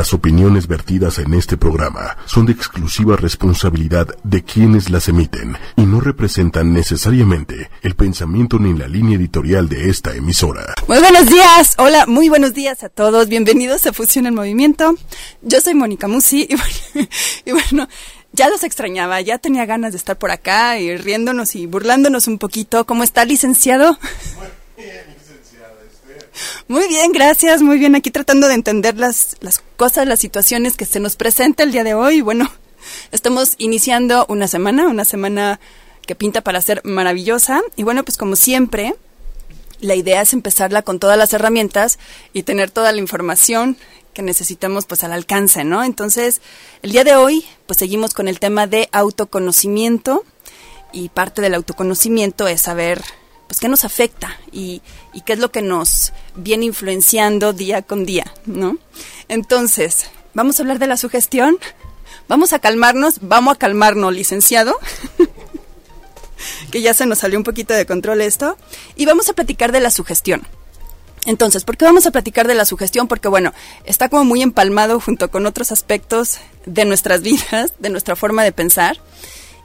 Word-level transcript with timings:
Las 0.00 0.14
opiniones 0.14 0.66
vertidas 0.66 1.18
en 1.18 1.34
este 1.34 1.58
programa 1.58 2.16
son 2.24 2.46
de 2.46 2.52
exclusiva 2.52 3.16
responsabilidad 3.16 4.08
de 4.24 4.42
quienes 4.42 4.88
las 4.88 5.08
emiten 5.08 5.58
y 5.76 5.82
no 5.82 6.00
representan 6.00 6.72
necesariamente 6.72 7.68
el 7.82 7.94
pensamiento 7.96 8.58
ni 8.58 8.72
la 8.72 8.88
línea 8.88 9.18
editorial 9.18 9.68
de 9.68 9.90
esta 9.90 10.14
emisora. 10.14 10.74
Muy 10.88 11.00
buenos 11.00 11.26
días, 11.26 11.74
hola, 11.76 12.06
muy 12.06 12.30
buenos 12.30 12.54
días 12.54 12.82
a 12.82 12.88
todos, 12.88 13.28
bienvenidos 13.28 13.84
a 13.86 13.92
Fusión 13.92 14.24
en 14.24 14.34
Movimiento. 14.34 14.94
Yo 15.42 15.60
soy 15.60 15.74
Mónica 15.74 16.08
Musi 16.08 16.46
y 16.48 16.54
bueno, 16.94 17.10
y 17.44 17.52
bueno 17.52 17.88
ya 18.32 18.48
los 18.48 18.64
extrañaba, 18.64 19.20
ya 19.20 19.36
tenía 19.36 19.66
ganas 19.66 19.92
de 19.92 19.98
estar 19.98 20.16
por 20.16 20.30
acá 20.30 20.78
y 20.78 20.96
riéndonos 20.96 21.54
y 21.56 21.66
burlándonos 21.66 22.26
un 22.26 22.38
poquito. 22.38 22.86
¿Cómo 22.86 23.04
está, 23.04 23.26
licenciado? 23.26 23.98
Licenciada. 24.00 24.59
Muy 26.68 26.88
bien, 26.88 27.12
gracias, 27.12 27.62
muy 27.62 27.78
bien. 27.78 27.94
Aquí 27.94 28.10
tratando 28.10 28.48
de 28.48 28.54
entender 28.54 28.96
las, 28.96 29.36
las 29.40 29.62
cosas, 29.76 30.06
las 30.06 30.20
situaciones 30.20 30.76
que 30.76 30.86
se 30.86 31.00
nos 31.00 31.16
presenta 31.16 31.62
el 31.62 31.72
día 31.72 31.84
de 31.84 31.94
hoy. 31.94 32.20
Bueno, 32.20 32.50
estamos 33.12 33.54
iniciando 33.58 34.26
una 34.28 34.48
semana, 34.48 34.88
una 34.88 35.04
semana 35.04 35.60
que 36.06 36.14
pinta 36.14 36.40
para 36.40 36.60
ser 36.60 36.80
maravillosa. 36.84 37.62
Y 37.76 37.82
bueno, 37.82 38.04
pues 38.04 38.16
como 38.16 38.36
siempre, 38.36 38.94
la 39.80 39.94
idea 39.94 40.22
es 40.22 40.32
empezarla 40.32 40.82
con 40.82 40.98
todas 40.98 41.16
las 41.16 41.32
herramientas 41.32 41.98
y 42.32 42.42
tener 42.42 42.70
toda 42.70 42.92
la 42.92 42.98
información 42.98 43.76
que 44.12 44.22
necesitamos 44.22 44.86
pues 44.86 45.04
al 45.04 45.12
alcance, 45.12 45.64
¿no? 45.64 45.84
Entonces, 45.84 46.40
el 46.82 46.92
día 46.92 47.04
de 47.04 47.14
hoy 47.14 47.46
pues 47.66 47.78
seguimos 47.78 48.12
con 48.12 48.28
el 48.28 48.40
tema 48.40 48.66
de 48.66 48.88
autoconocimiento 48.92 50.24
y 50.92 51.08
parte 51.08 51.40
del 51.42 51.54
autoconocimiento 51.54 52.48
es 52.48 52.62
saber 52.62 53.02
pues 53.50 53.58
qué 53.58 53.68
nos 53.68 53.84
afecta 53.84 54.38
y, 54.52 54.80
y 55.12 55.22
qué 55.22 55.32
es 55.32 55.40
lo 55.40 55.50
que 55.50 55.60
nos 55.60 56.12
viene 56.36 56.66
influenciando 56.66 57.52
día 57.52 57.82
con 57.82 58.06
día, 58.06 58.32
¿no? 58.46 58.78
Entonces, 59.26 60.08
vamos 60.34 60.56
a 60.56 60.62
hablar 60.62 60.78
de 60.78 60.86
la 60.86 60.96
sugestión, 60.96 61.58
vamos 62.28 62.52
a 62.52 62.60
calmarnos, 62.60 63.18
vamos 63.22 63.56
a 63.56 63.58
calmarnos, 63.58 64.14
licenciado. 64.14 64.78
que 66.70 66.80
ya 66.80 66.94
se 66.94 67.06
nos 67.06 67.18
salió 67.18 67.40
un 67.40 67.42
poquito 67.42 67.74
de 67.74 67.86
control 67.86 68.20
esto, 68.20 68.56
y 68.94 69.04
vamos 69.04 69.28
a 69.28 69.32
platicar 69.32 69.72
de 69.72 69.80
la 69.80 69.90
sugestión. 69.90 70.46
Entonces, 71.26 71.64
¿por 71.64 71.76
qué 71.76 71.86
vamos 71.86 72.06
a 72.06 72.12
platicar 72.12 72.46
de 72.46 72.54
la 72.54 72.64
sugestión? 72.64 73.08
Porque, 73.08 73.26
bueno, 73.26 73.52
está 73.84 74.08
como 74.08 74.22
muy 74.22 74.42
empalmado 74.42 75.00
junto 75.00 75.28
con 75.28 75.44
otros 75.44 75.72
aspectos 75.72 76.38
de 76.66 76.84
nuestras 76.84 77.22
vidas, 77.22 77.72
de 77.80 77.90
nuestra 77.90 78.14
forma 78.14 78.44
de 78.44 78.52
pensar. 78.52 79.00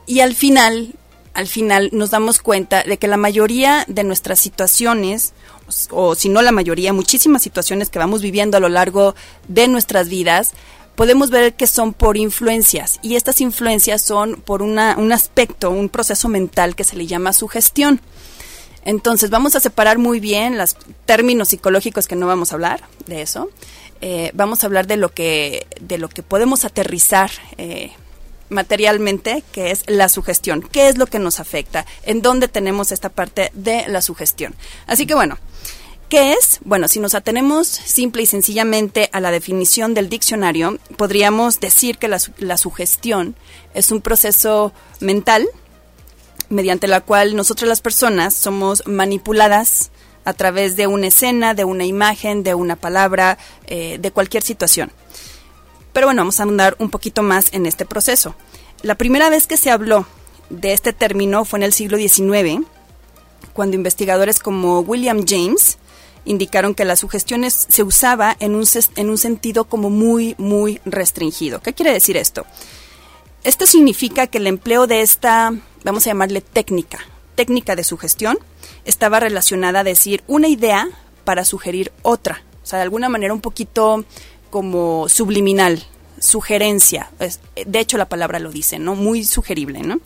Y 0.06 0.18
al 0.18 0.34
final, 0.34 0.96
al 1.36 1.46
final 1.46 1.90
nos 1.92 2.10
damos 2.10 2.40
cuenta 2.40 2.82
de 2.82 2.96
que 2.96 3.08
la 3.08 3.18
mayoría 3.18 3.84
de 3.88 4.04
nuestras 4.04 4.40
situaciones, 4.40 5.34
o, 5.90 6.14
si 6.14 6.30
no 6.30 6.40
la 6.40 6.50
mayoría, 6.50 6.94
muchísimas 6.94 7.42
situaciones 7.42 7.90
que 7.90 7.98
vamos 7.98 8.22
viviendo 8.22 8.56
a 8.56 8.60
lo 8.60 8.70
largo 8.70 9.14
de 9.46 9.68
nuestras 9.68 10.08
vidas, 10.08 10.52
podemos 10.94 11.28
ver 11.30 11.54
que 11.54 11.66
son 11.66 11.92
por 11.92 12.16
influencias. 12.16 12.98
Y 13.02 13.16
estas 13.16 13.42
influencias 13.42 14.00
son 14.00 14.36
por 14.36 14.62
un 14.62 14.78
aspecto, 14.78 15.70
un 15.70 15.90
proceso 15.90 16.28
mental 16.28 16.74
que 16.74 16.84
se 16.84 16.96
le 16.96 17.06
llama 17.06 17.34
sugestión. 17.34 18.00
Entonces 18.86 19.28
vamos 19.28 19.56
a 19.56 19.60
separar 19.60 19.98
muy 19.98 20.20
bien 20.20 20.56
los 20.56 20.76
términos 21.04 21.48
psicológicos 21.48 22.06
que 22.06 22.16
no 22.16 22.26
vamos 22.26 22.52
a 22.52 22.54
hablar 22.54 22.84
de 23.06 23.20
eso. 23.20 23.50
Eh, 24.00 24.30
vamos 24.32 24.62
a 24.62 24.68
hablar 24.68 24.86
de 24.86 24.96
lo 24.96 25.10
que 25.10 25.66
de 25.80 25.98
lo 25.98 26.08
que 26.08 26.22
podemos 26.22 26.64
aterrizar 26.64 27.30
eh, 27.58 27.92
materialmente, 28.48 29.42
que 29.52 29.70
es 29.70 29.82
la 29.86 30.08
sugestión. 30.08 30.62
¿Qué 30.62 30.88
es 30.88 30.98
lo 30.98 31.06
que 31.06 31.18
nos 31.18 31.40
afecta? 31.40 31.86
¿En 32.02 32.22
dónde 32.22 32.48
tenemos 32.48 32.92
esta 32.92 33.08
parte 33.08 33.50
de 33.54 33.86
la 33.88 34.02
sugestión? 34.02 34.54
Así 34.86 35.06
que 35.06 35.14
bueno. 35.14 35.38
¿Qué 36.08 36.34
es? 36.34 36.60
Bueno, 36.64 36.86
si 36.86 37.00
nos 37.00 37.16
atenemos 37.16 37.66
simple 37.66 38.22
y 38.22 38.26
sencillamente 38.26 39.10
a 39.12 39.18
la 39.18 39.32
definición 39.32 39.92
del 39.92 40.08
diccionario, 40.08 40.78
podríamos 40.96 41.58
decir 41.58 41.98
que 41.98 42.06
la, 42.06 42.18
la 42.38 42.56
sugestión 42.56 43.34
es 43.74 43.90
un 43.90 44.00
proceso 44.00 44.72
mental 45.00 45.48
mediante 46.48 46.86
la 46.86 47.00
cual 47.00 47.34
nosotros 47.34 47.68
las 47.68 47.80
personas 47.80 48.34
somos 48.34 48.86
manipuladas 48.86 49.90
a 50.24 50.32
través 50.32 50.76
de 50.76 50.86
una 50.86 51.06
escena, 51.06 51.54
de 51.54 51.64
una 51.64 51.84
imagen, 51.84 52.42
de 52.42 52.54
una 52.54 52.76
palabra, 52.76 53.38
eh, 53.66 53.98
de 54.00 54.10
cualquier 54.10 54.42
situación. 54.42 54.92
Pero 55.96 56.08
bueno, 56.08 56.20
vamos 56.20 56.40
a 56.40 56.42
andar 56.42 56.76
un 56.78 56.90
poquito 56.90 57.22
más 57.22 57.54
en 57.54 57.64
este 57.64 57.86
proceso. 57.86 58.34
La 58.82 58.96
primera 58.96 59.30
vez 59.30 59.46
que 59.46 59.56
se 59.56 59.70
habló 59.70 60.06
de 60.50 60.74
este 60.74 60.92
término 60.92 61.46
fue 61.46 61.58
en 61.58 61.62
el 61.62 61.72
siglo 61.72 61.96
XIX, 61.96 62.66
cuando 63.54 63.76
investigadores 63.76 64.38
como 64.38 64.80
William 64.80 65.24
James 65.26 65.78
indicaron 66.26 66.74
que 66.74 66.84
la 66.84 66.96
sugestión 66.96 67.50
se 67.50 67.82
usaba 67.82 68.36
en 68.40 68.54
un, 68.54 68.66
en 68.96 69.08
un 69.08 69.16
sentido 69.16 69.64
como 69.64 69.88
muy, 69.88 70.34
muy 70.36 70.82
restringido. 70.84 71.62
¿Qué 71.62 71.72
quiere 71.72 71.94
decir 71.94 72.18
esto? 72.18 72.44
Esto 73.42 73.64
significa 73.64 74.26
que 74.26 74.36
el 74.36 74.48
empleo 74.48 74.86
de 74.86 75.00
esta 75.00 75.54
vamos 75.82 76.06
a 76.06 76.10
llamarle 76.10 76.42
técnica, 76.42 76.98
técnica 77.36 77.74
de 77.74 77.84
sugestión, 77.84 78.38
estaba 78.84 79.18
relacionada 79.18 79.80
a 79.80 79.84
decir 79.84 80.22
una 80.26 80.48
idea 80.48 80.90
para 81.24 81.46
sugerir 81.46 81.90
otra. 82.02 82.42
O 82.62 82.66
sea, 82.66 82.80
de 82.80 82.82
alguna 82.82 83.08
manera 83.08 83.32
un 83.32 83.40
poquito 83.40 84.04
como 84.56 85.06
subliminal, 85.10 85.84
sugerencia. 86.18 87.10
de 87.66 87.78
hecho, 87.78 87.98
la 87.98 88.08
palabra 88.08 88.38
lo 88.38 88.50
dice, 88.50 88.78
¿no? 88.78 88.94
Muy 88.94 89.22
sugerible, 89.22 89.80
¿no? 89.80 90.00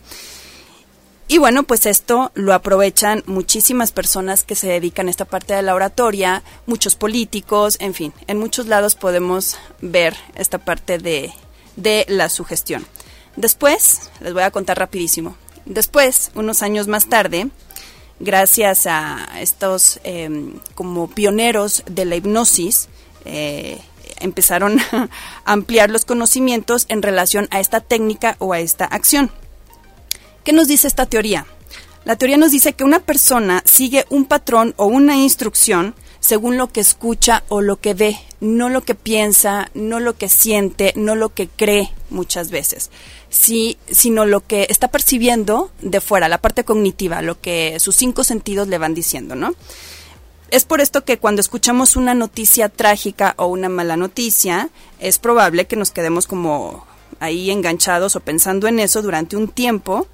Y 1.29 1.39
bueno, 1.39 1.63
pues 1.63 1.87
esto 1.87 2.33
lo 2.35 2.53
aprovechan 2.53 3.23
muchísimas 3.27 3.93
personas 3.93 4.43
que 4.43 4.57
se 4.57 4.67
dedican 4.67 5.07
a 5.07 5.11
esta 5.11 5.25
parte 5.25 5.55
de 5.55 5.63
la 5.63 5.77
oratoria, 5.77 6.43
muchos 6.67 6.97
políticos, 6.97 7.77
en 7.79 7.95
fin, 7.95 8.13
en 8.27 8.41
muchos 8.41 8.67
lados 8.67 8.97
podemos 8.97 9.57
ver 9.83 10.17
esta 10.35 10.59
parte 10.59 10.99
de, 10.99 11.33
de 11.77 12.05
la 12.09 12.29
sugestión. 12.29 12.85
Después, 13.37 14.11
les 14.21 14.33
voy 14.33 14.43
a 14.43 14.51
contar 14.51 14.81
rapidísimo. 14.81 15.37
Después, 15.65 16.33
unos 16.35 16.63
años 16.63 16.89
más 16.89 17.07
tarde, 17.07 17.51
gracias 18.19 18.89
a 18.89 19.29
estos 19.41 20.01
em, 20.03 20.55
como 20.75 21.09
pioneros 21.09 21.85
de 21.87 22.05
la 22.05 22.17
hipnosis, 22.17 22.89
eh, 23.25 23.81
empezaron 24.21 24.79
a 24.93 25.09
ampliar 25.45 25.91
los 25.91 26.05
conocimientos 26.05 26.87
en 26.89 27.03
relación 27.03 27.49
a 27.51 27.61
esta 27.61 27.81
técnica 27.81 28.37
o 28.39 28.53
a 28.53 28.61
esta 28.61 28.85
acción. 28.85 29.31
¿Qué 30.45 30.53
nos 30.53 30.69
dice 30.69 30.87
esta 30.87 31.07
teoría? 31.07 31.47
La 32.05 32.17
teoría 32.17 32.39
nos 32.39 32.53
dice 32.53 32.73
que 32.73 32.85
una 32.85 33.01
persona 33.01 33.63
sigue 33.67 34.07
un 34.09 34.25
patrón 34.25 34.75
o 34.77 34.87
una 34.87 35.17
instrucción 35.17 35.95
según 36.19 36.57
lo 36.57 36.69
que 36.69 36.81
escucha 36.81 37.45
o 37.49 37.61
lo 37.61 37.77
que 37.77 37.95
ve, 37.95 38.19
no 38.41 38.69
lo 38.69 38.83
que 38.83 38.95
piensa, 38.95 39.71
no 39.75 40.01
lo 40.01 40.17
que 40.17 40.29
siente, 40.29 40.93
no 40.97 41.15
lo 41.15 41.33
que 41.35 41.49
cree 41.49 41.91
muchas 42.11 42.51
veces 42.51 42.91
sino 43.31 44.27
lo 44.27 44.47
que 44.47 44.67
está 44.69 44.89
percibiendo 44.89 45.71
de 45.81 46.01
fuera, 46.01 46.29
la 46.29 46.39
parte 46.39 46.65
cognitiva, 46.65 47.23
lo 47.23 47.41
que 47.41 47.79
sus 47.79 47.95
cinco 47.97 48.25
sentidos 48.25 48.69
le 48.69 48.79
van 48.79 48.95
diciendo, 48.95 49.35
¿no? 49.35 49.55
Es 50.51 50.65
por 50.65 50.81
esto 50.81 51.05
que 51.05 51.19
cuando 51.19 51.41
escuchamos 51.41 51.95
una 51.95 52.15
noticia 52.15 52.69
trágica 52.69 53.35
o 53.37 53.47
una 53.47 53.69
mala 53.69 53.97
noticia, 53.97 54.69
es 54.99 55.19
probable 55.21 55.67
que 55.67 55.77
nos 55.77 55.93
quedemos 55.93 56.27
como 56.27 56.85
ahí 57.21 57.51
enganchados 57.51 58.17
o 58.17 58.21
pensando 58.21 58.67
en 58.67 58.81
eso 58.81 59.01
durante 59.01 59.37
un 59.37 59.49
tiempo 59.49 60.09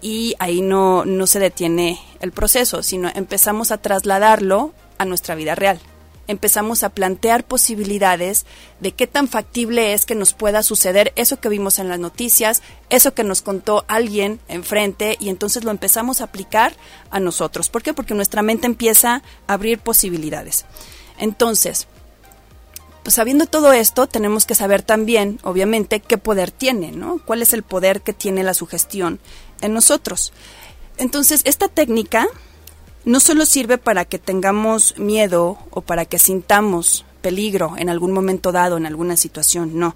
y 0.00 0.36
ahí 0.38 0.60
no, 0.60 1.04
no 1.04 1.26
se 1.26 1.40
detiene 1.40 1.98
el 2.20 2.30
proceso, 2.30 2.84
sino 2.84 3.10
empezamos 3.12 3.72
a 3.72 3.78
trasladarlo 3.78 4.72
a 4.98 5.04
nuestra 5.04 5.34
vida 5.34 5.56
real 5.56 5.80
empezamos 6.28 6.84
a 6.84 6.90
plantear 6.90 7.44
posibilidades 7.44 8.46
de 8.80 8.92
qué 8.92 9.08
tan 9.08 9.26
factible 9.26 9.94
es 9.94 10.06
que 10.06 10.14
nos 10.14 10.34
pueda 10.34 10.62
suceder 10.62 11.12
eso 11.16 11.40
que 11.40 11.48
vimos 11.48 11.80
en 11.80 11.88
las 11.88 11.98
noticias, 11.98 12.62
eso 12.90 13.14
que 13.14 13.24
nos 13.24 13.42
contó 13.42 13.84
alguien 13.88 14.38
enfrente 14.46 15.16
y 15.18 15.30
entonces 15.30 15.64
lo 15.64 15.72
empezamos 15.72 16.20
a 16.20 16.24
aplicar 16.24 16.76
a 17.10 17.18
nosotros. 17.18 17.70
¿Por 17.70 17.82
qué? 17.82 17.94
Porque 17.94 18.14
nuestra 18.14 18.42
mente 18.42 18.66
empieza 18.66 19.22
a 19.46 19.54
abrir 19.54 19.80
posibilidades. 19.80 20.66
Entonces, 21.18 21.88
pues 23.02 23.14
sabiendo 23.14 23.46
todo 23.46 23.72
esto, 23.72 24.06
tenemos 24.06 24.44
que 24.44 24.54
saber 24.54 24.82
también, 24.82 25.40
obviamente, 25.42 26.00
qué 26.00 26.18
poder 26.18 26.50
tiene, 26.50 26.92
¿no? 26.92 27.20
¿Cuál 27.24 27.40
es 27.40 27.54
el 27.54 27.62
poder 27.62 28.02
que 28.02 28.12
tiene 28.12 28.42
la 28.42 28.52
sugestión 28.52 29.18
en 29.62 29.72
nosotros? 29.72 30.32
Entonces, 30.98 31.40
esta 31.44 31.68
técnica 31.68 32.26
no 33.04 33.20
solo 33.20 33.46
sirve 33.46 33.78
para 33.78 34.04
que 34.04 34.18
tengamos 34.18 34.98
miedo 34.98 35.58
o 35.70 35.80
para 35.80 36.04
que 36.04 36.18
sintamos 36.18 37.04
peligro 37.20 37.74
en 37.76 37.88
algún 37.88 38.12
momento 38.12 38.52
dado, 38.52 38.76
en 38.76 38.86
alguna 38.86 39.16
situación, 39.16 39.78
no. 39.78 39.94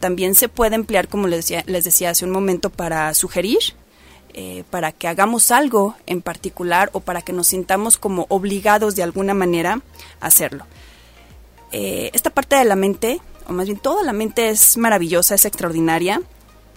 También 0.00 0.34
se 0.34 0.48
puede 0.48 0.76
emplear, 0.76 1.08
como 1.08 1.26
les 1.26 1.40
decía, 1.40 1.64
les 1.66 1.84
decía 1.84 2.10
hace 2.10 2.24
un 2.24 2.30
momento, 2.30 2.70
para 2.70 3.12
sugerir, 3.14 3.58
eh, 4.34 4.64
para 4.70 4.92
que 4.92 5.08
hagamos 5.08 5.50
algo 5.50 5.96
en 6.06 6.22
particular 6.22 6.90
o 6.92 7.00
para 7.00 7.22
que 7.22 7.32
nos 7.32 7.48
sintamos 7.48 7.98
como 7.98 8.26
obligados 8.28 8.94
de 8.94 9.02
alguna 9.02 9.34
manera 9.34 9.80
a 10.20 10.26
hacerlo. 10.26 10.66
Eh, 11.72 12.10
esta 12.12 12.30
parte 12.30 12.56
de 12.56 12.64
la 12.64 12.76
mente, 12.76 13.20
o 13.48 13.52
más 13.52 13.66
bien 13.66 13.78
toda 13.78 14.02
la 14.02 14.12
mente 14.12 14.50
es 14.50 14.76
maravillosa, 14.76 15.34
es 15.34 15.44
extraordinaria, 15.44 16.22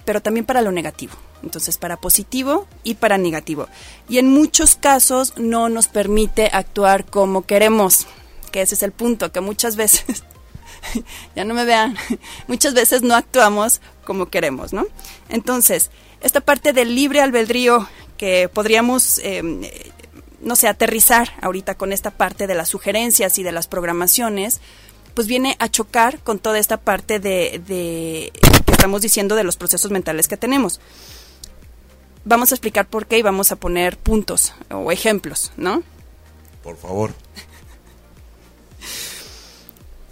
pero 0.05 0.21
también 0.21 0.45
para 0.45 0.61
lo 0.61 0.71
negativo. 0.71 1.13
Entonces, 1.43 1.77
para 1.77 1.97
positivo 1.97 2.67
y 2.83 2.95
para 2.95 3.17
negativo. 3.17 3.67
Y 4.07 4.17
en 4.19 4.29
muchos 4.29 4.75
casos 4.75 5.33
no 5.37 5.69
nos 5.69 5.87
permite 5.87 6.49
actuar 6.53 7.05
como 7.05 7.45
queremos, 7.45 8.07
que 8.51 8.61
ese 8.61 8.75
es 8.75 8.83
el 8.83 8.91
punto, 8.91 9.31
que 9.31 9.41
muchas 9.41 9.75
veces 9.75 10.23
ya 11.35 11.43
no 11.43 11.53
me 11.53 11.65
vean. 11.65 11.95
Muchas 12.47 12.73
veces 12.73 13.01
no 13.01 13.15
actuamos 13.15 13.81
como 14.03 14.27
queremos, 14.27 14.73
¿no? 14.73 14.85
Entonces, 15.29 15.89
esta 16.21 16.41
parte 16.41 16.73
del 16.73 16.95
libre 16.95 17.21
albedrío 17.21 17.87
que 18.17 18.49
podríamos, 18.49 19.19
em, 19.23 19.61
no 20.41 20.55
sé, 20.55 20.67
aterrizar 20.67 21.31
ahorita 21.41 21.75
con 21.75 21.91
esta 21.91 22.11
parte 22.11 22.47
de 22.47 22.55
las 22.55 22.69
sugerencias 22.69 23.37
y 23.39 23.43
de 23.43 23.51
las 23.51 23.67
programaciones, 23.67 24.59
pues 25.13 25.27
viene 25.27 25.55
a 25.59 25.69
chocar 25.69 26.19
con 26.19 26.39
toda 26.39 26.59
esta 26.59 26.77
parte 26.77 27.19
de, 27.19 28.31
estamos 28.81 29.03
diciendo 29.03 29.35
de 29.35 29.43
los 29.43 29.57
procesos 29.57 29.91
mentales 29.91 30.27
que 30.27 30.37
tenemos. 30.37 30.79
Vamos 32.25 32.51
a 32.51 32.55
explicar 32.55 32.87
por 32.87 33.05
qué 33.05 33.19
y 33.19 33.21
vamos 33.21 33.51
a 33.51 33.55
poner 33.55 33.95
puntos 33.95 34.55
o 34.71 34.91
ejemplos, 34.91 35.51
¿no? 35.55 35.83
Por 36.63 36.77
favor. 36.77 37.11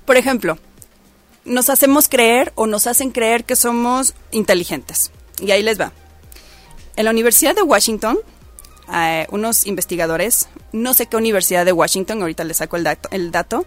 Por 0.06 0.18
ejemplo, 0.18 0.60
nos 1.46 1.72
hacemos 1.72 2.10
creer 2.10 2.54
o 2.54 2.68
nos 2.68 2.86
hacen 2.86 3.10
creer 3.10 3.44
que 3.44 3.56
somos 3.56 4.14
inteligentes. 4.30 5.10
Y 5.42 5.50
ahí 5.50 5.64
les 5.64 5.82
va. 5.82 5.92
En 6.96 7.06
la 7.06 7.12
Universidad 7.12 7.56
de 7.56 7.64
Washington, 7.64 8.20
eh, 8.94 9.26
unos 9.32 9.66
investigadores, 9.66 10.48
no 10.74 10.94
sé 10.94 11.08
qué 11.08 11.18
universidad 11.18 11.66
de 11.66 11.72
Washington, 11.72 12.22
ahorita 12.22 12.44
les 12.44 12.58
saco 12.58 12.78
el 12.78 12.84
dato, 12.84 13.10
el 13.12 13.32
dato 13.32 13.66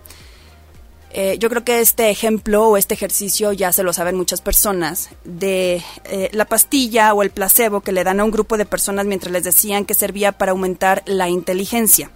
eh, 1.15 1.37
yo 1.39 1.51
creo 1.51 1.63
que 1.63 1.81
este 1.81 2.09
ejemplo 2.09 2.69
o 2.69 2.77
este 2.79 2.95
ejercicio 2.95 3.53
ya 3.53 3.71
se 3.71 3.83
lo 3.83 3.93
saben 3.93 4.17
muchas 4.17 4.41
personas, 4.41 5.11
de 5.25 5.83
eh, 6.05 6.31
la 6.33 6.47
pastilla 6.47 7.13
o 7.13 7.23
el 7.23 7.31
placebo 7.31 7.83
que 7.83 7.93
le 7.93 8.03
dan 8.03 8.19
a 8.19 8.25
un 8.25 8.31
grupo 8.31 8.57
de 8.57 8.65
personas 8.65 9.05
mientras 9.05 9.31
les 9.31 9.45
decían 9.45 9.85
que 9.85 9.93
servía 9.93 10.33
para 10.33 10.53
aumentar 10.53 11.03
la 11.05 11.29
inteligencia. 11.29 12.11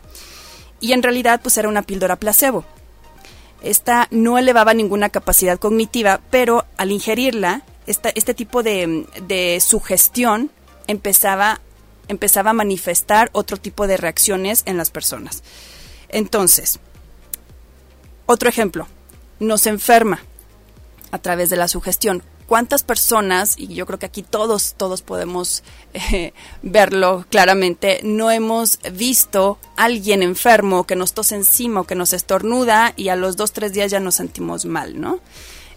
Y 0.81 0.93
en 0.93 1.03
realidad 1.03 1.41
pues 1.43 1.59
era 1.59 1.69
una 1.69 1.83
píldora 1.83 2.17
placebo. 2.17 2.65
Esta 3.63 4.09
no 4.11 4.39
elevaba 4.39 4.73
ninguna 4.73 5.11
capacidad 5.11 5.59
cognitiva, 5.59 6.23
pero 6.31 6.65
al 6.79 6.91
ingerirla, 6.91 7.63
este 7.87 8.35
tipo 8.35 8.63
de, 8.63 9.07
de 9.27 9.61
sugestión 9.61 10.51
empezaba, 10.87 11.61
empezaba 12.09 12.51
a 12.51 12.55
manifestar 12.55 13.29
otro 13.33 13.59
tipo 13.59 13.87
de 13.87 13.99
reacciones 13.99 14.63
en 14.65 14.79
las 14.79 14.91
personas. 14.91 15.43
Entonces, 16.09 16.81
otro 18.27 18.49
ejemplo, 18.49 18.87
nos 19.39 19.67
enferma 19.67 20.23
a 21.11 21.19
través 21.19 21.51
de 21.51 21.57
la 21.57 21.69
sugestión. 21.69 22.23
¿Cuántas 22.47 22.85
personas, 22.85 23.59
y 23.59 23.75
yo 23.75 23.87
creo 23.87 23.99
que 23.99 24.07
aquí 24.07 24.23
todos, 24.23 24.75
todos 24.77 25.03
podemos 25.03 25.65
eh, 25.95 26.33
verlo 26.63 27.25
claramente, 27.29 28.01
no 28.05 28.31
hemos 28.31 28.79
visto 28.93 29.59
a 29.77 29.85
alguien 29.85 30.23
enfermo 30.23 30.85
que 30.85 30.95
nos 30.95 31.13
tose 31.13 31.35
encima 31.35 31.81
o 31.81 31.85
que 31.85 31.97
nos 31.97 32.13
estornuda 32.13 32.93
y 32.95 33.09
a 33.09 33.17
los 33.17 33.37
dos, 33.37 33.53
tres 33.53 33.73
días 33.73 33.91
ya 33.91 33.99
nos 33.99 34.15
sentimos 34.15 34.65
mal, 34.65 35.01
¿no? 35.01 35.19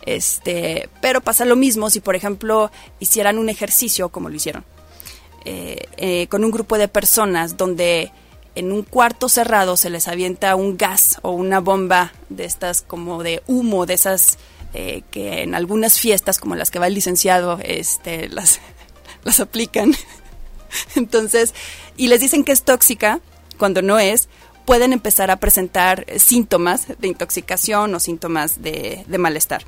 Este, 0.03 0.89
pero 1.01 1.21
pasa 1.21 1.43
lo 1.45 1.55
mismo 1.55 1.89
si, 1.89 2.01
por 2.01 2.15
ejemplo, 2.15 2.71
hicieran 2.99 3.39
un 3.39 3.49
ejercicio 3.49 4.09
como 4.09 4.29
lo 4.29 4.35
hicieron, 4.35 4.63
eh, 5.45 5.87
eh, 5.97 6.27
con 6.27 6.43
un 6.43 6.51
grupo 6.51 6.77
de 6.77 6.87
personas 6.87 7.57
donde 7.57 8.11
en 8.55 8.71
un 8.71 8.83
cuarto 8.83 9.29
cerrado 9.29 9.77
se 9.77 9.89
les 9.89 10.07
avienta 10.07 10.55
un 10.55 10.77
gas 10.77 11.19
o 11.21 11.31
una 11.31 11.59
bomba 11.59 12.13
de 12.29 12.45
estas 12.45 12.81
como 12.81 13.23
de 13.23 13.43
humo, 13.47 13.85
de 13.85 13.93
esas 13.93 14.37
eh, 14.73 15.01
que 15.09 15.41
en 15.41 15.55
algunas 15.55 15.99
fiestas 15.99 16.37
como 16.37 16.55
las 16.55 16.69
que 16.69 16.77
va 16.77 16.87
el 16.87 16.93
licenciado 16.93 17.59
este, 17.63 18.29
las, 18.29 18.59
las 19.23 19.39
aplican. 19.39 19.93
Entonces, 20.95 21.53
y 21.97 22.07
les 22.07 22.21
dicen 22.21 22.43
que 22.43 22.51
es 22.51 22.63
tóxica 22.63 23.19
cuando 23.57 23.81
no 23.81 23.99
es, 23.99 24.29
pueden 24.65 24.93
empezar 24.93 25.31
a 25.31 25.37
presentar 25.37 26.05
síntomas 26.17 26.85
de 26.99 27.07
intoxicación 27.07 27.95
o 27.95 27.99
síntomas 27.99 28.61
de, 28.61 29.03
malestar. 29.17 29.63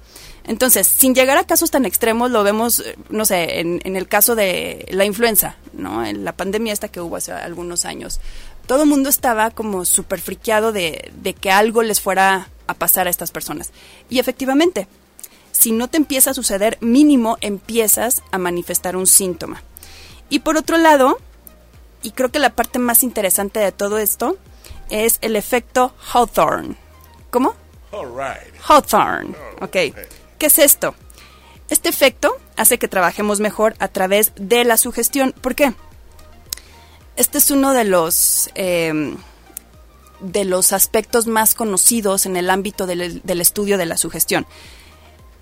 Entonces, 0.45 0.85
sin 0.85 1.15
llegar 1.15 1.39
a 1.39 1.43
casos 1.43 1.71
tan 1.71 1.85
extremos, 1.85 2.29
lo 2.29 2.43
vemos, 2.43 2.83
no 3.09 3.25
sé, 3.25 3.59
en, 3.59 3.81
en, 3.83 3.95
el 3.95 4.07
caso 4.07 4.35
de 4.35 4.85
la 4.91 5.03
influenza, 5.05 5.55
¿no? 5.73 6.05
En 6.05 6.23
la 6.23 6.33
pandemia 6.33 6.71
esta 6.71 6.87
que 6.87 7.01
hubo 7.01 7.15
hace 7.15 7.31
algunos 7.31 7.85
años 7.85 8.19
todo 8.71 8.83
el 8.83 8.89
mundo 8.89 9.09
estaba 9.09 9.51
como 9.51 9.83
súper 9.83 10.21
friqueado 10.21 10.71
de, 10.71 11.11
de 11.15 11.33
que 11.33 11.51
algo 11.51 11.83
les 11.83 11.99
fuera 11.99 12.47
a 12.67 12.73
pasar 12.73 13.05
a 13.05 13.09
estas 13.09 13.29
personas. 13.29 13.71
Y 14.09 14.17
efectivamente, 14.17 14.87
si 15.51 15.73
no 15.73 15.89
te 15.89 15.97
empieza 15.97 16.29
a 16.29 16.33
suceder, 16.33 16.77
mínimo 16.79 17.37
empiezas 17.41 18.23
a 18.31 18.37
manifestar 18.37 18.95
un 18.95 19.07
síntoma. 19.07 19.61
Y 20.29 20.39
por 20.39 20.55
otro 20.55 20.77
lado, 20.77 21.19
y 22.01 22.11
creo 22.11 22.29
que 22.29 22.39
la 22.39 22.55
parte 22.55 22.79
más 22.79 23.03
interesante 23.03 23.59
de 23.59 23.73
todo 23.73 23.97
esto, 23.97 24.37
es 24.89 25.17
el 25.19 25.35
efecto 25.35 25.93
Hawthorne. 26.13 26.77
¿Cómo? 27.29 27.55
Hawthorne. 28.65 29.35
Ok. 29.59 29.73
¿Qué 30.37 30.45
es 30.45 30.59
esto? 30.59 30.95
Este 31.69 31.89
efecto 31.89 32.37
hace 32.55 32.79
que 32.79 32.87
trabajemos 32.87 33.41
mejor 33.41 33.75
a 33.79 33.89
través 33.89 34.31
de 34.37 34.63
la 34.63 34.77
sugestión. 34.77 35.33
¿Por 35.33 35.55
qué? 35.55 35.73
Este 37.15 37.37
es 37.37 37.51
uno 37.51 37.73
de 37.73 37.83
los, 37.83 38.49
em, 38.55 39.17
de 40.19 40.45
los 40.45 40.73
aspectos 40.73 41.27
más 41.27 41.55
conocidos 41.55 42.25
en 42.25 42.37
el 42.37 42.49
ámbito 42.49 42.87
del, 42.87 43.21
del 43.23 43.41
estudio 43.41 43.77
de 43.77 43.85
la 43.85 43.97
sugestión. 43.97 44.45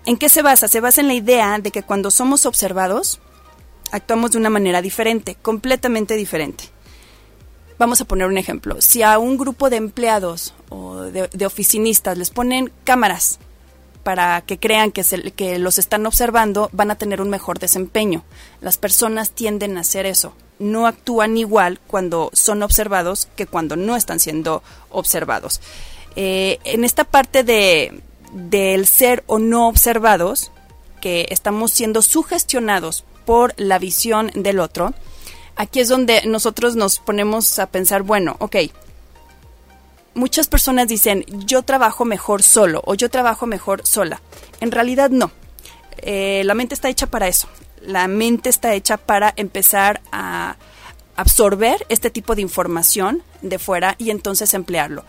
¿En 0.06 0.18
qué 0.18 0.30
se 0.30 0.42
basa? 0.42 0.68
Se 0.68 0.80
basa 0.80 1.01
en 1.01 1.07
la 1.07 1.13
idea 1.13 1.60
de 1.60 1.71
que 1.71 1.83
cuando 1.83 2.12
somos 2.12 2.45
observados, 2.45 3.19
actuamos 3.92 4.31
de 4.31 4.38
una 4.38 4.50
manera 4.50 4.81
diferente, 4.81 5.36
completamente 5.42 6.16
diferente. 6.16 6.66
Vamos 7.77 8.01
a 8.01 8.06
poner 8.06 8.27
un 8.27 8.38
ejemplo. 8.38 8.81
Si 8.81 9.04
a 9.04 9.18
un 9.19 9.38
grupo 9.38 9.69
de 9.69 9.77
empleados 9.77 10.54
o 10.68 10.98
de, 11.01 11.45
oficinistas 11.45 12.18
les 12.18 12.30
ponen 12.30 12.71
cámaras 12.83 13.39
para 14.03 14.41
que 14.41 14.59
crean 14.59 14.91
que, 14.91 15.03
que 15.35 15.59
los 15.59 15.77
están 15.77 16.05
observando, 16.05 16.69
van 16.71 16.91
a 16.91 16.95
tener 16.95 17.21
un 17.21 17.29
mejor 17.29 17.59
desempeño. 17.59 18.23
Las 18.61 18.77
personas 18.77 19.31
tienden 19.31 19.77
a 19.77 19.81
hacer 19.81 20.05
eso 20.05 20.33
no 20.59 20.87
actúan 20.87 21.37
igual 21.37 21.79
cuando 21.87 22.29
son 22.33 22.61
observados 22.63 23.27
que 23.35 23.47
cuando 23.47 23.75
no 23.75 23.95
están 23.95 24.19
siendo 24.19 24.61
observados. 24.89 25.61
Eh, 26.15 26.59
en 26.65 26.83
esta 26.83 27.05
parte 27.05 27.43
de 27.43 28.01
del 28.31 28.85
ser 28.85 29.23
o 29.25 29.39
no 29.39 29.67
observados, 29.67 30.51
que 31.01 31.25
estamos 31.31 31.71
siendo 31.71 32.03
sugestionados 32.03 33.03
por 33.25 33.53
la 33.57 33.79
visión 33.79 34.31
del 34.35 34.59
otro, 34.59 34.93
aquí 35.55 35.79
es 35.79 35.87
donde 35.87 36.21
nosotros 36.27 36.75
nos 36.75 36.99
ponemos 36.99 37.57
a 37.57 37.65
pensar, 37.67 38.03
bueno, 38.03 38.35
ok, 38.39 38.57
muchas 40.19 40.48
personas 40.48 40.88
dicen, 40.88 41.25
yo 41.27 41.63
trabajo 41.63 42.06
mejor 42.06 42.44
solo 42.44 42.81
o 42.86 42.94
yo 42.94 43.10
trabajo 43.10 43.45
mejor 43.48 43.86
sola. 43.86 44.21
En 44.60 44.71
realidad 44.71 45.10
no. 45.10 45.31
Eh, 45.98 46.44
la 46.45 46.54
mente 46.54 46.75
está 46.75 46.89
hecha 46.89 47.07
para 47.07 47.28
eso 47.28 47.47
la 47.81 48.07
mente 48.07 48.49
está 48.49 48.73
hecha 48.73 48.97
para 48.97 49.33
empezar 49.35 50.02
a 50.11 50.57
absorber 51.16 51.85
este 51.90 52.09
tipo 52.09 52.35
de 52.35 52.42
información 52.42 53.23
de 53.42 53.59
fuera 53.59 53.95
y 53.97 54.09
entonces 54.09 54.54
emplearlo. 54.54 55.04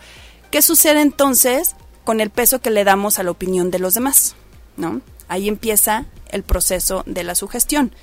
¿Qué 0.49 0.61
sucede 0.61 1.01
entonces 1.01 1.75
con 2.03 2.19
el 2.19 2.29
peso 2.29 2.59
que 2.59 2.71
le 2.71 2.83
damos 2.83 3.19
a 3.19 3.23
la 3.23 3.31
opinión 3.31 3.71
de 3.71 3.79
los 3.79 3.93
demás? 3.93 4.35
¿No? 4.77 5.01
Ahí 5.27 5.47
empieza 5.47 6.05
el 6.29 6.43
proceso 6.43 7.03
de 7.05 7.23
la 7.23 7.35
sugestión. 7.35 7.93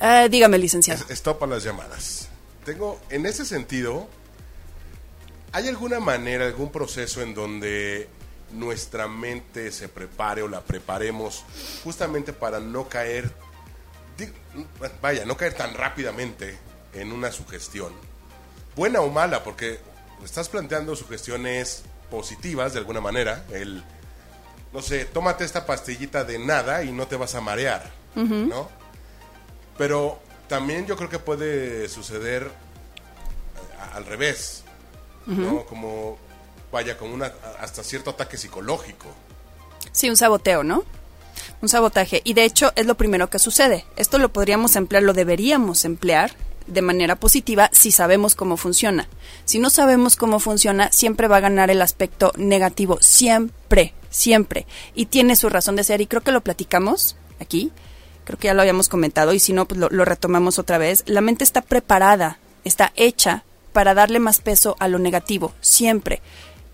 Eh, 0.00 0.28
dígame, 0.30 0.58
licenciado. 0.58 1.04
Estopa 1.08 1.46
las 1.46 1.64
llamadas. 1.64 2.28
Tengo, 2.64 3.00
en 3.10 3.26
ese 3.26 3.44
sentido, 3.44 4.08
¿hay 5.52 5.68
alguna 5.68 6.00
manera, 6.00 6.46
algún 6.46 6.70
proceso 6.70 7.22
en 7.22 7.34
donde 7.34 8.08
nuestra 8.52 9.08
mente 9.08 9.70
se 9.72 9.88
prepare 9.88 10.42
o 10.42 10.48
la 10.48 10.60
preparemos 10.60 11.44
justamente 11.84 12.32
para 12.32 12.60
no 12.60 12.88
caer, 12.88 13.32
vaya, 15.00 15.24
no 15.24 15.36
caer 15.36 15.54
tan 15.54 15.74
rápidamente 15.74 16.58
en 16.92 17.12
una 17.12 17.30
sugestión, 17.30 17.92
buena 18.76 19.00
o 19.00 19.10
mala, 19.10 19.44
porque 19.44 19.78
estás 20.24 20.48
planteando 20.48 20.96
sugestiones 20.96 21.82
positivas 22.10 22.72
de 22.72 22.80
alguna 22.80 23.00
manera, 23.00 23.44
el, 23.52 23.82
no 24.72 24.82
sé, 24.82 25.04
tómate 25.04 25.44
esta 25.44 25.66
pastillita 25.66 26.24
de 26.24 26.38
nada 26.38 26.82
y 26.82 26.92
no 26.92 27.06
te 27.06 27.16
vas 27.16 27.34
a 27.34 27.40
marear, 27.40 27.90
¿no? 28.14 28.68
Pero 29.78 30.20
también 30.48 30.86
yo 30.86 30.96
creo 30.96 31.08
que 31.08 31.18
puede 31.18 31.88
suceder 31.88 32.50
al 33.94 34.04
revés, 34.04 34.64
¿no? 35.26 35.64
Como 35.64 36.18
vaya, 36.72 36.96
con 36.96 37.10
una, 37.10 37.32
hasta 37.60 37.82
cierto 37.82 38.10
ataque 38.10 38.36
psicológico. 38.36 39.06
Sí, 39.92 40.08
un 40.08 40.16
saboteo, 40.16 40.62
¿no? 40.62 40.84
Un 41.62 41.68
sabotaje. 41.68 42.22
Y 42.24 42.34
de 42.34 42.44
hecho 42.44 42.72
es 42.76 42.86
lo 42.86 42.96
primero 42.96 43.30
que 43.30 43.38
sucede. 43.38 43.84
Esto 43.96 44.18
lo 44.18 44.32
podríamos 44.32 44.76
emplear, 44.76 45.02
lo 45.02 45.12
deberíamos 45.12 45.84
emplear 45.84 46.32
de 46.66 46.82
manera 46.82 47.16
positiva 47.16 47.68
si 47.72 47.90
sabemos 47.90 48.34
cómo 48.34 48.56
funciona. 48.56 49.08
Si 49.44 49.58
no 49.58 49.70
sabemos 49.70 50.16
cómo 50.16 50.38
funciona, 50.38 50.90
siempre 50.92 51.28
va 51.28 51.38
a 51.38 51.40
ganar 51.40 51.70
el 51.70 51.82
aspecto 51.82 52.32
negativo. 52.36 52.98
Siempre, 53.00 53.94
siempre. 54.10 54.66
Y 54.94 55.06
tiene 55.06 55.36
su 55.36 55.48
razón 55.48 55.76
de 55.76 55.84
ser. 55.84 56.00
Y 56.00 56.06
creo 56.06 56.22
que 56.22 56.32
lo 56.32 56.42
platicamos 56.42 57.16
aquí. 57.40 57.72
Creo 58.24 58.38
que 58.38 58.46
ya 58.46 58.54
lo 58.54 58.62
habíamos 58.62 58.88
comentado. 58.88 59.32
Y 59.32 59.40
si 59.40 59.52
no, 59.52 59.66
pues 59.66 59.80
lo, 59.80 59.88
lo 59.90 60.04
retomamos 60.04 60.58
otra 60.58 60.78
vez. 60.78 61.02
La 61.06 61.20
mente 61.20 61.42
está 61.42 61.62
preparada, 61.62 62.38
está 62.64 62.92
hecha 62.94 63.44
para 63.72 63.94
darle 63.94 64.18
más 64.18 64.40
peso 64.40 64.76
a 64.78 64.88
lo 64.88 64.98
negativo. 64.98 65.52
Siempre. 65.60 66.20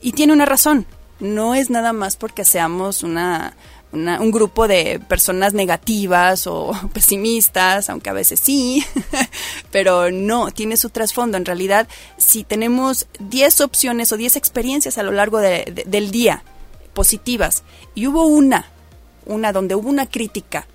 Y 0.00 0.12
tiene 0.12 0.33
una 0.33 0.47
razón. 0.47 0.87
no 1.19 1.55
es 1.55 1.71
nada 1.71 1.93
más 1.95 2.17
porque 2.17 2.45
seamos 2.45 3.03
una, 3.03 3.57
un 3.93 4.31
grupo 4.31 4.69
de 4.69 5.00
personas 5.09 5.55
negativas 5.55 6.47
o 6.47 6.73
pesimistas, 6.93 7.88
aunque 7.88 8.11
a 8.11 8.15
veces 8.15 8.41
sí, 8.41 8.85
pero 9.71 10.11
no, 10.11 10.50
tiene 10.50 10.76
su 10.76 10.91
trasfondo. 10.91 11.37
En 11.37 11.45
realidad, 11.45 11.88
si 12.17 12.45
tenemos 12.45 13.07
10 13.21 13.61
opciones 13.62 14.12
o 14.12 14.17
10 14.17 14.37
experiencias 14.37 14.99
a 14.99 15.03
lo 15.03 15.12
largo 15.12 15.38
del 15.38 16.11
día 16.11 16.43
positivas 16.95 17.62
y 17.95 18.07
hubo 18.07 18.26
una, 18.26 18.71
una 19.26 19.53
donde 19.53 19.75
hubo 19.75 19.88
una 19.88 20.07
crítica 20.07 20.67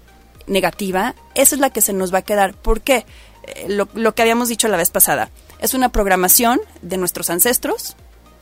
negativa, 0.48 1.16
esa 1.36 1.56
es 1.56 1.62
la 1.62 1.70
que 1.70 1.82
se 1.82 1.94
nos 1.94 2.14
va 2.14 2.20
a 2.20 2.24
quedar. 2.24 2.54
¿Por 2.54 2.82
qué? 2.82 3.06
Eh, 3.44 3.68
lo 3.70 4.16
que 4.16 4.22
habíamos 4.22 4.50
dicho 4.50 4.68
la 4.68 4.78
vez 4.78 4.90
pasada. 4.90 5.32
Es 5.62 5.76
una 5.76 5.90
programación 5.90 6.60
de 6.82 6.98
nuestros 6.98 7.30
ancestros, 7.30 7.96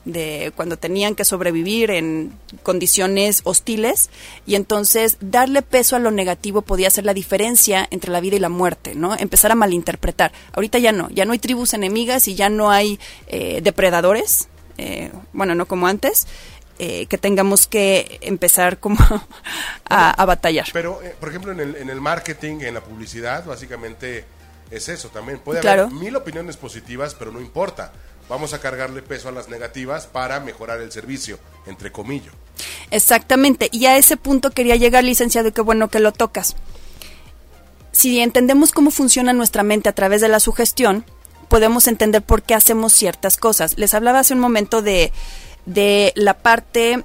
de 0.04 0.52
cuando 0.56 0.78
tenían 0.78 1.14
que 1.14 1.26
sobrevivir 1.26 1.90
en 1.90 2.32
condiciones 2.62 3.42
hostiles 3.44 4.08
y 4.46 4.54
entonces 4.54 5.18
darle 5.20 5.60
peso 5.60 5.96
a 5.96 5.98
lo 5.98 6.10
negativo 6.10 6.62
podía 6.62 6.88
ser 6.88 7.04
la 7.04 7.12
diferencia 7.12 7.86
entre 7.90 8.10
la 8.10 8.20
vida 8.20 8.36
y 8.36 8.38
la 8.38 8.48
muerte, 8.48 8.94
¿no? 8.94 9.14
Empezar 9.16 9.52
a 9.52 9.54
malinterpretar. 9.54 10.32
Ahorita 10.54 10.78
ya 10.78 10.92
no, 10.92 11.10
ya 11.10 11.26
no 11.26 11.32
hay 11.32 11.38
tribus 11.38 11.74
enemigas 11.74 12.28
y 12.28 12.34
ya 12.34 12.48
no 12.48 12.70
hay 12.70 12.98
eh, 13.26 13.60
depredadores, 13.62 14.48
eh, 14.78 15.12
bueno, 15.32 15.54
no 15.54 15.66
como 15.66 15.86
antes. 15.86 16.26
Eh, 16.82 17.04
que 17.04 17.18
tengamos 17.18 17.66
que 17.66 18.18
empezar 18.22 18.78
como 18.78 18.96
a, 19.84 20.24
batallar. 20.24 20.66
Pero, 20.72 20.98
por 21.20 21.28
ejemplo, 21.28 21.52
en 21.52 21.60
el, 21.60 21.76
en 21.76 21.90
el 21.90 22.00
marketing, 22.00 22.60
en 22.62 22.72
la 22.72 22.80
publicidad, 22.80 23.44
básicamente 23.44 24.24
es 24.70 24.88
eso 24.88 25.08
también. 25.08 25.38
Puede 25.40 25.60
haber 25.68 25.90
mil 25.90 26.16
opiniones 26.16 26.56
positivas, 26.56 27.14
pero 27.14 27.32
no 27.32 27.40
importa 27.40 27.92
vamos 28.30 28.54
a 28.54 28.60
cargarle 28.60 29.02
peso 29.02 29.28
a 29.28 29.32
las 29.32 29.48
negativas 29.48 30.06
para 30.06 30.38
mejorar 30.40 30.80
el 30.80 30.92
servicio, 30.92 31.38
entre 31.66 31.90
comillas. 31.90 32.32
Exactamente, 32.90 33.68
y 33.72 33.86
a 33.86 33.98
ese 33.98 34.16
punto 34.16 34.52
quería 34.52 34.76
llegar, 34.76 35.04
licenciado, 35.04 35.48
y 35.48 35.52
qué 35.52 35.60
bueno 35.60 35.88
que 35.88 35.98
lo 35.98 36.12
tocas. 36.12 36.54
Si 37.90 38.20
entendemos 38.20 38.70
cómo 38.70 38.92
funciona 38.92 39.32
nuestra 39.32 39.64
mente 39.64 39.88
a 39.88 39.94
través 39.94 40.20
de 40.20 40.28
la 40.28 40.38
sugestión, 40.38 41.04
podemos 41.48 41.88
entender 41.88 42.22
por 42.22 42.42
qué 42.42 42.54
hacemos 42.54 42.92
ciertas 42.92 43.36
cosas. 43.36 43.76
Les 43.76 43.94
hablaba 43.94 44.20
hace 44.20 44.34
un 44.34 44.40
momento 44.40 44.80
de, 44.80 45.12
de 45.66 46.12
la 46.14 46.34
parte 46.34 47.04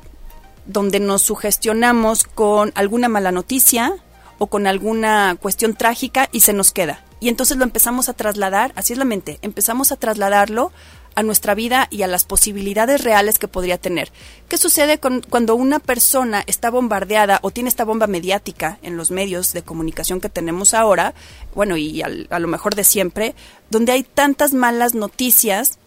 donde 0.67 1.00
nos 1.00 1.24
sugestionamos 1.24 2.24
con 2.24 2.72
alguna 2.75 3.10
mala 3.10 3.31
noticia 3.31 3.95
o 4.38 4.45
con 4.45 4.67
alguna 4.67 5.38
cuestión 5.41 5.74
trágica 5.74 6.29
y 6.31 6.41
se 6.41 6.53
nos 6.53 6.72
queda. 6.72 7.03
Y 7.25 7.29
entonces 7.29 7.58
lo 7.58 7.63
empezamos 7.63 8.08
a 8.08 8.13
trasladar, 8.13 8.72
así 8.75 8.94
es 8.94 9.00
la 9.00 9.03
mente, 9.03 9.39
empezamos 9.41 9.91
a 9.91 9.96
trasladarlo 9.96 10.72
a 11.15 11.24
nuestra 11.24 11.55
vida 11.55 11.88
y 11.89 12.03
a 12.03 12.08
las 12.08 12.24
posibilidades 12.24 13.03
reales 13.03 13.39
que 13.39 13.48
podría 13.48 13.79
tener. 13.79 14.12
¿Qué 14.48 14.60
sucede 14.60 15.00
con, 15.00 15.22
cuando 15.27 15.55
una 15.55 15.79
persona 15.79 16.44
está 16.46 16.70
bombardeada 16.70 17.39
o 17.41 17.50
tiene 17.50 17.70
esta 17.70 17.84
bomba 17.84 18.05
mediática 18.05 18.77
en 18.84 18.96
los 18.96 19.10
medios 19.10 19.53
de 19.53 19.63
comunicación 19.63 20.22
que 20.22 20.29
tenemos 20.29 20.75
ahora, 20.75 21.15
bueno, 21.55 21.77
y 21.77 22.03
a 22.03 22.39
lo 22.39 22.48
mejor 22.48 22.75
de 22.75 22.84
siempre, 22.84 23.34
donde 23.72 23.94
hay 23.94 24.03
tantas 24.03 24.53
malas 24.53 24.94
noticias 24.94 25.79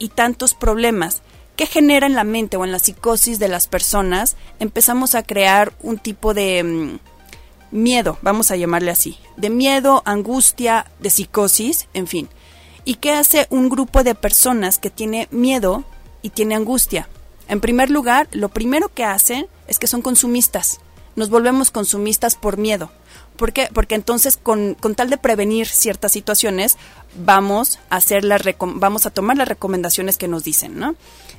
y 0.00 0.08
tantos 0.08 0.54
problemas? 0.54 1.22
¿Qué 1.54 1.66
genera 1.66 2.08
en 2.08 2.16
la 2.16 2.24
mente 2.24 2.56
o 2.56 2.64
en 2.64 2.72
la 2.72 2.80
psicosis 2.80 3.38
de 3.38 3.46
las 3.46 3.68
personas? 3.68 4.34
Empezamos 4.58 5.14
a 5.14 5.22
crear 5.22 5.72
un 5.82 5.98
tipo 5.98 6.34
de 6.34 6.64
mm, 6.64 7.09
miedo, 7.70 8.18
vamos 8.22 8.50
a 8.50 8.56
llamarle 8.56 8.90
así, 8.90 9.18
de 9.36 9.50
miedo, 9.50 10.02
angustia, 10.04 10.90
de 11.00 11.10
psicosis, 11.10 11.88
en 11.94 12.06
fin. 12.06 12.28
¿Y 12.84 12.94
qué 12.94 13.12
hace 13.12 13.46
un 13.50 13.68
grupo 13.68 14.02
de 14.02 14.14
personas 14.14 14.78
que 14.78 14.90
tiene 14.90 15.28
miedo 15.30 15.84
y 16.22 16.30
tiene 16.30 16.54
angustia? 16.54 17.08
En 17.48 17.60
primer 17.60 17.90
lugar, 17.90 18.28
lo 18.32 18.48
primero 18.48 18.92
que 18.92 19.04
hacen 19.04 19.46
es 19.66 19.78
que 19.78 19.86
son 19.86 20.02
consumistas. 20.02 20.80
Nos 21.16 21.30
volvemos 21.30 21.70
consumistas 21.70 22.36
por 22.36 22.56
miedo. 22.56 22.90
¿Por 23.36 23.52
qué? 23.52 23.68
Porque 23.72 23.94
entonces, 23.94 24.36
con, 24.36 24.76
tal 24.76 25.10
de 25.10 25.16
prevenir 25.16 25.66
ciertas 25.66 26.12
situaciones, 26.12 26.76
vamos 27.14 27.78
a, 27.90 27.96
hacer 27.96 28.24
las 28.24 28.42
vamos 28.60 29.06
a 29.06 29.10
tomar 29.10 29.36
las 29.36 29.48
recomendaciones 29.48 30.16
que 30.16 30.28
nos 30.28 30.44
dicen, 30.44 30.78
¿no? 30.78 30.94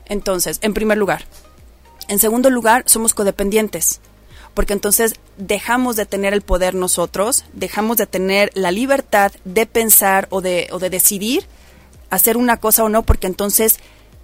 Entonces, 0.06 0.60
en 0.62 0.74
primer 0.74 0.98
lugar. 0.98 1.26
En 2.08 2.20
segundo 2.20 2.50
lugar, 2.50 2.84
somos 2.88 3.14
codependientes 3.14 4.02
porque 4.54 4.74
entonces 4.74 5.16
dejamos 5.38 5.96
de 5.96 6.06
tener 6.06 6.34
el 6.34 6.42
poder 6.42 6.76
nosotros, 6.76 7.46
dejamos 7.54 7.98
de 7.98 8.08
tener 8.08 8.52
la 8.54 8.72
libertad 8.72 9.32
de 9.46 9.66
pensar 9.66 10.28
o 10.30 10.42
de, 10.42 10.68
o 10.72 10.80
de 10.80 10.90
decidir 10.90 11.46
hacer 12.10 12.38
una 12.38 12.58
cosa 12.58 12.84
o 12.84 12.90
no, 12.90 13.04
porque 13.04 13.28
entonces 13.28 13.80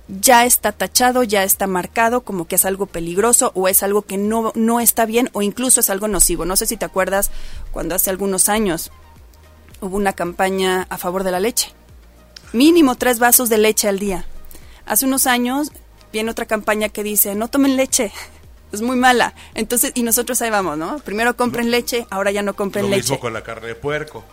ya 0.08 0.46
está 0.46 0.72
tachado, 0.72 1.24
ya 1.24 1.44
está 1.44 1.68
marcado 1.68 2.22
como 2.22 2.48
que 2.48 2.56
es 2.56 2.66
algo 2.66 2.86
peligroso 2.86 3.52
o 3.56 3.68
es 3.68 3.84
algo 3.84 4.04
que 4.04 4.18
no, 4.18 4.52
no 4.56 4.80
está 4.80 5.06
bien 5.06 5.30
o 5.34 5.42
incluso 5.42 5.80
es 5.80 5.90
algo 5.90 6.08
nocivo. 6.08 6.46
No 6.46 6.56
sé 6.56 6.66
si 6.66 6.78
te 6.78 6.86
acuerdas 6.86 7.32
cuando 7.72 7.96
hace 7.96 8.10
algunos 8.10 8.50
años 8.50 8.92
hubo 9.82 9.98
una 9.98 10.14
campaña 10.14 10.88
a 10.90 10.98
favor 10.98 11.24
de 11.24 11.32
la 11.32 11.40
leche. 11.40 11.74
Mínimo 12.54 12.96
tres 12.96 13.20
vasos 13.20 13.50
de 13.50 13.58
leche 13.58 13.88
al 13.88 14.00
día. 14.00 14.26
Hace 14.86 15.06
unos 15.06 15.28
años 15.28 15.72
viene 16.14 16.32
otra 16.32 16.46
campaña 16.46 16.90
que 16.90 17.04
dice, 17.04 17.36
no 17.36 17.50
tomen 17.50 17.76
leche, 17.76 18.12
es 18.72 18.82
muy 18.82 18.96
mala. 18.96 19.34
Entonces, 19.54 19.92
y 19.96 20.04
nosotros 20.04 20.42
ahí 20.42 20.50
vamos, 20.50 20.78
¿no? 20.78 21.00
Primero 21.00 21.36
compren 21.36 21.72
leche, 21.72 22.06
ahora 22.10 22.32
ya 22.32 22.42
no 22.42 22.56
compren 22.56 22.90
leche. 22.90 23.10
Lo 23.10 23.14
mismo 23.14 23.20
con 23.20 23.34
la 23.34 23.44
carne 23.44 23.68
de 23.68 23.76
puerco. 23.76 24.24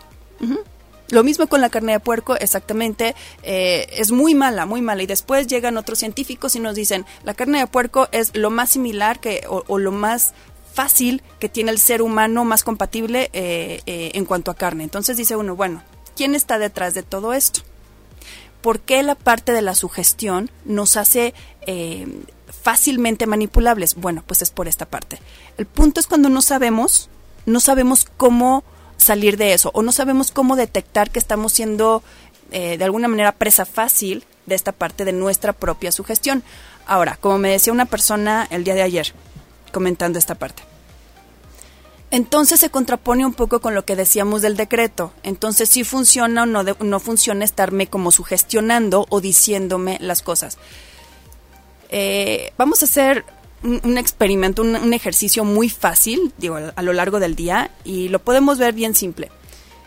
Lo 1.09 1.23
mismo 1.23 1.47
con 1.47 1.61
la 1.61 1.69
carne 1.69 1.93
de 1.93 1.99
puerco, 1.99 2.35
exactamente, 2.35 3.15
eh, 3.43 3.87
es 3.91 4.11
muy 4.11 4.33
mala, 4.33 4.65
muy 4.65 4.81
mala. 4.81 5.03
Y 5.03 5.05
después 5.05 5.47
llegan 5.47 5.77
otros 5.77 5.99
científicos 5.99 6.55
y 6.55 6.59
nos 6.59 6.75
dicen, 6.75 7.05
la 7.23 7.35
carne 7.35 7.59
de 7.59 7.67
puerco 7.67 8.07
es 8.11 8.35
lo 8.35 8.49
más 8.49 8.71
similar 8.71 9.19
que, 9.19 9.45
o, 9.47 9.77
lo 9.77 9.91
más 9.91 10.33
fácil 10.73 11.21
que 11.39 11.47
tiene 11.47 11.71
el 11.71 11.79
ser 11.79 12.01
humano, 12.01 12.43
más 12.43 12.63
compatible 12.63 13.29
eh, 13.33 13.81
eh, 13.85 14.11
en 14.15 14.25
cuanto 14.25 14.49
a 14.49 14.55
carne. 14.55 14.83
Entonces 14.83 15.15
dice 15.15 15.35
uno, 15.35 15.55
bueno, 15.55 15.83
¿quién 16.15 16.33
está 16.33 16.57
detrás 16.57 16.95
de 16.95 17.03
todo 17.03 17.33
esto? 17.33 17.61
¿Por 18.61 18.79
qué 18.79 19.03
la 19.03 19.13
parte 19.13 19.51
de 19.51 19.61
la 19.61 19.75
sugestión 19.75 20.49
nos 20.65 20.97
hace 20.97 21.35
fácilmente 22.65 23.27
manipulables? 23.27 23.93
Bueno, 23.93 24.23
pues 24.25 24.41
es 24.41 24.49
por 24.49 24.67
esta 24.67 24.87
parte. 24.87 25.19
El 25.59 25.67
punto 25.67 25.99
es 25.99 26.07
cuando 26.07 26.29
no 26.29 26.41
sabemos, 26.41 27.09
no 27.45 27.59
sabemos 27.59 28.07
cómo 28.17 28.63
salir 28.97 29.37
de 29.37 29.53
eso 29.53 29.69
o 29.75 29.83
no 29.83 29.91
sabemos 29.91 30.31
cómo 30.31 30.55
detectar 30.55 31.11
que 31.11 31.19
estamos 31.19 31.51
siendo 31.51 32.01
eh, 32.49 32.79
de 32.79 32.83
alguna 32.83 33.07
manera 33.07 33.33
presa 33.33 33.67
fácil 33.67 34.25
de 34.47 34.55
esta 34.55 34.71
parte 34.71 35.05
de 35.05 35.13
nuestra 35.13 35.53
propia 35.53 35.91
sugestión. 35.91 36.41
Ahora, 36.87 37.19
como 37.21 37.37
me 37.37 37.51
decía 37.51 37.71
una 37.71 37.85
persona 37.85 38.47
el 38.49 38.63
día 38.63 38.73
de 38.73 38.81
ayer, 38.81 39.13
comentando 39.71 40.17
esta 40.17 40.33
parte. 40.33 40.63
Entonces 42.09 42.59
se 42.59 42.71
contrapone 42.71 43.27
un 43.27 43.33
poco 43.35 43.61
con 43.61 43.75
lo 43.75 43.85
que 43.85 43.95
decíamos 43.95 44.41
del 44.41 44.57
decreto. 44.57 45.13
Entonces 45.21 45.69
si 45.69 45.83
funciona 45.83 46.43
o 46.43 46.45
no, 46.47 46.63
no 46.63 46.99
funciona 46.99 47.45
estarme 47.45 47.85
como 47.85 48.09
sugestionando 48.09 49.05
o 49.09 49.21
diciéndome 49.21 49.99
las 50.01 50.23
cosas. 50.23 50.57
Eh, 51.89 52.53
vamos 52.57 52.81
a 52.81 52.85
hacer 52.85 53.25
un, 53.63 53.97
experimento, 53.97 54.61
un, 54.61 54.93
ejercicio 54.93 55.43
muy 55.43 55.69
fácil, 55.69 56.33
digo, 56.37 56.57
a, 56.75 56.81
lo 56.81 56.93
largo 56.93 57.19
del 57.19 57.35
día, 57.35 57.71
y 57.83 58.09
lo 58.09 58.19
podemos 58.19 58.57
ver 58.57 58.73
bien 58.73 58.95
simple. 58.95 59.31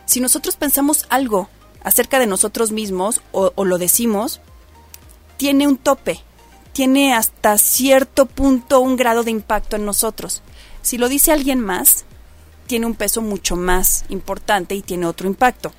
Si 0.04 0.20
nosotros 0.20 0.56
pensamos 0.56 1.06
algo 1.10 1.48
acerca 1.82 2.18
de 2.18 2.26
nosotros 2.26 2.72
mismos 2.72 3.20
o, 3.32 3.52
o 3.54 3.64
lo 3.64 3.78
decimos, 3.78 4.40
tiene 5.36 5.68
un 5.68 5.76
tope, 5.76 6.20
tiene 6.72 7.14
hasta 7.14 7.56
cierto 7.58 8.26
punto 8.26 8.80
un 8.80 8.96
grado 8.96 9.22
de 9.22 9.30
impacto 9.30 9.76
en 9.76 9.84
nosotros. 9.84 10.42
Si 10.82 10.98
lo 10.98 11.08
dice 11.08 11.32
alguien 11.32 11.60
más, 11.60 12.04
tiene 12.66 12.86
un 12.86 12.94
peso 12.94 13.22
mucho 13.22 13.56
más 13.56 14.04
importante 14.08 14.74
y 14.74 14.82
tiene 14.82 15.06
otro 15.06 15.28
impacto 15.28 15.72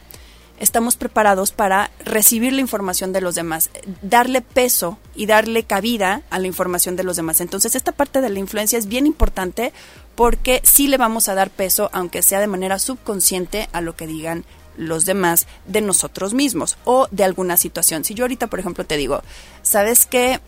estamos 0.59 0.95
preparados 0.95 1.51
para 1.51 1.91
recibir 2.03 2.53
la 2.53 2.61
información 2.61 3.11
de 3.13 3.21
los 3.21 3.35
demás, 3.35 3.69
darle 4.01 4.41
peso 4.41 4.97
y 5.15 5.25
darle 5.25 5.63
cabida 5.63 6.21
a 6.29 6.39
la 6.39 6.47
información 6.47 6.95
de 6.95 7.03
los 7.03 7.15
demás. 7.15 7.41
Entonces, 7.41 7.75
esta 7.75 7.91
parte 7.91 8.21
de 8.21 8.29
la 8.29 8.39
influencia 8.39 8.77
es 8.77 8.87
bien 8.87 9.05
importante 9.05 9.73
porque 10.15 10.61
sí 10.63 10.87
le 10.87 10.97
vamos 10.97 11.29
a 11.29 11.35
dar 11.35 11.49
peso, 11.49 11.89
aunque 11.93 12.21
sea 12.21 12.39
de 12.39 12.47
manera 12.47 12.77
subconsciente, 12.79 13.69
a 13.71 13.81
lo 13.81 13.95
que 13.95 14.07
digan 14.07 14.45
los 14.77 15.05
demás 15.05 15.47
de 15.65 15.81
nosotros 15.81 16.33
mismos 16.33 16.77
o 16.85 17.07
de 17.11 17.23
alguna 17.23 17.57
situación. 17.57 18.03
Si 18.03 18.13
yo 18.13 18.23
ahorita, 18.23 18.47
por 18.47 18.59
ejemplo, 18.59 18.85
te 18.85 18.97
digo, 18.97 19.21
¿sabes 19.61 20.05
qué? 20.05 20.39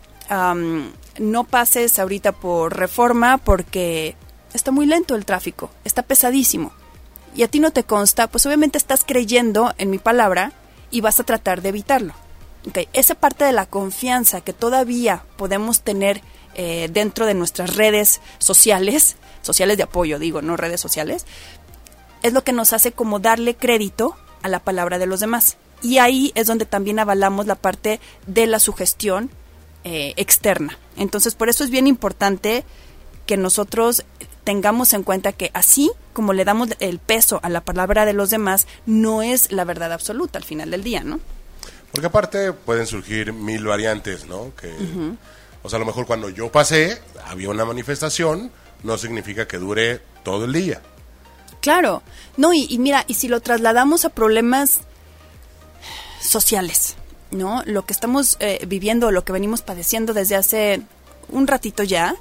no 1.18 1.44
pases 1.44 1.98
ahorita 1.98 2.32
por 2.32 2.74
reforma 2.74 3.36
porque 3.36 4.16
está 4.54 4.70
muy 4.70 4.86
lento 4.86 5.14
el 5.14 5.26
tráfico, 5.26 5.70
está 5.84 6.02
pesadísimo 6.02 6.72
y 7.34 7.42
a 7.42 7.48
ti 7.48 7.60
no 7.60 7.70
te 7.70 7.84
consta, 7.84 8.28
pues 8.28 8.46
obviamente 8.46 8.78
estás 8.78 9.04
creyendo 9.06 9.74
en 9.78 9.90
mi 9.90 9.98
palabra 9.98 10.52
y 10.90 11.00
vas 11.00 11.20
a 11.20 11.24
tratar 11.24 11.62
de 11.62 11.70
evitarlo. 11.70 12.14
Okay. 12.68 12.88
Esa 12.92 13.14
parte 13.14 13.44
de 13.44 13.52
la 13.52 13.66
confianza 13.66 14.40
que 14.40 14.52
todavía 14.52 15.24
podemos 15.36 15.80
tener 15.80 16.22
eh, 16.54 16.88
dentro 16.92 17.26
de 17.26 17.34
nuestras 17.34 17.76
redes 17.76 18.20
sociales, 18.38 19.16
sociales 19.40 19.76
de 19.76 19.82
apoyo, 19.84 20.18
digo, 20.18 20.42
no 20.42 20.56
redes 20.56 20.80
sociales, 20.80 21.26
es 22.22 22.32
lo 22.32 22.44
que 22.44 22.52
nos 22.52 22.72
hace 22.72 22.92
como 22.92 23.18
darle 23.18 23.56
crédito 23.56 24.16
a 24.42 24.48
la 24.48 24.60
palabra 24.60 24.98
de 24.98 25.06
los 25.06 25.20
demás. 25.20 25.56
Y 25.80 25.98
ahí 25.98 26.30
es 26.36 26.46
donde 26.46 26.66
también 26.66 27.00
avalamos 27.00 27.46
la 27.46 27.56
parte 27.56 28.00
de 28.26 28.46
la 28.46 28.60
sugestión 28.60 29.30
eh, 29.82 30.14
externa. 30.16 30.78
Entonces, 30.96 31.34
por 31.34 31.48
eso 31.48 31.64
es 31.64 31.70
bien 31.70 31.88
importante 31.88 32.64
que 33.26 33.36
nosotros 33.36 34.04
tengamos 34.44 34.92
en 34.92 35.02
cuenta 35.02 35.32
que 35.32 35.50
así 35.54 35.90
como 36.12 36.32
le 36.32 36.44
damos 36.44 36.70
el 36.80 36.98
peso 36.98 37.40
a 37.42 37.48
la 37.48 37.62
palabra 37.62 38.04
de 38.04 38.12
los 38.12 38.30
demás, 38.30 38.66
no 38.86 39.22
es 39.22 39.52
la 39.52 39.64
verdad 39.64 39.92
absoluta 39.92 40.38
al 40.38 40.44
final 40.44 40.70
del 40.70 40.84
día, 40.84 41.02
¿no? 41.02 41.20
Porque 41.90 42.06
aparte 42.06 42.52
pueden 42.52 42.86
surgir 42.86 43.32
mil 43.32 43.64
variantes, 43.64 44.26
¿no? 44.26 44.52
Que, 44.54 44.74
O 45.62 45.68
sea, 45.68 45.76
a 45.76 45.80
lo 45.80 45.86
mejor 45.86 46.06
cuando 46.06 46.28
yo 46.28 46.50
pasé, 46.50 47.00
había 47.26 47.50
una 47.50 47.64
manifestación, 47.64 48.50
no 48.82 48.98
significa 48.98 49.46
que 49.46 49.58
dure 49.58 50.00
todo 50.24 50.44
el 50.44 50.52
día. 50.52 50.80
Claro, 51.60 52.02
no, 52.36 52.52
y, 52.52 52.76
mira, 52.78 53.04
y 53.06 53.14
si 53.14 53.28
lo 53.28 53.40
trasladamos 53.40 54.04
a 54.04 54.08
problemas 54.08 54.80
sociales, 56.20 56.96
¿no? 57.30 57.62
Lo 57.66 57.84
que 57.84 57.92
estamos 57.92 58.36
eh, 58.40 58.64
viviendo, 58.66 59.10
lo 59.12 59.24
que 59.24 59.32
venimos 59.32 59.62
padeciendo 59.62 60.14
desde 60.14 60.34
hace 60.34 60.82
un 61.28 61.46
ratito 61.46 61.84
ya, 61.84 62.16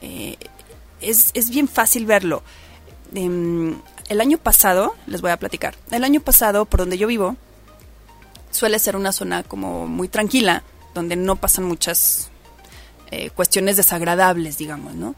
eh, 0.00 0.36
es, 1.02 1.30
es, 1.34 1.50
bien 1.50 1.68
fácil 1.68 2.06
verlo. 2.06 2.42
Em, 3.14 3.76
el 4.08 4.20
año 4.20 4.38
pasado, 4.38 4.94
les 5.06 5.20
voy 5.20 5.30
a 5.30 5.36
platicar, 5.36 5.74
el 5.90 6.04
año 6.04 6.20
pasado, 6.20 6.64
por 6.64 6.80
donde 6.80 6.98
yo 6.98 7.06
vivo, 7.06 7.36
suele 8.50 8.78
ser 8.78 8.96
una 8.96 9.12
zona 9.12 9.42
como 9.42 9.86
muy 9.86 10.08
tranquila, 10.08 10.62
donde 10.94 11.16
no 11.16 11.36
pasan 11.36 11.64
muchas 11.64 12.30
eh, 13.10 13.30
cuestiones 13.30 13.76
desagradables, 13.76 14.58
digamos, 14.58 14.94
¿no? 14.94 15.14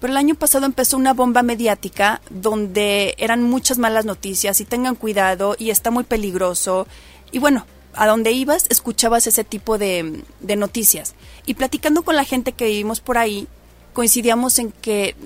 Pero 0.00 0.12
el 0.12 0.16
año 0.18 0.34
pasado 0.34 0.66
empezó 0.66 0.96
una 0.96 1.14
bomba 1.14 1.42
mediática 1.42 2.20
donde 2.28 3.14
eran 3.18 3.42
muchas 3.42 3.78
malas 3.78 4.04
noticias 4.04 4.60
y 4.60 4.64
tengan 4.64 4.96
cuidado 4.96 5.56
y 5.58 5.70
está 5.70 5.90
muy 5.90 6.04
peligroso. 6.04 6.86
Y 7.32 7.38
bueno, 7.38 7.64
a 7.94 8.06
donde 8.06 8.32
ibas 8.32 8.66
escuchabas 8.68 9.26
ese 9.26 9.44
tipo 9.44 9.78
de, 9.78 10.22
de 10.40 10.56
noticias. 10.56 11.14
Y 11.46 11.54
platicando 11.54 12.02
con 12.02 12.16
la 12.16 12.24
gente 12.24 12.52
que 12.52 12.66
vivimos 12.66 13.00
por 13.00 13.16
ahí, 13.16 13.48
coincidíamos 13.94 14.58
en 14.58 14.72
que 14.72 15.16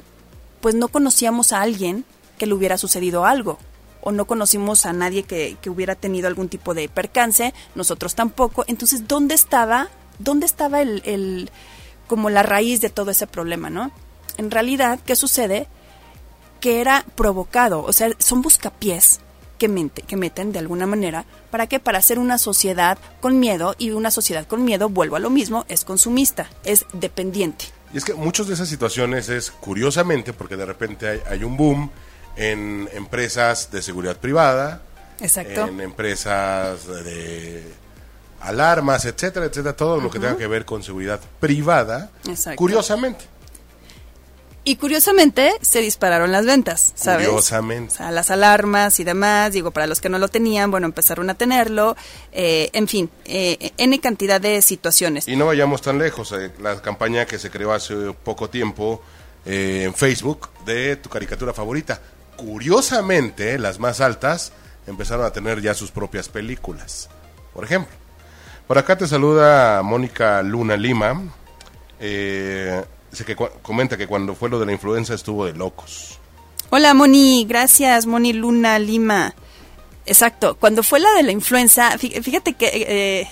pues 0.60 0.76
no 0.76 0.86
conocíamos 0.86 1.52
a 1.52 1.62
alguien 1.62 2.04
que 2.38 2.46
le 2.46 2.54
hubiera 2.54 2.78
sucedido 2.78 3.24
algo 3.24 3.58
o 4.00 4.12
no 4.12 4.26
conocimos 4.26 4.86
a 4.86 4.92
nadie 4.92 5.24
que, 5.24 5.56
que, 5.60 5.70
hubiera 5.70 5.96
tenido 5.96 6.28
algún 6.28 6.48
tipo 6.48 6.72
de 6.72 6.88
percance, 6.88 7.52
nosotros 7.74 8.14
tampoco. 8.14 8.64
Entonces, 8.68 9.08
¿dónde 9.08 9.34
estaba, 9.34 9.88
dónde 10.20 10.46
estaba 10.46 10.80
el, 10.80 11.02
el, 11.04 11.50
como 12.06 12.30
la 12.30 12.44
raíz 12.44 12.80
de 12.80 12.90
todo 12.90 13.10
ese 13.10 13.26
problema, 13.26 13.70
no? 13.70 13.90
En 14.36 14.52
realidad, 14.52 15.00
¿qué 15.04 15.16
sucede? 15.16 15.66
Que 16.60 16.80
era 16.80 17.04
provocado, 17.16 17.82
o 17.82 17.92
sea, 17.92 18.10
son 18.18 18.40
buscapiés 18.40 19.20
que, 19.58 19.68
mente, 19.68 20.02
que 20.02 20.16
meten 20.16 20.52
de 20.52 20.60
alguna 20.60 20.86
manera, 20.86 21.24
¿para 21.50 21.66
qué? 21.66 21.80
Para 21.80 21.98
hacer 21.98 22.18
una 22.18 22.38
sociedad 22.38 22.98
con 23.20 23.40
miedo 23.40 23.74
y 23.78 23.90
una 23.90 24.10
sociedad 24.10 24.46
con 24.46 24.64
miedo, 24.64 24.88
vuelvo 24.88 25.16
a 25.16 25.20
lo 25.20 25.30
mismo, 25.30 25.64
es 25.68 25.84
consumista, 25.84 26.48
es 26.64 26.86
dependiente. 26.92 27.66
Y 27.92 27.98
es 27.98 28.04
que 28.04 28.14
muchas 28.14 28.46
de 28.46 28.54
esas 28.54 28.68
situaciones 28.68 29.28
es 29.28 29.50
curiosamente 29.50 30.32
porque 30.32 30.56
de 30.56 30.66
repente 30.66 31.08
hay, 31.08 31.22
hay 31.28 31.44
un 31.44 31.56
boom 31.56 31.90
en 32.36 32.88
empresas 32.92 33.70
de 33.70 33.82
seguridad 33.82 34.16
privada, 34.16 34.82
Exacto. 35.20 35.66
en 35.66 35.80
empresas 35.80 36.86
de 36.86 37.64
alarmas, 38.40 39.04
etcétera, 39.04 39.46
etcétera, 39.46 39.74
todo 39.74 40.00
lo 40.00 40.10
que 40.10 40.18
tenga 40.18 40.36
que 40.36 40.46
ver 40.46 40.64
con 40.64 40.82
seguridad 40.82 41.20
privada, 41.40 42.10
Exacto. 42.28 42.56
curiosamente. 42.56 43.24
Y 44.68 44.76
curiosamente 44.76 45.54
se 45.62 45.80
dispararon 45.80 46.30
las 46.30 46.44
ventas, 46.44 46.92
¿sabes? 46.94 47.26
Curiosamente. 47.26 47.94
O 47.94 47.96
sea, 47.96 48.10
las 48.10 48.30
alarmas 48.30 49.00
y 49.00 49.04
demás, 49.04 49.50
digo, 49.50 49.70
para 49.70 49.86
los 49.86 49.98
que 49.98 50.10
no 50.10 50.18
lo 50.18 50.28
tenían, 50.28 50.70
bueno, 50.70 50.86
empezaron 50.86 51.30
a 51.30 51.34
tenerlo, 51.36 51.96
eh, 52.32 52.68
en 52.74 52.86
fin, 52.86 53.08
eh, 53.24 53.72
N 53.78 53.98
cantidad 53.98 54.38
de 54.38 54.60
situaciones. 54.60 55.26
Y 55.26 55.36
no 55.36 55.46
vayamos 55.46 55.80
tan 55.80 55.98
lejos, 55.98 56.32
eh, 56.32 56.52
la 56.60 56.82
campaña 56.82 57.24
que 57.24 57.38
se 57.38 57.48
creó 57.48 57.72
hace 57.72 58.12
poco 58.22 58.50
tiempo 58.50 59.02
eh, 59.46 59.84
en 59.86 59.94
Facebook 59.94 60.50
de 60.66 60.96
tu 60.96 61.08
caricatura 61.08 61.54
favorita. 61.54 62.02
Curiosamente, 62.36 63.58
las 63.58 63.78
más 63.78 64.02
altas 64.02 64.52
empezaron 64.86 65.24
a 65.24 65.30
tener 65.30 65.62
ya 65.62 65.72
sus 65.72 65.90
propias 65.90 66.28
películas, 66.28 67.08
por 67.54 67.64
ejemplo. 67.64 67.96
Por 68.66 68.76
acá 68.76 68.98
te 68.98 69.08
saluda 69.08 69.82
Mónica 69.82 70.42
Luna 70.42 70.76
Lima. 70.76 71.22
Eh, 72.00 72.84
que 73.24 73.36
comenta 73.36 73.96
que 73.96 74.06
cuando 74.06 74.34
fue 74.34 74.48
lo 74.48 74.58
de 74.60 74.66
la 74.66 74.72
influenza 74.72 75.14
estuvo 75.14 75.44
de 75.46 75.52
locos. 75.52 76.18
Hola 76.70 76.92
Moni, 76.94 77.44
gracias 77.48 78.06
Moni 78.06 78.32
Luna 78.32 78.78
Lima. 78.78 79.34
Exacto, 80.06 80.56
cuando 80.58 80.82
fue 80.82 81.00
la 81.00 81.10
de 81.12 81.22
la 81.22 81.32
influenza, 81.32 81.90
fí- 81.98 82.22
fíjate 82.22 82.54
que 82.54 82.70
eh, 82.72 83.28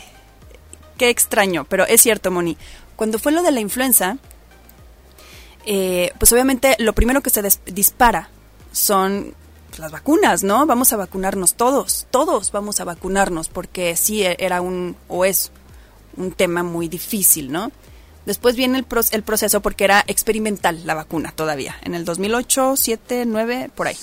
qué 0.98 1.08
extraño, 1.10 1.64
pero 1.68 1.86
es 1.86 2.02
cierto 2.02 2.30
Moni. 2.30 2.56
Cuando 2.96 3.18
fue 3.18 3.32
lo 3.32 3.42
de 3.42 3.50
la 3.52 3.60
influenza, 3.60 4.16
eh, 5.66 6.12
pues 6.18 6.32
obviamente 6.32 6.76
lo 6.78 6.92
primero 6.94 7.20
que 7.22 7.30
se 7.30 7.42
dispara 7.66 8.28
son 8.72 9.34
pues, 9.68 9.80
las 9.80 9.90
vacunas, 9.92 10.42
¿no? 10.42 10.66
Vamos 10.66 10.92
a 10.92 10.96
vacunarnos 10.96 11.54
todos, 11.54 12.06
todos 12.10 12.52
vamos 12.52 12.80
a 12.80 12.84
vacunarnos, 12.84 13.48
porque 13.48 13.96
sí 13.96 14.22
e- 14.24 14.36
era 14.38 14.60
un, 14.60 14.96
o 15.08 15.24
es 15.24 15.50
un 16.16 16.32
tema 16.32 16.62
muy 16.62 16.88
difícil, 16.88 17.50
¿no? 17.52 17.72
Después 18.26 18.56
viene 18.56 18.76
el, 18.78 18.84
pro- 18.84 19.00
el 19.12 19.22
proceso 19.22 19.60
porque 19.62 19.84
era 19.84 20.04
experimental 20.06 20.82
la 20.84 20.94
vacuna 20.94 21.32
todavía, 21.34 21.76
en 21.82 21.94
el 21.94 22.04
2008, 22.04 22.74
7, 22.76 23.24
9, 23.26 23.70
por 23.74 23.86
ahí. 23.86 23.96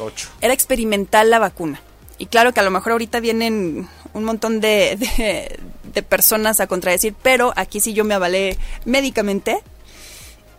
Ocho. 0.00 0.28
Era 0.40 0.54
experimental 0.54 1.28
la 1.30 1.38
vacuna. 1.38 1.80
Y 2.18 2.26
claro 2.26 2.52
que 2.52 2.60
a 2.60 2.62
lo 2.64 2.70
mejor 2.70 2.92
ahorita 2.92 3.20
vienen 3.20 3.88
un 4.14 4.24
montón 4.24 4.60
de, 4.60 4.96
de, 4.96 5.60
de 5.92 6.02
personas 6.02 6.60
a 6.60 6.66
contradecir, 6.66 7.14
pero 7.22 7.52
aquí 7.56 7.78
sí 7.80 7.92
yo 7.92 8.04
me 8.04 8.14
avalé 8.14 8.56
médicamente 8.84 9.62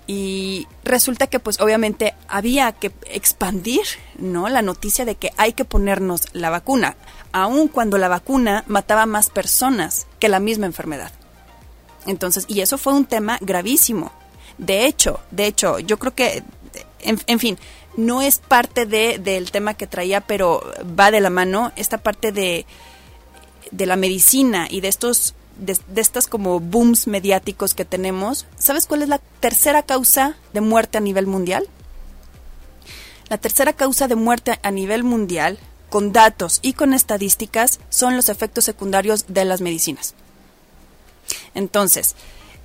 y 0.08 0.68
resulta 0.84 1.28
que 1.28 1.40
pues 1.40 1.60
obviamente 1.62 2.16
había 2.28 2.72
que 2.72 2.92
expandir 3.06 3.82
no 4.18 4.50
la 4.50 4.62
noticia 4.62 5.06
de 5.06 5.16
que 5.16 5.32
hay 5.38 5.54
que 5.54 5.66
ponernos 5.66 6.24
la 6.34 6.50
vacuna 6.50 6.96
aun 7.32 7.68
cuando 7.68 7.98
la 8.00 8.08
vacuna 8.08 8.64
mataba 8.68 9.06
más 9.06 9.30
personas 9.30 10.08
que 10.20 10.28
la 10.30 10.40
misma 10.40 10.66
enfermedad 10.66 11.12
entonces 12.10 12.46
y 12.48 12.62
eso 12.62 12.78
fue 12.78 12.94
un 12.94 13.06
tema 13.06 13.38
gravísimo 13.42 14.12
de 14.58 14.86
hecho 14.86 15.20
de 15.32 15.46
hecho 15.46 15.80
yo 15.80 15.98
creo 16.00 16.14
que 16.14 16.44
en, 17.00 17.20
en 17.28 17.40
fin 17.40 17.58
no 17.98 18.22
es 18.22 18.40
parte 18.40 18.86
de, 18.86 19.18
del 19.20 19.52
tema 19.52 19.74
que 19.74 19.88
traía 19.88 20.22
pero 20.22 20.62
va 21.00 21.12
de 21.12 21.22
la 21.22 21.30
mano 21.30 21.72
esta 21.76 21.98
parte 21.98 22.32
de 22.32 22.66
de 23.72 23.86
la 23.86 23.96
medicina 23.96 24.68
y 24.70 24.82
de 24.82 24.88
estos 24.88 25.36
de, 25.60 25.78
de 25.88 26.02
estas 26.02 26.28
como 26.28 26.60
booms 26.60 27.08
mediáticos 27.08 27.74
que 27.74 27.86
tenemos, 27.86 28.46
¿sabes 28.58 28.88
cuál 28.88 29.02
es 29.02 29.10
la 29.10 29.20
tercera 29.40 29.84
causa 29.84 30.38
de 30.54 30.62
muerte 30.62 30.98
a 30.98 31.02
nivel 31.02 31.28
mundial? 31.28 31.68
La 33.30 33.38
tercera 33.38 33.74
causa 33.74 34.08
de 34.08 34.16
muerte 34.16 34.60
a 34.64 34.72
nivel 34.72 35.04
mundial, 35.04 35.60
con 35.90 36.14
datos 36.14 36.60
y 36.62 36.74
con 36.74 36.94
estadísticas, 36.94 37.80
son 37.90 38.16
los 38.16 38.30
efectos 38.30 38.64
secundarios 38.64 39.26
de 39.28 39.46
las 39.46 39.62
medicinas. 39.62 40.16
Entonces, 41.56 42.16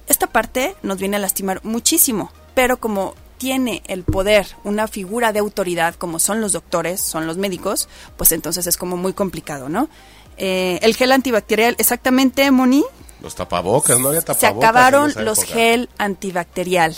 esta 0.06 0.26
parte 0.26 0.76
nos 0.82 0.98
viene 0.98 1.16
a 1.16 1.20
lastimar 1.20 1.64
muchísimo, 1.64 2.30
pero 2.54 2.78
como 2.78 3.14
tiene 3.38 3.82
el 3.86 4.04
poder 4.04 4.46
una 4.64 4.88
figura 4.88 5.32
de 5.32 5.40
autoridad 5.40 5.94
como 5.96 6.18
son 6.18 6.40
los 6.40 6.52
doctores, 6.52 7.00
son 7.00 7.26
los 7.26 7.36
médicos, 7.36 7.88
pues 8.16 8.32
entonces 8.32 8.66
es 8.66 8.76
como 8.76 8.96
muy 8.96 9.12
complicado, 9.12 9.68
¿no? 9.68 9.88
Eh, 10.36 10.78
el 10.82 10.94
gel 10.94 11.12
antibacterial, 11.12 11.74
exactamente, 11.78 12.50
Moni, 12.50 12.84
Los 13.22 13.34
tapabocas, 13.34 13.98
no 13.98 14.08
había 14.08 14.20
tapabocas. 14.22 14.40
se 14.40 14.46
acabaron 14.46 15.12
los 15.24 15.38
época. 15.38 15.54
gel 15.54 15.88
antibacterial, 15.98 16.96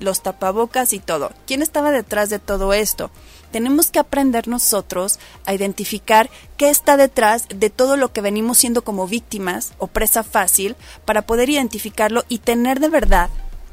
los 0.00 0.22
tapabocas 0.22 0.92
y 0.92 0.98
todo. 0.98 1.32
¿Quién 1.46 1.62
estaba 1.62 1.90
detrás 1.90 2.30
de 2.30 2.38
todo 2.38 2.72
esto? 2.72 3.10
Tenemos 3.50 3.90
que 3.90 3.98
aprender 3.98 4.46
nosotros 4.46 5.18
a 5.46 5.54
identificar 5.54 6.28
qué 6.56 6.68
está 6.68 6.96
detrás 6.96 7.46
de 7.48 7.70
todo 7.70 7.96
lo 7.96 8.12
que 8.12 8.20
venimos 8.20 8.58
siendo 8.58 8.82
como 8.82 9.06
víctimas 9.06 9.72
o 9.78 9.86
presa 9.86 10.22
fácil 10.22 10.76
para 11.04 11.22
poder 11.22 11.48
identificarlo 11.48 12.24
y 12.28 12.38
tener 12.38 12.78
de 12.80 12.88
verdad, 12.88 13.30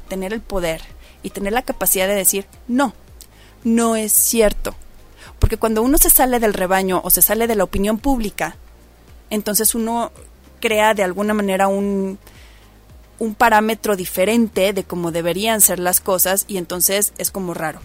tener 0.08 0.32
el 0.32 0.40
poder 0.40 0.80
y 1.22 1.30
tener 1.30 1.52
la 1.52 1.62
capacidad 1.62 2.06
de 2.06 2.14
decir, 2.14 2.46
no, 2.68 2.94
no 3.64 3.96
es 3.96 4.12
cierto. 4.12 4.74
Porque 5.38 5.58
cuando 5.58 5.82
uno 5.82 5.98
se 5.98 6.08
sale 6.08 6.40
del 6.40 6.54
rebaño 6.54 7.00
o 7.04 7.10
se 7.10 7.20
sale 7.20 7.46
de 7.46 7.56
la 7.56 7.64
opinión 7.64 7.98
pública, 7.98 8.56
entonces 9.28 9.74
uno 9.74 10.12
crea 10.60 10.94
de 10.94 11.02
alguna 11.02 11.34
manera 11.34 11.68
un, 11.68 12.18
un 13.18 13.34
parámetro 13.34 13.96
diferente 13.96 14.72
de 14.72 14.84
cómo 14.84 15.12
deberían 15.12 15.60
ser 15.60 15.78
las 15.78 16.00
cosas 16.00 16.44
y 16.48 16.56
entonces 16.56 17.12
es 17.18 17.30
como 17.30 17.54
raro. 17.54 17.80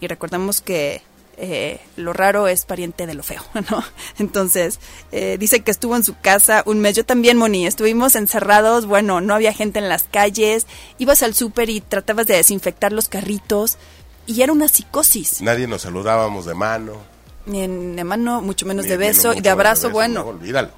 Y 0.00 0.08
recordemos 0.08 0.60
que 0.60 1.02
eh, 1.44 1.80
lo 1.96 2.12
raro 2.12 2.46
es 2.46 2.64
pariente 2.64 3.04
de 3.06 3.14
lo 3.14 3.24
feo, 3.24 3.42
¿no? 3.70 3.82
Entonces, 4.20 4.78
eh, 5.10 5.36
dice 5.40 5.60
que 5.60 5.72
estuvo 5.72 5.96
en 5.96 6.04
su 6.04 6.14
casa 6.18 6.62
un 6.66 6.78
mes. 6.80 6.94
Yo 6.94 7.04
también, 7.04 7.36
Moni, 7.36 7.66
estuvimos 7.66 8.14
encerrados, 8.14 8.86
bueno, 8.86 9.20
no 9.20 9.34
había 9.34 9.52
gente 9.52 9.80
en 9.80 9.88
las 9.88 10.04
calles, 10.04 10.66
ibas 10.98 11.22
al 11.24 11.34
súper 11.34 11.68
y 11.68 11.80
tratabas 11.80 12.28
de 12.28 12.36
desinfectar 12.36 12.92
los 12.92 13.08
carritos 13.08 13.76
y 14.26 14.42
era 14.42 14.52
una 14.52 14.68
psicosis. 14.68 15.42
Nadie 15.42 15.66
nos 15.66 15.82
saludábamos 15.82 16.46
de 16.46 16.54
mano. 16.54 16.92
Ni 17.44 17.62
en 17.62 17.96
de 17.96 18.04
mano, 18.04 18.40
mucho 18.40 18.64
menos 18.66 18.84
ni- 18.84 18.90
de 18.92 18.96
beso 18.96 19.34
y 19.34 19.40
de 19.40 19.50
abrazo, 19.50 19.88
beso, 19.88 19.94
bueno. 19.94 20.22
no, 20.22 20.28
olvídalo. 20.30 20.70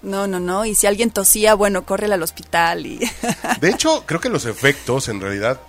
No, 0.00 0.26
no, 0.26 0.40
no. 0.40 0.64
Y 0.64 0.74
si 0.74 0.86
alguien 0.86 1.10
tosía, 1.10 1.52
bueno, 1.54 1.84
córrele 1.84 2.14
al 2.14 2.22
hospital 2.22 2.86
y... 2.86 2.98
De 3.60 3.68
hecho, 3.68 4.04
creo 4.06 4.18
que 4.20 4.30
los 4.30 4.46
efectos 4.46 5.08
en 5.08 5.20
realidad 5.20 5.60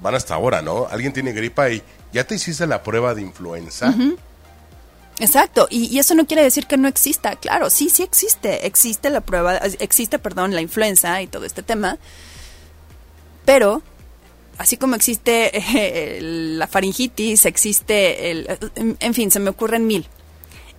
van 0.00 0.14
hasta 0.14 0.34
ahora, 0.34 0.62
¿no? 0.62 0.86
Alguien 0.90 1.12
tiene 1.12 1.32
gripa 1.32 1.68
y 1.68 1.82
ya 2.12 2.24
te 2.24 2.34
hiciste 2.34 2.66
la 2.66 2.82
prueba 2.82 3.14
de 3.14 3.22
influenza. 3.22 3.94
Exacto, 5.20 5.68
y, 5.70 5.98
eso 5.98 6.14
no 6.14 6.26
quiere 6.26 6.42
decir 6.42 6.66
que 6.66 6.78
no 6.78 6.88
exista, 6.88 7.36
claro, 7.36 7.68
sí, 7.68 7.90
sí 7.90 8.02
existe, 8.02 8.66
existe 8.66 9.10
la 9.10 9.20
prueba, 9.20 9.56
existe, 9.56 10.18
perdón, 10.18 10.54
la 10.54 10.62
influenza 10.62 11.20
y 11.20 11.26
todo 11.26 11.44
este 11.44 11.62
tema, 11.62 11.98
pero 13.44 13.82
así 14.56 14.78
como 14.78 14.94
existe 14.94 15.50
eh, 15.54 16.20
la 16.22 16.66
faringitis, 16.66 17.44
existe 17.44 18.30
el, 18.30 18.58
en 18.76 19.14
fin, 19.14 19.30
se 19.30 19.40
me 19.40 19.50
ocurren 19.50 19.86
mil. 19.86 20.08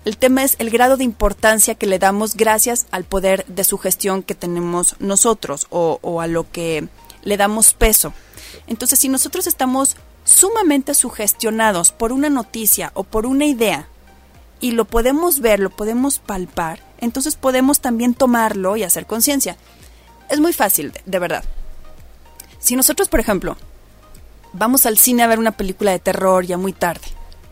El 0.06 0.17
tema 0.17 0.44
es 0.44 0.56
el 0.58 0.72
grado 0.72 0.98
de 0.98 1.04
importancia 1.04 1.76
que 1.76 1.86
le 1.86 2.00
damos 2.00 2.36
gracias 2.36 2.88
al 2.89 3.04
poder 3.04 3.46
de 3.46 3.63
sugestión 3.63 4.24
que 4.24 4.34
tenemos 4.34 4.96
nosotros 5.00 5.67
o, 5.70 6.00
o 6.02 6.22
a 6.22 6.26
lo 6.26 6.50
que 6.52 6.88
le 7.24 7.38
damos 7.38 7.76
peso. 7.76 8.12
Entonces, 8.65 8.98
si 8.98 9.10
nosotros 9.10 9.46
estamos 9.46 9.98
sumamente 10.32 10.94
sugestionados 10.94 11.91
por 11.91 12.12
una 12.12 12.30
noticia 12.30 12.91
o 12.94 13.04
por 13.04 13.26
una 13.26 13.46
idea, 13.46 13.88
y 14.60 14.72
lo 14.72 14.86
podemos 14.86 15.39
ver, 15.39 15.60
lo 15.60 15.70
podemos 15.70 16.20
palpar, 16.20 16.80
entonces 17.00 17.36
podemos 17.36 17.82
también 17.82 18.13
tomarlo 18.13 18.78
y 18.78 18.84
hacer 18.84 19.06
conciencia. 19.06 19.58
Es 20.30 20.39
muy 20.39 20.54
fácil, 20.54 20.94
de, 21.06 21.20
verdad. 21.20 21.44
Si 22.60 22.76
nosotros, 22.76 23.10
por 23.10 23.20
ejemplo, 23.20 23.58
vamos 24.54 24.86
al 24.86 24.98
cine 24.98 25.24
a 25.24 25.28
ver 25.28 25.39
una 25.39 25.52
película 25.58 25.91
de 25.91 26.00
terror 26.00 26.46
ya 26.46 26.58
muy 26.58 26.74
tarde, 26.74 27.08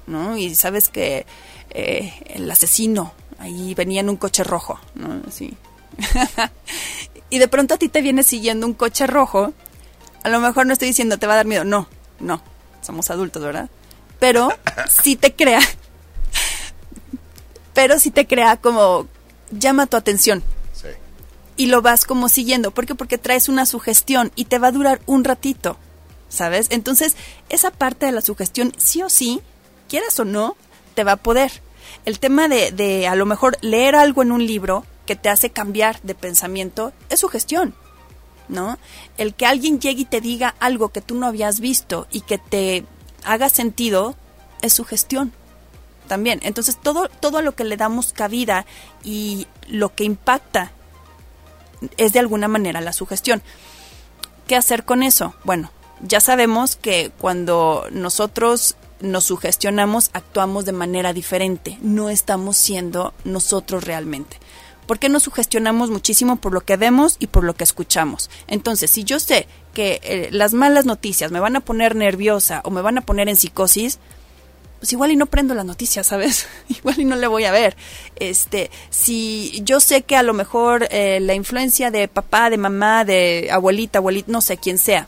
¿no? 0.05 0.37
Y 0.37 0.53
sabes 0.55 0.87
que 0.87 1.25
eh, 1.71 2.13
el 2.27 2.49
asesino 2.49 3.11
ahí 3.39 3.73
venía 3.73 4.01
en 4.01 4.09
un 4.09 4.17
coche 4.17 4.43
rojo, 4.43 4.79
¿no? 4.93 5.21
Así. 5.27 5.57
y 7.29 7.39
de 7.39 7.47
pronto 7.47 7.73
a 7.73 7.77
ti 7.77 7.89
te 7.89 8.01
viene 8.01 8.21
siguiendo 8.21 8.67
un 8.67 8.73
coche 8.73 9.07
rojo, 9.07 9.51
a 10.23 10.29
lo 10.29 10.39
mejor 10.39 10.67
no 10.67 10.73
estoy 10.73 10.89
diciendo 10.89 11.17
te 11.17 11.27
va 11.27 11.33
a 11.33 11.37
dar 11.37 11.47
miedo, 11.47 11.63
no, 11.63 11.87
no, 12.19 12.41
somos 12.89 13.11
adultos, 13.11 13.43
¿verdad? 13.43 13.69
Pero 14.19 14.49
si 14.89 15.15
te 15.15 15.35
crea 15.35 15.61
pero 17.75 17.99
sí 17.99 18.09
te 18.09 18.25
crea 18.25 18.57
como 18.57 19.07
llama 19.51 19.85
tu 19.85 19.95
atención. 19.95 20.43
Sí. 20.73 20.87
Y 21.55 21.67
lo 21.67 21.83
vas 21.83 22.03
como 22.03 22.27
siguiendo. 22.27 22.71
¿Por 22.71 22.87
qué? 22.87 22.95
Porque 22.95 23.19
traes 23.19 23.47
una 23.47 23.65
sugestión 23.67 24.31
y 24.35 24.45
te 24.45 24.59
va 24.59 24.67
a 24.67 24.71
durar 24.71 25.01
un 25.05 25.23
ratito. 25.23 25.77
¿Sabes? 26.29 26.65
Entonces, 26.71 27.15
esa 27.47 27.71
parte 27.71 28.05
de 28.05 28.11
la 28.11 28.21
sugestión, 28.21 28.73
sí 28.77 29.01
o 29.01 29.09
sí, 29.09 29.41
quieras 29.87 30.19
o 30.19 30.25
no, 30.25 30.57
te 30.93 31.03
va 31.03 31.13
a 31.13 31.17
poder. 31.17 31.61
El 32.05 32.19
tema 32.19 32.49
de, 32.49 32.71
de 32.71 33.07
a 33.07 33.15
lo 33.15 33.25
mejor 33.25 33.57
leer 33.61 33.95
algo 33.95 34.23
en 34.23 34.31
un 34.31 34.45
libro 34.45 34.83
que 35.05 35.15
te 35.15 35.29
hace 35.29 35.49
cambiar 35.49 36.01
de 36.01 36.15
pensamiento 36.15 36.91
es 37.09 37.21
sugestión. 37.21 37.75
¿No? 38.49 38.77
El 39.17 39.35
que 39.35 39.45
alguien 39.45 39.79
llegue 39.79 40.01
y 40.01 40.05
te 40.05 40.21
diga 40.21 40.55
algo 40.59 40.89
que 40.89 41.01
tú 41.01 41.15
no 41.15 41.27
habías 41.27 41.59
visto 41.59 42.07
y 42.11 42.21
que 42.21 42.37
te 42.39 42.83
haga 43.23 43.47
sentido 43.47 44.15
es 44.61 44.73
sugestión 44.73 45.31
también. 46.07 46.39
Entonces, 46.43 46.77
todo, 46.81 47.07
todo 47.07 47.41
lo 47.41 47.53
que 47.55 47.63
le 47.63 47.77
damos 47.77 48.11
cabida 48.11 48.65
y 49.03 49.47
lo 49.67 49.93
que 49.95 50.03
impacta 50.03 50.71
es 51.95 52.11
de 52.11 52.19
alguna 52.19 52.49
manera 52.49 52.81
la 52.81 52.91
sugestión. 52.91 53.41
¿Qué 54.47 54.57
hacer 54.57 54.83
con 54.83 55.03
eso? 55.03 55.35
Bueno, 55.45 55.71
ya 56.01 56.19
sabemos 56.19 56.75
que 56.75 57.11
cuando 57.17 57.87
nosotros 57.91 58.75
nos 58.99 59.25
sugestionamos, 59.25 60.09
actuamos 60.13 60.65
de 60.65 60.73
manera 60.73 61.13
diferente, 61.13 61.77
no 61.81 62.09
estamos 62.09 62.57
siendo 62.57 63.13
nosotros 63.23 63.83
realmente. 63.83 64.37
¿Por 64.89 64.97
qué 64.97 65.07
nos 65.07 65.21
sugestionamos 65.21 65.91
muchísimo 65.91 66.37
por 66.37 66.51
lo 66.51 66.61
que 66.61 66.75
vemos 66.75 67.17
y 67.19 67.27
por 67.27 67.43
lo 67.43 67.53
que 67.53 67.63
escuchamos? 67.63 68.31
Entonces, 68.47 68.89
si 68.89 69.03
yo 69.03 69.19
sé 69.19 69.45
que 69.75 69.99
eh, 70.01 70.29
las 70.31 70.55
malas 70.55 70.85
noticias 70.85 71.31
me 71.31 71.39
van 71.39 71.55
a 71.55 71.59
poner 71.59 71.95
nerviosa 71.95 72.61
o 72.63 72.71
me 72.71 72.81
van 72.81 72.97
a 72.97 73.01
poner 73.01 73.29
en 73.29 73.35
psicosis, 73.35 73.99
pues 74.79 74.91
igual 74.91 75.11
y 75.11 75.15
no 75.15 75.27
prendo 75.27 75.53
las 75.53 75.65
noticias, 75.65 76.07
¿sabes? 76.07 76.47
igual 76.69 76.99
y 76.99 77.05
no 77.05 77.17
le 77.17 77.27
voy 77.27 77.43
a 77.43 77.51
ver. 77.51 77.77
Este, 78.15 78.71
si 78.89 79.61
yo 79.63 79.79
sé 79.79 80.01
que 80.01 80.15
a 80.15 80.23
lo 80.23 80.33
mejor 80.33 80.87
eh, 80.89 81.19
la 81.19 81.35
influencia 81.35 81.91
de 81.91 82.07
papá, 82.07 82.49
de 82.49 82.57
mamá, 82.57 83.05
de 83.05 83.49
abuelita, 83.51 83.99
abuelita, 83.99 84.31
no 84.31 84.41
sé 84.41 84.57
quién 84.57 84.79
sea, 84.79 85.05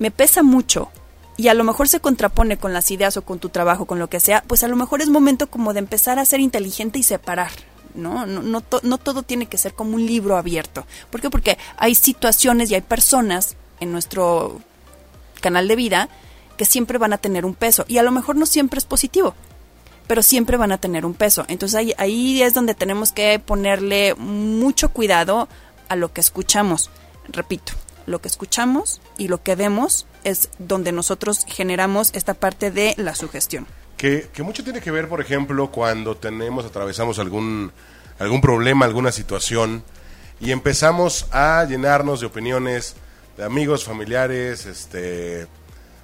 me 0.00 0.10
pesa 0.10 0.42
mucho 0.42 0.90
y 1.36 1.46
a 1.46 1.54
lo 1.54 1.62
mejor 1.62 1.88
se 1.88 2.00
contrapone 2.00 2.56
con 2.56 2.72
las 2.72 2.90
ideas 2.90 3.16
o 3.16 3.22
con 3.22 3.38
tu 3.38 3.48
trabajo, 3.48 3.84
con 3.84 4.00
lo 4.00 4.10
que 4.10 4.18
sea, 4.18 4.42
pues 4.44 4.64
a 4.64 4.68
lo 4.68 4.74
mejor 4.74 5.02
es 5.02 5.08
momento 5.08 5.46
como 5.46 5.72
de 5.72 5.78
empezar 5.78 6.18
a 6.18 6.24
ser 6.24 6.40
inteligente 6.40 6.98
y 6.98 7.04
separar. 7.04 7.52
¿No? 7.94 8.26
No, 8.26 8.42
no, 8.42 8.60
to, 8.60 8.80
no 8.82 8.98
todo 8.98 9.22
tiene 9.22 9.46
que 9.46 9.58
ser 9.58 9.74
como 9.74 9.94
un 9.94 10.06
libro 10.06 10.36
abierto. 10.36 10.86
¿Por 11.10 11.20
qué? 11.20 11.30
Porque 11.30 11.58
hay 11.76 11.94
situaciones 11.94 12.70
y 12.70 12.74
hay 12.74 12.80
personas 12.80 13.56
en 13.80 13.92
nuestro 13.92 14.60
canal 15.40 15.68
de 15.68 15.76
vida 15.76 16.08
que 16.56 16.64
siempre 16.64 16.98
van 16.98 17.12
a 17.12 17.18
tener 17.18 17.44
un 17.44 17.54
peso. 17.54 17.84
Y 17.88 17.98
a 17.98 18.02
lo 18.02 18.12
mejor 18.12 18.36
no 18.36 18.46
siempre 18.46 18.78
es 18.78 18.84
positivo, 18.84 19.34
pero 20.06 20.22
siempre 20.22 20.56
van 20.56 20.72
a 20.72 20.78
tener 20.78 21.04
un 21.04 21.14
peso. 21.14 21.44
Entonces 21.48 21.76
ahí, 21.76 21.94
ahí 21.98 22.42
es 22.42 22.54
donde 22.54 22.74
tenemos 22.74 23.12
que 23.12 23.38
ponerle 23.38 24.14
mucho 24.14 24.90
cuidado 24.90 25.48
a 25.88 25.96
lo 25.96 26.12
que 26.12 26.20
escuchamos. 26.20 26.90
Repito, 27.28 27.72
lo 28.06 28.20
que 28.20 28.28
escuchamos 28.28 29.00
y 29.18 29.28
lo 29.28 29.42
que 29.42 29.54
vemos 29.54 30.06
es 30.24 30.50
donde 30.58 30.92
nosotros 30.92 31.44
generamos 31.46 32.10
esta 32.14 32.34
parte 32.34 32.70
de 32.70 32.94
la 32.96 33.14
sugestión. 33.14 33.66
Que, 34.02 34.26
que 34.32 34.42
mucho 34.42 34.64
tiene 34.64 34.80
que 34.80 34.90
ver, 34.90 35.08
por 35.08 35.20
ejemplo, 35.20 35.70
cuando 35.70 36.16
tenemos, 36.16 36.64
atravesamos 36.64 37.20
algún, 37.20 37.70
algún 38.18 38.40
problema, 38.40 38.84
alguna 38.84 39.12
situación, 39.12 39.84
y 40.40 40.50
empezamos 40.50 41.28
a 41.30 41.64
llenarnos 41.68 42.18
de 42.18 42.26
opiniones 42.26 42.96
de 43.36 43.44
amigos, 43.44 43.84
familiares, 43.84 44.66
este, 44.66 45.46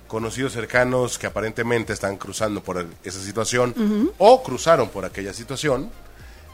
conocidos 0.07 0.53
cercanos 0.53 1.19
que 1.19 1.27
aparentemente 1.27 1.93
están 1.93 2.19
cruzando 2.19 2.63
por 2.63 2.87
esa 3.03 3.21
situación 3.21 3.75
uh 3.77 3.81
-huh. 3.81 4.13
o 4.19 4.45
cruzaron 4.45 4.91
por 4.91 5.05
aquella 5.05 5.33
situación 5.33 5.91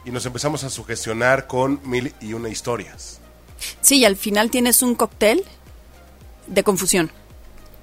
y 0.03 0.09
nos 0.09 0.25
empezamos 0.25 0.63
a 0.63 0.71
sugestionar 0.71 1.45
con 1.45 1.79
mil 1.83 2.11
y 2.21 2.33
una 2.33 2.49
historias. 2.49 3.19
Sí, 3.81 3.99
y 3.99 4.05
al 4.05 4.15
final 4.15 4.49
tienes 4.49 4.81
un 4.81 4.95
cóctel 4.95 5.43
de 6.47 6.63
confusión. 6.63 7.11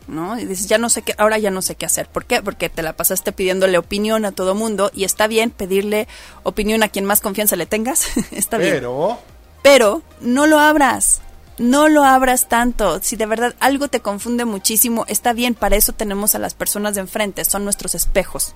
¿No? 0.09 0.39
Y 0.39 0.45
dices, 0.45 0.67
ya 0.67 0.79
no 0.79 0.89
sé 0.89 1.03
qué, 1.03 1.15
ahora 1.17 1.39
ya 1.39 1.51
no 1.51 1.63
sé 1.63 1.77
qué 1.77 1.87
hacer. 1.87 2.09
¿Por 2.09 2.25
qué? 2.25 2.43
Porque 2.43 2.69
te 2.69 2.83
la 2.83 2.95
pasaste 2.95 3.33
pidiéndole 3.33 3.79
opinión 3.79 4.25
a 4.25 4.33
todo 4.33 4.55
mundo 4.55 4.91
y 4.93 5.05
está 5.05 5.29
bien 5.29 5.51
pedirle 5.51 6.09
opinión 6.43 6.83
a 6.83 6.89
quien 6.89 7.05
más 7.05 7.21
confianza 7.21 7.57
le 7.57 7.67
tengas. 7.67 8.17
está 8.33 8.59
Pero... 8.59 9.07
bien. 9.07 9.17
Pero 9.63 10.03
no 10.21 10.49
lo 10.49 10.59
abras 10.59 11.23
no 11.59 11.89
lo 11.89 12.03
abras 12.05 12.49
tanto. 12.49 13.01
Si 13.03 13.17
de 13.17 13.27
verdad 13.27 13.55
algo 13.61 13.89
te 13.89 14.01
confunde 14.01 14.45
muchísimo, 14.45 15.05
está 15.09 15.33
bien, 15.33 15.55
para 15.55 15.77
eso 15.77 15.93
tenemos 15.93 16.35
a 16.35 16.39
las 16.39 16.55
personas 16.55 16.95
de 16.95 17.03
enfrente, 17.03 17.45
son 17.45 17.65
nuestros 17.65 17.95
espejos. 17.95 18.55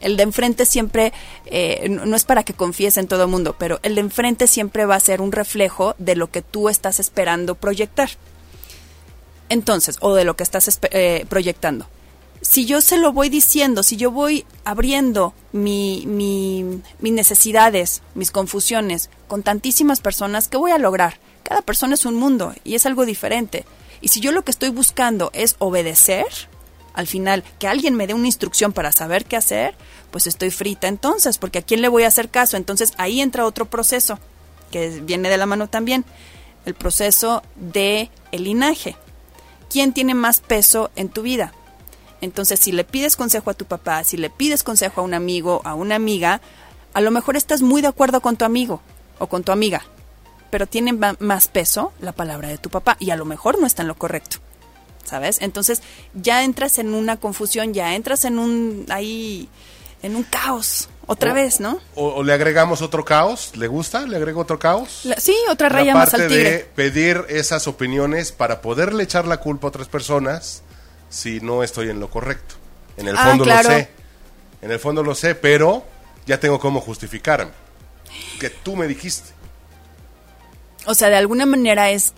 El 0.00 0.16
de 0.16 0.24
enfrente 0.24 0.66
siempre, 0.66 1.12
eh, 1.46 1.88
no 1.88 2.16
es 2.16 2.24
para 2.24 2.42
que 2.42 2.54
confíes 2.54 2.96
en 2.96 3.06
todo 3.06 3.24
el 3.24 3.30
mundo, 3.30 3.54
pero 3.56 3.78
el 3.82 3.94
de 3.94 4.00
enfrente 4.00 4.48
siempre 4.48 4.84
va 4.84 4.96
a 4.96 5.00
ser 5.00 5.20
un 5.20 5.30
reflejo 5.30 5.94
de 5.98 6.16
lo 6.16 6.30
que 6.30 6.42
tú 6.42 6.68
estás 6.68 6.98
esperando 6.98 7.54
proyectar. 7.54 8.10
Entonces, 9.52 9.98
o 10.00 10.14
de 10.14 10.24
lo 10.24 10.34
que 10.34 10.44
estás 10.44 10.78
eh, 10.92 11.26
proyectando. 11.28 11.86
Si 12.40 12.64
yo 12.64 12.80
se 12.80 12.96
lo 12.96 13.12
voy 13.12 13.28
diciendo, 13.28 13.82
si 13.82 13.98
yo 13.98 14.10
voy 14.10 14.46
abriendo 14.64 15.34
mi, 15.52 16.04
mi, 16.06 16.80
mis 17.00 17.12
necesidades, 17.12 18.02
mis 18.14 18.30
confusiones 18.30 19.10
con 19.28 19.42
tantísimas 19.42 20.00
personas, 20.00 20.48
¿qué 20.48 20.56
voy 20.56 20.70
a 20.70 20.78
lograr? 20.78 21.20
Cada 21.42 21.60
persona 21.60 21.94
es 21.94 22.06
un 22.06 22.14
mundo 22.14 22.54
y 22.64 22.76
es 22.76 22.86
algo 22.86 23.04
diferente. 23.04 23.66
Y 24.00 24.08
si 24.08 24.20
yo 24.20 24.32
lo 24.32 24.42
que 24.42 24.50
estoy 24.50 24.70
buscando 24.70 25.30
es 25.34 25.56
obedecer, 25.58 26.24
al 26.94 27.06
final, 27.06 27.44
que 27.58 27.68
alguien 27.68 27.94
me 27.94 28.06
dé 28.06 28.14
una 28.14 28.28
instrucción 28.28 28.72
para 28.72 28.90
saber 28.90 29.26
qué 29.26 29.36
hacer, 29.36 29.74
pues 30.10 30.26
estoy 30.26 30.50
frita 30.50 30.88
entonces, 30.88 31.36
porque 31.36 31.58
a 31.58 31.62
quién 31.62 31.82
le 31.82 31.88
voy 31.88 32.04
a 32.04 32.08
hacer 32.08 32.30
caso. 32.30 32.56
Entonces 32.56 32.94
ahí 32.96 33.20
entra 33.20 33.44
otro 33.44 33.66
proceso, 33.66 34.18
que 34.70 34.88
viene 35.02 35.28
de 35.28 35.36
la 35.36 35.44
mano 35.44 35.68
también, 35.68 36.06
el 36.64 36.72
proceso 36.72 37.42
de 37.56 38.10
el 38.32 38.44
linaje. 38.44 38.96
¿Quién 39.72 39.94
tiene 39.94 40.14
más 40.14 40.40
peso 40.40 40.90
en 40.96 41.08
tu 41.08 41.22
vida? 41.22 41.54
Entonces, 42.20 42.60
si 42.60 42.72
le 42.72 42.84
pides 42.84 43.16
consejo 43.16 43.48
a 43.48 43.54
tu 43.54 43.64
papá, 43.64 44.04
si 44.04 44.18
le 44.18 44.28
pides 44.28 44.62
consejo 44.62 45.00
a 45.00 45.04
un 45.04 45.14
amigo, 45.14 45.62
a 45.64 45.74
una 45.74 45.94
amiga, 45.94 46.42
a 46.92 47.00
lo 47.00 47.10
mejor 47.10 47.36
estás 47.36 47.62
muy 47.62 47.80
de 47.80 47.88
acuerdo 47.88 48.20
con 48.20 48.36
tu 48.36 48.44
amigo 48.44 48.82
o 49.18 49.28
con 49.28 49.44
tu 49.44 49.50
amiga, 49.50 49.82
pero 50.50 50.66
tiene 50.66 50.92
más 50.92 51.48
peso 51.48 51.92
la 52.00 52.12
palabra 52.12 52.48
de 52.48 52.58
tu 52.58 52.68
papá 52.68 52.98
y 53.00 53.10
a 53.10 53.16
lo 53.16 53.24
mejor 53.24 53.58
no 53.58 53.66
está 53.66 53.80
en 53.80 53.88
lo 53.88 53.96
correcto. 53.96 54.36
¿Sabes? 55.04 55.40
Entonces 55.40 55.82
ya 56.14 56.44
entras 56.44 56.78
en 56.78 56.92
una 56.92 57.16
confusión, 57.16 57.72
ya 57.72 57.94
entras 57.94 58.26
en 58.26 58.38
un 58.38 58.84
ahí 58.90 59.48
en 60.02 60.16
un 60.16 60.22
caos 60.24 60.88
otra 61.06 61.32
o, 61.32 61.34
vez, 61.34 61.60
¿no? 61.60 61.80
O, 61.94 62.08
o, 62.14 62.22
le 62.22 62.32
agregamos 62.32 62.82
otro 62.82 63.04
caos, 63.04 63.52
¿le 63.56 63.66
gusta? 63.68 64.06
¿Le 64.06 64.16
agrego 64.16 64.40
otro 64.40 64.58
caos? 64.58 65.00
La, 65.04 65.16
sí, 65.16 65.34
otra 65.50 65.68
raya 65.68 65.92
la 65.94 66.00
más 66.00 66.14
al 66.14 66.28
tigre. 66.28 66.50
de 66.50 66.58
pedir 66.60 67.24
esas 67.28 67.66
opiniones 67.68 68.32
para 68.32 68.60
poderle 68.60 69.02
echar 69.04 69.26
la 69.26 69.38
culpa 69.38 69.66
a 69.66 69.70
otras 69.70 69.88
personas 69.88 70.62
si 71.08 71.40
no 71.40 71.62
estoy 71.62 71.90
en 71.90 72.00
lo 72.00 72.08
correcto. 72.10 72.54
En 72.96 73.08
el 73.08 73.16
Ah, 73.16 73.24
fondo 73.28 73.44
claro. 73.44 73.68
lo 73.68 73.74
sé. 73.76 73.88
En 74.62 74.70
el 74.70 74.78
fondo 74.78 75.02
lo 75.02 75.14
sé, 75.14 75.34
pero 75.34 75.84
ya 76.26 76.38
tengo 76.40 76.58
cómo 76.60 76.80
justificarme. 76.80 77.50
que 78.38 78.50
tú 78.50 78.76
me 78.76 78.86
dijiste. 78.86 79.30
O 80.86 80.94
sea, 80.94 81.08
de 81.08 81.16
alguna 81.16 81.46
manera 81.46 81.90
es 81.90 82.12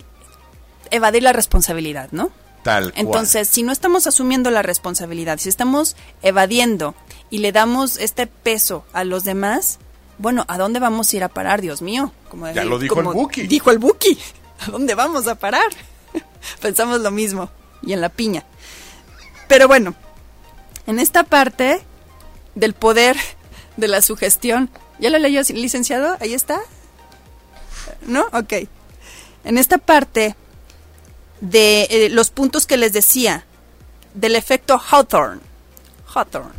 evadir 0.90 1.22
la 1.22 1.32
responsabilidad, 1.32 2.08
¿no? 2.12 2.30
Tal 2.64 2.92
cual. 2.92 2.94
Entonces, 2.96 3.46
si 3.46 3.62
no 3.62 3.70
estamos 3.70 4.06
asumiendo 4.06 4.50
la 4.50 4.62
responsabilidad, 4.62 5.38
si 5.38 5.50
estamos 5.50 5.96
evadiendo 6.22 6.94
y 7.30 7.38
le 7.38 7.52
damos 7.52 7.98
este 7.98 8.26
peso 8.26 8.84
a 8.92 9.04
los 9.04 9.22
demás, 9.22 9.78
bueno, 10.18 10.44
¿a 10.48 10.56
dónde 10.56 10.80
vamos 10.80 11.12
a 11.12 11.16
ir 11.16 11.24
a 11.24 11.28
parar, 11.28 11.60
Dios 11.60 11.82
mío? 11.82 12.12
Como 12.30 12.50
ya 12.50 12.64
lo 12.64 12.78
dijo 12.78 13.00
el 13.00 13.06
Buki. 13.06 13.46
Dijo 13.46 13.70
el 13.70 13.78
Buki. 13.78 14.18
¿A 14.66 14.70
dónde 14.70 14.94
vamos 14.94 15.28
a 15.28 15.34
parar? 15.34 15.68
Pensamos 16.62 17.00
lo 17.00 17.10
mismo. 17.10 17.50
Y 17.82 17.92
en 17.92 18.00
la 18.00 18.08
piña. 18.08 18.44
Pero 19.46 19.68
bueno, 19.68 19.94
en 20.86 20.98
esta 20.98 21.24
parte 21.24 21.82
del 22.54 22.72
poder 22.72 23.16
de 23.76 23.88
la 23.88 24.00
sugestión, 24.00 24.70
¿ya 24.98 25.10
lo 25.10 25.18
leyó, 25.18 25.42
licenciado? 25.52 26.16
Ahí 26.20 26.32
está. 26.32 26.60
¿No? 28.06 28.24
Ok. 28.32 28.68
En 29.44 29.58
esta 29.58 29.76
parte 29.76 30.34
de 31.44 31.86
eh, 31.90 32.08
los 32.08 32.30
puntos 32.30 32.66
que 32.66 32.76
les 32.76 32.92
decía, 32.92 33.44
del 34.14 34.34
efecto 34.34 34.80
Hawthorne. 34.90 35.40
Hawthorne. 36.12 36.52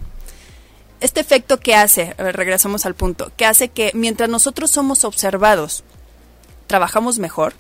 Este 1.00 1.19
efecto 1.19 1.60
que 1.60 1.76
hace, 1.76 2.13
regresamos 2.17 2.86
al 2.86 2.95
punto, 2.95 3.32
que 3.36 3.45
hace 3.45 3.69
que 3.69 3.91
mientras 3.93 4.30
nosotros 4.30 4.71
somos 4.71 5.04
observados, 5.04 5.84
trabajamos 6.67 7.19
mejor, 7.19 7.54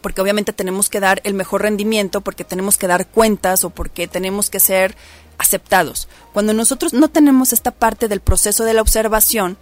porque 0.00 0.20
obviamente 0.20 0.52
tenemos 0.52 0.88
que 0.88 1.00
dar 1.00 1.20
el 1.24 1.34
mejor 1.34 1.62
rendimiento, 1.62 2.20
porque 2.20 2.44
tenemos 2.44 2.78
que 2.78 2.86
dar 2.86 3.06
cuentas 3.06 3.64
o 3.64 3.70
porque 3.70 4.06
tenemos 4.06 4.50
que 4.50 4.60
ser 4.60 4.96
aceptados. 5.38 6.08
Cuando 6.32 6.52
nosotros 6.52 6.92
no 6.92 7.08
tenemos 7.08 7.52
esta 7.52 7.70
parte 7.70 8.08
del 8.08 8.20
proceso 8.20 8.64
de 8.64 8.74
la 8.74 8.82
observación, 8.82 9.56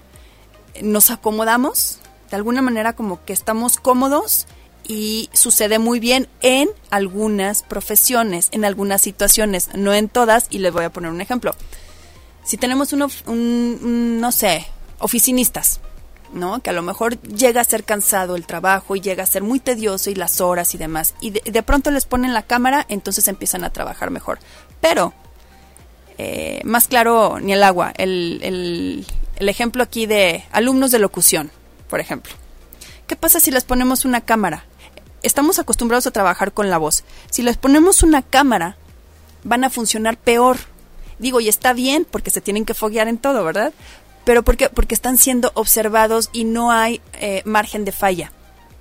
nos 0.83 1.11
acomodamos, 1.11 1.99
de 2.31 2.37
alguna 2.37 2.61
manera 2.61 2.95
como 2.95 3.25
que 3.25 3.33
estamos 3.33 3.77
cómodos 3.79 4.47
y 4.89 5.29
sucede 5.33 5.79
muy 5.79 6.01
bien 6.01 6.29
en 6.41 6.69
algunas 6.91 7.63
profesiones, 7.63 8.49
en 8.53 8.65
algunas 8.65 9.03
situaciones, 9.03 9.71
no 9.75 9.93
en 9.93 10.09
todas, 10.09 10.47
y 10.51 10.59
les 10.59 10.73
voy 10.73 10.85
a 10.85 10.91
poner 10.91 11.11
un 11.11 11.21
ejemplo. 11.21 11.55
Si 12.45 12.57
tenemos 12.57 12.93
un, 12.93 14.21
no 14.21 14.33
sé, 14.33 14.67
oficinistas, 14.99 15.81
¿no? 16.33 16.61
Que 16.61 16.71
a 16.71 16.73
lo 16.73 16.83
mejor 16.83 17.21
llega 17.23 17.61
a 17.61 17.65
ser 17.65 17.85
cansado 17.85 18.37
el 18.37 18.47
trabajo 18.47 18.95
y 18.95 19.01
llega 19.01 19.25
a 19.25 19.27
ser 19.27 19.43
muy 19.43 19.59
tedioso 19.59 20.11
y 20.11 20.15
las 20.15 20.41
horas 20.41 20.75
y 20.75 20.79
demás, 20.79 21.15
y 21.21 21.31
de, 21.31 21.63
pronto 21.63 21.91
les 21.91 22.05
ponen 22.05 22.35
la 22.35 22.43
cámara, 22.43 22.87
entonces 22.89 23.27
empiezan 23.29 23.65
a 23.65 23.71
trabajar 23.71 24.11
mejor. 24.11 24.39
Pero, 24.81 25.13
eh, 26.19 26.61
más 26.65 26.87
claro, 26.87 27.41
ni 27.41 27.53
el 27.53 27.63
agua, 27.63 27.93
el, 27.97 28.39
el, 28.43 29.07
el 29.37 29.49
ejemplo 29.49 29.83
aquí 29.83 30.07
de 30.07 30.45
alumnos 30.53 30.93
de 30.93 31.01
locución, 31.01 31.51
por 31.89 31.99
ejemplo. 31.99 32.33
¿Qué 33.07 33.17
pasa 33.17 33.39
si 33.39 33.51
les 33.51 33.65
ponemos 33.65 34.05
una 34.05 34.21
cámara? 34.21 34.65
Estamos 35.27 35.59
acostumbrados 35.59 36.07
a 36.07 36.11
trabajar 36.13 36.53
con 36.53 36.71
la 36.71 36.79
voz. 36.79 37.05
Si 37.31 37.43
les 37.43 37.57
ponemos 37.57 38.03
una 38.03 38.23
cámara, 38.23 38.77
van 39.45 39.65
a 39.65 39.71
funcionar 39.71 40.17
peor. 40.17 40.57
Digo, 41.19 41.41
y 41.41 41.49
está 41.49 41.73
bien 41.73 42.07
porque 42.11 42.31
se 42.31 42.41
tienen 42.41 42.65
que 42.65 42.75
foguear 42.75 43.09
en 43.09 43.19
todo, 43.19 43.45
¿verdad? 43.45 43.73
Pero 44.25 44.43
¿por 44.43 44.57
qué? 44.57 44.69
Porque 44.69 44.95
están 44.95 45.19
siendo 45.19 45.51
observados 45.55 46.31
y 46.33 46.45
no 46.45 46.71
hay 46.71 47.01
eh, 47.15 47.43
margen 47.45 47.85
de 47.85 47.93
falla. 47.93 48.33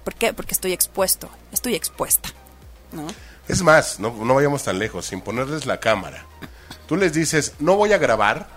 ¿Por 0.04 0.16
qué? 0.16 0.34
Porque 0.34 0.54
estoy 0.54 0.74
expuesto, 0.74 1.30
estoy 1.52 1.76
expuesta. 1.76 2.30
¿no? 2.92 3.08
Es 3.48 3.62
más, 3.62 4.00
no, 4.00 4.12
no 4.12 4.36
vayamos 4.36 4.64
tan 4.64 4.80
lejos, 4.80 5.06
sin 5.06 5.22
ponerles 5.22 5.66
la 5.66 5.80
cámara. 5.80 6.26
Tú 6.88 6.96
les 6.96 7.14
dices, 7.14 7.54
no 7.60 7.76
voy 7.76 7.94
a 7.94 7.98
grabar, 7.98 8.48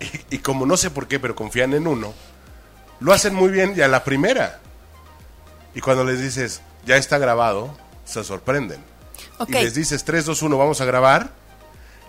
y, 0.00 0.36
y 0.36 0.38
como 0.38 0.64
no 0.64 0.76
sé 0.76 0.90
por 0.90 1.08
qué, 1.08 1.18
pero 1.20 1.34
confían 1.34 1.74
en 1.74 1.86
uno, 1.86 2.14
lo 3.00 3.12
hacen 3.12 3.34
muy 3.34 3.50
bien 3.50 3.74
y 3.76 3.80
a 3.80 3.88
la 3.88 4.04
primera. 4.04 4.60
Y 5.74 5.80
cuando 5.80 6.04
les 6.04 6.20
dices, 6.20 6.60
ya 6.86 6.96
está 6.96 7.18
grabado, 7.18 7.76
se 8.04 8.24
sorprenden. 8.24 8.82
Y 9.46 9.52
les 9.52 9.74
dices, 9.74 10.04
3, 10.04 10.24
2, 10.24 10.42
1, 10.42 10.58
vamos 10.58 10.80
a 10.80 10.84
grabar, 10.84 11.32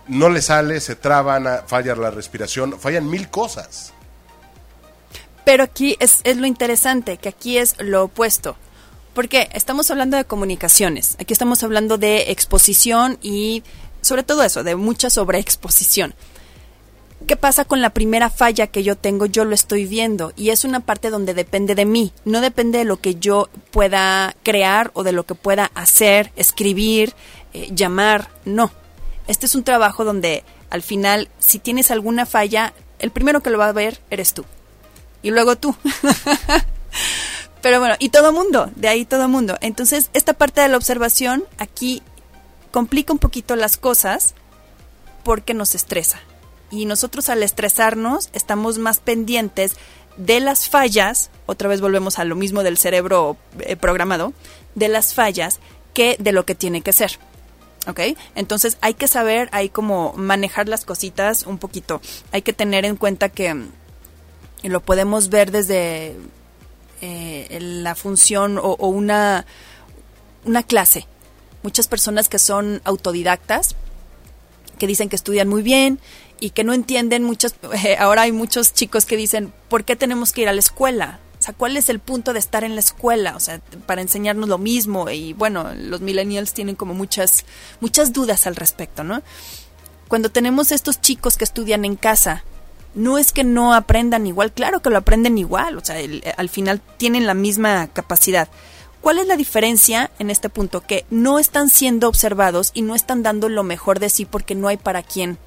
no 0.08 0.30
le 0.30 0.42
sale, 0.42 0.80
se 0.80 0.96
traban, 0.96 1.48
falla 1.68 1.96
la 1.96 2.12
respiración, 2.12 2.80
fallan 2.80 3.10
mil 3.10 3.30
cosas. 3.30 3.94
Pero 5.46 5.64
aquí 5.64 5.96
es, 6.00 6.22
es 6.24 6.38
lo 6.38 6.48
interesante, 6.48 7.18
que 7.18 7.30
aquí 7.30 7.58
es 7.58 7.76
lo 7.80 8.06
opuesto. 8.06 8.56
Porque 9.14 9.50
estamos 9.54 9.92
hablando 9.92 10.18
de 10.18 10.26
comunicaciones, 10.26 11.16
aquí 11.20 11.34
estamos 11.34 11.64
hablando 11.64 11.98
de 11.98 12.32
exposición 12.32 13.18
y 13.22 13.64
sobre 14.02 14.24
todo 14.24 14.44
eso, 14.44 14.64
de 14.64 14.76
mucha 14.76 15.10
sobreexposición. 15.10 16.14
¿Qué 17.28 17.36
pasa 17.36 17.66
con 17.66 17.82
la 17.82 17.90
primera 17.90 18.30
falla 18.30 18.68
que 18.68 18.82
yo 18.82 18.96
tengo? 18.96 19.26
Yo 19.26 19.44
lo 19.44 19.54
estoy 19.54 19.86
viendo 19.86 20.32
y 20.38 20.52
es 20.52 20.64
una 20.64 20.80
parte 20.80 21.10
donde 21.10 21.34
depende 21.34 21.76
de 21.76 21.86
mí, 21.86 22.14
no 22.24 22.40
depende 22.40 22.80
de 22.80 22.86
lo 22.86 22.98
que 22.98 23.16
yo 23.16 23.50
pueda 23.72 24.36
crear 24.44 24.90
o 24.94 25.04
de 25.04 25.12
lo 25.12 25.26
que 25.26 25.36
pueda 25.36 25.70
hacer, 25.76 26.32
escribir, 26.38 27.14
eh, 27.54 27.70
llamar, 27.74 28.30
no. 28.46 28.72
Este 29.28 29.46
es 29.46 29.56
un 29.56 29.64
trabajo 29.64 30.06
donde 30.06 30.44
al 30.70 30.82
final, 30.82 31.30
si 31.40 31.60
tienes 31.60 31.92
alguna 31.92 32.26
falla, 32.26 32.74
el 33.00 33.12
primero 33.12 33.44
que 33.44 33.50
lo 33.50 33.58
va 33.58 33.68
a 33.68 33.74
ver 33.74 34.00
eres 34.10 34.34
tú. 34.34 34.46
Y 35.22 35.32
luego 35.32 35.58
tú. 35.58 35.76
Pero 37.62 37.80
bueno, 37.80 37.96
y 38.00 38.10
todo 38.10 38.32
mundo, 38.32 38.72
de 38.76 38.88
ahí 38.88 39.04
todo 39.04 39.28
mundo. 39.28 39.58
Entonces, 39.60 40.10
esta 40.14 40.34
parte 40.34 40.62
de 40.62 40.70
la 40.70 40.78
observación 40.78 41.44
aquí 41.58 42.02
complica 42.72 43.12
un 43.12 43.20
poquito 43.20 43.58
las 43.58 43.76
cosas 43.76 44.36
porque 45.24 45.54
nos 45.54 45.76
estresa 45.76 46.22
y 46.72 46.86
nosotros 46.86 47.30
al 47.30 47.44
estresarnos 47.44 48.30
estamos 48.34 48.78
más 48.78 49.00
pendientes 49.00 49.76
de 50.18 50.40
las 50.40 50.70
fallas, 50.70 51.32
otra 51.46 51.70
vez 51.70 51.82
volvemos 51.82 52.20
a 52.20 52.26
lo 52.26 52.36
mismo 52.36 52.64
del 52.64 52.78
cerebro 52.78 53.38
eh, 53.60 53.76
programado, 53.76 54.34
de 54.76 54.90
las 54.90 55.14
fallas 55.14 55.60
que 55.94 56.18
de 56.20 56.32
lo 56.32 56.46
que 56.46 56.56
tiene 56.56 56.82
que 56.82 56.94
ser. 56.94 57.18
¿Ok? 57.88 58.02
Entonces 58.36 58.78
hay 58.82 58.94
que 58.94 59.08
saber 59.08 59.50
ahí 59.54 59.70
cómo 59.70 60.14
manejar 60.14 60.68
las 60.68 60.84
cositas 60.84 61.48
un 61.48 61.58
poquito. 61.58 62.02
Hay 62.32 62.42
que 62.42 62.54
tener 62.54 62.86
en 62.86 62.98
cuenta 62.98 63.30
que 63.30 63.56
lo 64.64 64.82
podemos 64.82 65.30
ver 65.30 65.52
desde 65.52 66.18
eh, 67.02 67.58
la 67.62 67.96
función 67.96 68.58
o, 68.58 68.76
o 68.78 68.88
una, 68.90 69.46
una 70.44 70.64
clase. 70.64 71.08
Muchas 71.64 71.88
personas 71.88 72.28
que 72.28 72.40
son 72.40 72.82
autodidactas, 72.84 73.76
que 74.78 74.88
dicen 74.88 75.10
que 75.10 75.16
estudian 75.16 75.48
muy 75.48 75.64
bien 75.64 76.00
y 76.40 76.52
que 76.52 76.64
no 76.64 76.74
entienden 76.74 77.24
muchos, 77.24 77.56
eh, 77.84 77.98
ahora 77.98 78.24
hay 78.24 78.32
muchos 78.32 78.74
chicos 78.74 79.06
que 79.06 79.18
dicen, 79.18 79.54
¿por 79.68 79.84
qué 79.84 79.96
tenemos 79.96 80.32
que 80.32 80.42
ir 80.42 80.50
a 80.50 80.54
la 80.54 80.60
escuela? 80.60 81.20
O 81.40 81.42
sea, 81.42 81.54
¿cuál 81.54 81.78
es 81.78 81.90
el 81.90 82.00
punto 82.00 82.34
de 82.34 82.40
estar 82.40 82.64
en 82.64 82.76
la 82.76 82.82
escuela? 82.82 83.36
O 83.36 83.40
sea, 83.40 83.62
para 83.86 84.02
enseñarnos 84.02 84.50
lo 84.50 84.58
mismo 84.58 85.10
y 85.10 85.34
bueno, 85.34 85.72
los 85.76 86.02
millennials 86.02 86.54
tienen 86.54 86.76
como 86.76 86.94
muchas 86.94 87.46
muchas 87.80 88.12
dudas 88.12 88.46
al 88.46 88.58
respecto, 88.58 89.04
¿no? 89.04 89.22
Cuando 90.10 90.30
tenemos 90.30 90.72
estos 90.72 91.00
chicos 91.00 91.38
que 91.38 91.46
estudian 91.46 91.86
en 91.86 91.96
casa, 91.96 92.44
no 92.96 93.18
es 93.18 93.32
que 93.32 93.44
no 93.44 93.74
aprendan 93.74 94.28
igual, 94.28 94.52
claro 94.52 94.82
que 94.82 94.90
lo 94.90 94.98
aprenden 94.98 95.38
igual, 95.38 95.78
o 95.78 95.86
sea, 95.86 95.98
al 96.38 96.50
final 96.50 96.82
tienen 96.98 97.26
la 97.26 97.36
misma 97.36 97.88
capacidad. 97.88 98.50
¿Cuál 99.02 99.20
es 99.20 99.28
la 99.28 99.38
diferencia 99.38 100.12
en 100.20 100.30
este 100.30 100.50
punto? 100.50 100.82
Que 100.82 101.06
no 101.10 101.40
están 101.40 101.70
siendo 101.70 102.10
observados 102.10 102.72
y 102.74 102.82
no 102.82 102.96
están 102.96 103.24
dando 103.24 103.48
lo 103.48 103.64
mejor 103.64 104.00
de 104.00 104.10
sí 104.10 104.26
porque 104.26 104.56
no 104.56 104.68
hay 104.68 104.78
para 104.78 105.04
quién. 105.04 105.38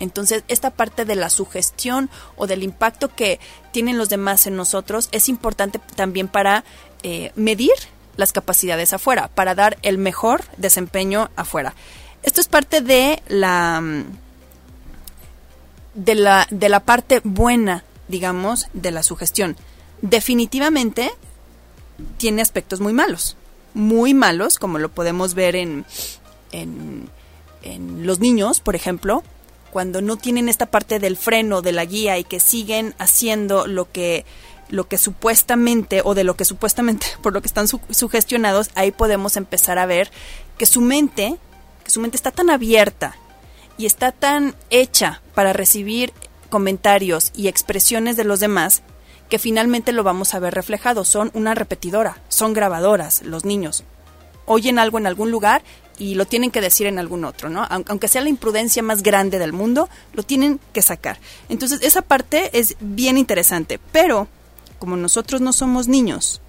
Entonces, 0.00 0.44
esta 0.48 0.70
parte 0.70 1.04
de 1.04 1.14
la 1.16 1.30
sugestión 1.30 2.10
o 2.36 2.46
del 2.46 2.62
impacto 2.62 3.14
que 3.14 3.40
tienen 3.72 3.98
los 3.98 4.08
demás 4.08 4.46
en 4.46 4.56
nosotros 4.56 5.08
es 5.12 5.28
importante 5.28 5.80
también 5.94 6.28
para 6.28 6.64
eh, 7.02 7.32
medir 7.34 7.72
las 8.16 8.32
capacidades 8.32 8.92
afuera, 8.92 9.28
para 9.28 9.54
dar 9.54 9.78
el 9.82 9.98
mejor 9.98 10.44
desempeño 10.56 11.30
afuera. 11.36 11.74
Esto 12.22 12.40
es 12.40 12.48
parte 12.48 12.80
de 12.80 13.22
la 13.28 13.82
de 15.94 16.14
la, 16.14 16.46
de 16.50 16.68
la 16.68 16.80
parte 16.80 17.20
buena, 17.24 17.84
digamos, 18.08 18.68
de 18.72 18.90
la 18.90 19.02
sugestión. 19.02 19.56
Definitivamente 20.02 21.10
tiene 22.18 22.42
aspectos 22.42 22.80
muy 22.80 22.92
malos, 22.92 23.36
muy 23.74 24.12
malos, 24.12 24.58
como 24.58 24.78
lo 24.78 24.90
podemos 24.90 25.34
ver 25.34 25.56
en, 25.56 25.86
en, 26.52 27.08
en 27.62 28.06
los 28.06 28.20
niños, 28.20 28.60
por 28.60 28.76
ejemplo, 28.76 29.22
cuando 29.76 30.00
no 30.00 30.16
tienen 30.16 30.48
esta 30.48 30.64
parte 30.64 30.98
del 30.98 31.18
freno, 31.18 31.60
de 31.60 31.72
la 31.72 31.84
guía 31.84 32.16
y 32.16 32.24
que 32.24 32.40
siguen 32.40 32.94
haciendo 32.96 33.66
lo 33.66 33.92
que 33.92 34.24
lo 34.70 34.88
que 34.88 34.96
supuestamente 34.96 36.00
o 36.02 36.14
de 36.14 36.24
lo 36.24 36.34
que 36.34 36.46
supuestamente 36.46 37.06
por 37.22 37.34
lo 37.34 37.42
que 37.42 37.46
están 37.48 37.68
sugestionados, 37.68 38.70
ahí 38.74 38.90
podemos 38.90 39.36
empezar 39.36 39.78
a 39.78 39.84
ver 39.84 40.10
que 40.56 40.64
su 40.64 40.80
mente, 40.80 41.36
que 41.84 41.90
su 41.90 42.00
mente 42.00 42.16
está 42.16 42.30
tan 42.30 42.48
abierta 42.48 43.16
y 43.76 43.84
está 43.84 44.12
tan 44.12 44.54
hecha 44.70 45.20
para 45.34 45.52
recibir 45.52 46.14
comentarios 46.48 47.30
y 47.36 47.48
expresiones 47.48 48.16
de 48.16 48.24
los 48.24 48.40
demás 48.40 48.82
que 49.28 49.38
finalmente 49.38 49.92
lo 49.92 50.04
vamos 50.04 50.32
a 50.32 50.38
ver 50.38 50.54
reflejado. 50.54 51.04
Son 51.04 51.30
una 51.34 51.54
repetidora, 51.54 52.22
son 52.28 52.54
grabadoras 52.54 53.20
los 53.24 53.44
niños. 53.44 53.84
oyen 54.46 54.78
algo 54.78 54.96
en 54.96 55.06
algún 55.06 55.30
lugar 55.30 55.60
y 55.98 56.14
lo 56.14 56.26
tienen 56.26 56.50
que 56.50 56.60
decir 56.60 56.86
en 56.86 56.98
algún 56.98 57.24
otro, 57.24 57.48
¿no? 57.48 57.66
Aunque 57.68 58.08
sea 58.08 58.22
la 58.22 58.28
imprudencia 58.28 58.82
más 58.82 59.02
grande 59.02 59.38
del 59.38 59.52
mundo, 59.52 59.88
lo 60.12 60.22
tienen 60.22 60.60
que 60.72 60.82
sacar. 60.82 61.18
Entonces, 61.48 61.80
esa 61.82 62.02
parte 62.02 62.58
es 62.58 62.76
bien 62.80 63.18
interesante, 63.18 63.80
pero 63.92 64.28
como 64.78 64.96
nosotros 64.96 65.40
no 65.40 65.52
somos 65.52 65.88
niños 65.88 66.40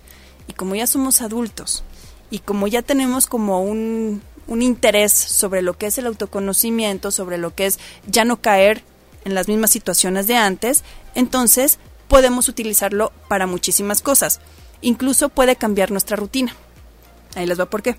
y 0.47 0.53
como 0.53 0.75
ya 0.75 0.87
somos 0.87 1.21
adultos 1.21 1.83
y 2.29 2.39
como 2.39 2.67
ya 2.67 2.81
tenemos 2.81 3.27
como 3.27 3.61
un, 3.61 4.21
un 4.47 4.61
interés 4.61 5.13
sobre 5.13 5.61
lo 5.61 5.77
que 5.77 5.87
es 5.87 5.97
el 5.97 6.07
autoconocimiento, 6.07 7.11
sobre 7.11 7.37
lo 7.37 7.55
que 7.55 7.67
es 7.67 7.79
ya 8.05 8.25
no 8.25 8.41
caer 8.41 8.83
en 9.23 9.33
las 9.33 9.47
mismas 9.47 9.71
situaciones 9.71 10.27
de 10.27 10.35
antes, 10.35 10.83
entonces 11.15 11.79
podemos 12.07 12.47
utilizarlo 12.47 13.11
para 13.27 13.47
muchísimas 13.47 14.01
cosas. 14.01 14.39
Incluso 14.81 15.29
puede 15.29 15.55
cambiar 15.55 15.91
nuestra 15.91 16.17
rutina. 16.17 16.55
Ahí 17.35 17.45
les 17.45 17.59
va 17.59 17.65
por 17.65 17.81
qué. 17.81 17.97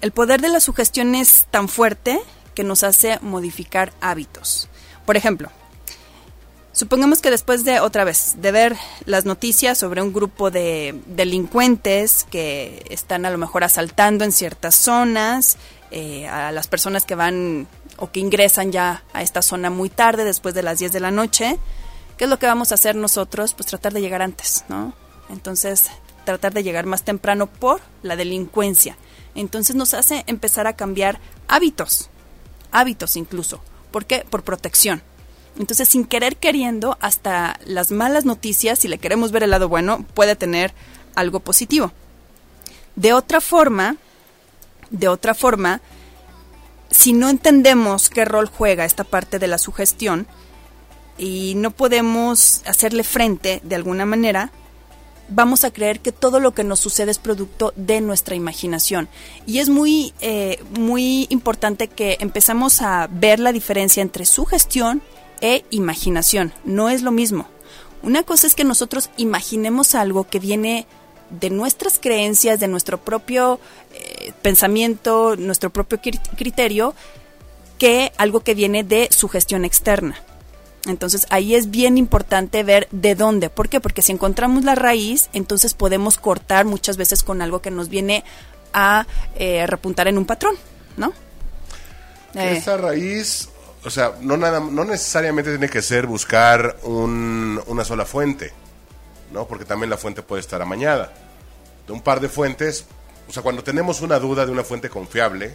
El 0.00 0.12
poder 0.12 0.40
de 0.40 0.48
la 0.48 0.60
sugestión 0.60 1.14
es 1.14 1.46
tan 1.50 1.68
fuerte 1.68 2.20
que 2.54 2.64
nos 2.64 2.84
hace 2.84 3.18
modificar 3.20 3.92
hábitos. 4.00 4.68
Por 5.04 5.18
ejemplo, 5.18 5.50
supongamos 6.72 7.20
que 7.20 7.30
después 7.30 7.64
de 7.64 7.80
otra 7.80 8.04
vez 8.04 8.36
de 8.38 8.50
ver 8.50 8.76
las 9.04 9.26
noticias 9.26 9.76
sobre 9.76 10.00
un 10.00 10.14
grupo 10.14 10.50
de 10.50 10.98
delincuentes 11.06 12.26
que 12.30 12.82
están 12.88 13.26
a 13.26 13.30
lo 13.30 13.36
mejor 13.36 13.62
asaltando 13.62 14.24
en 14.24 14.32
ciertas 14.32 14.74
zonas, 14.74 15.58
eh, 15.90 16.26
a 16.28 16.50
las 16.50 16.66
personas 16.66 17.04
que 17.04 17.14
van 17.14 17.66
o 17.98 18.10
que 18.10 18.20
ingresan 18.20 18.72
ya 18.72 19.04
a 19.12 19.20
esta 19.20 19.42
zona 19.42 19.68
muy 19.68 19.90
tarde, 19.90 20.24
después 20.24 20.54
de 20.54 20.62
las 20.62 20.78
10 20.78 20.92
de 20.92 21.00
la 21.00 21.10
noche, 21.10 21.58
¿qué 22.16 22.24
es 22.24 22.30
lo 22.30 22.38
que 22.38 22.46
vamos 22.46 22.72
a 22.72 22.76
hacer 22.76 22.96
nosotros? 22.96 23.52
Pues 23.52 23.66
tratar 23.66 23.92
de 23.92 24.00
llegar 24.00 24.22
antes, 24.22 24.64
¿no? 24.68 24.94
Entonces, 25.28 25.90
tratar 26.24 26.54
de 26.54 26.62
llegar 26.62 26.86
más 26.86 27.02
temprano 27.02 27.48
por 27.48 27.82
la 28.02 28.16
delincuencia. 28.16 28.96
Entonces 29.40 29.74
nos 29.74 29.94
hace 29.94 30.22
empezar 30.26 30.66
a 30.66 30.74
cambiar 30.74 31.18
hábitos, 31.48 32.10
hábitos 32.72 33.16
incluso. 33.16 33.62
¿Por 33.90 34.04
qué? 34.04 34.26
Por 34.28 34.42
protección. 34.42 35.02
Entonces, 35.58 35.88
sin 35.88 36.04
querer 36.04 36.36
queriendo, 36.36 36.98
hasta 37.00 37.58
las 37.64 37.90
malas 37.90 38.24
noticias, 38.24 38.78
si 38.78 38.88
le 38.88 38.98
queremos 38.98 39.32
ver 39.32 39.42
el 39.42 39.50
lado 39.50 39.68
bueno, 39.68 40.04
puede 40.14 40.36
tener 40.36 40.74
algo 41.14 41.40
positivo. 41.40 41.90
De 42.96 43.14
otra 43.14 43.40
forma, 43.40 43.96
de 44.90 45.08
otra 45.08 45.34
forma, 45.34 45.80
si 46.90 47.14
no 47.14 47.30
entendemos 47.30 48.10
qué 48.10 48.26
rol 48.26 48.46
juega 48.46 48.84
esta 48.84 49.04
parte 49.04 49.38
de 49.38 49.48
la 49.48 49.58
sugestión 49.58 50.26
y 51.16 51.54
no 51.56 51.70
podemos 51.70 52.62
hacerle 52.66 53.04
frente 53.04 53.60
de 53.64 53.74
alguna 53.74 54.04
manera, 54.04 54.52
vamos 55.30 55.64
a 55.64 55.72
creer 55.72 56.00
que 56.00 56.12
todo 56.12 56.40
lo 56.40 56.52
que 56.52 56.64
nos 56.64 56.80
sucede 56.80 57.10
es 57.10 57.18
producto 57.18 57.72
de 57.76 58.00
nuestra 58.00 58.34
imaginación. 58.34 59.08
Y 59.46 59.58
es 59.58 59.68
muy, 59.68 60.12
eh, 60.20 60.62
muy 60.78 61.26
importante 61.30 61.88
que 61.88 62.18
empezamos 62.20 62.82
a 62.82 63.08
ver 63.10 63.40
la 63.40 63.52
diferencia 63.52 64.02
entre 64.02 64.26
sugestión 64.26 65.02
e 65.40 65.64
imaginación. 65.70 66.52
No 66.64 66.90
es 66.90 67.02
lo 67.02 67.12
mismo. 67.12 67.46
Una 68.02 68.22
cosa 68.22 68.46
es 68.46 68.54
que 68.54 68.64
nosotros 68.64 69.10
imaginemos 69.16 69.94
algo 69.94 70.24
que 70.24 70.38
viene 70.38 70.86
de 71.30 71.50
nuestras 71.50 71.98
creencias, 71.98 72.58
de 72.60 72.68
nuestro 72.68 72.98
propio 72.98 73.60
eh, 73.94 74.32
pensamiento, 74.42 75.36
nuestro 75.36 75.70
propio 75.70 76.00
criterio, 76.36 76.94
que 77.78 78.12
algo 78.16 78.40
que 78.40 78.54
viene 78.54 78.84
de 78.84 79.08
sugestión 79.10 79.64
externa. 79.64 80.16
Entonces 80.86 81.26
ahí 81.30 81.54
es 81.54 81.70
bien 81.70 81.98
importante 81.98 82.62
ver 82.62 82.88
de 82.90 83.14
dónde. 83.14 83.50
¿Por 83.50 83.68
qué? 83.68 83.80
Porque 83.80 84.02
si 84.02 84.12
encontramos 84.12 84.64
la 84.64 84.74
raíz, 84.74 85.28
entonces 85.32 85.74
podemos 85.74 86.18
cortar 86.18 86.64
muchas 86.64 86.96
veces 86.96 87.22
con 87.22 87.42
algo 87.42 87.60
que 87.60 87.70
nos 87.70 87.88
viene 87.88 88.24
a 88.72 89.06
eh, 89.36 89.66
repuntar 89.66 90.08
en 90.08 90.16
un 90.16 90.24
patrón, 90.24 90.54
¿no? 90.96 91.12
Eh. 92.34 92.56
Esa 92.56 92.76
raíz, 92.76 93.48
o 93.84 93.90
sea, 93.90 94.14
no, 94.20 94.36
nada, 94.36 94.60
no 94.60 94.84
necesariamente 94.84 95.50
tiene 95.50 95.68
que 95.68 95.82
ser 95.82 96.06
buscar 96.06 96.76
una 96.84 97.84
sola 97.84 98.06
fuente, 98.06 98.52
¿no? 99.32 99.46
Porque 99.46 99.64
también 99.64 99.90
la 99.90 99.96
fuente 99.98 100.22
puede 100.22 100.40
estar 100.40 100.62
amañada. 100.62 101.12
De 101.86 101.92
un 101.92 102.00
par 102.00 102.20
de 102.20 102.28
fuentes, 102.28 102.86
o 103.28 103.32
sea, 103.32 103.42
cuando 103.42 103.62
tenemos 103.62 104.00
una 104.00 104.18
duda 104.18 104.46
de 104.46 104.52
una 104.52 104.64
fuente 104.64 104.88
confiable, 104.88 105.54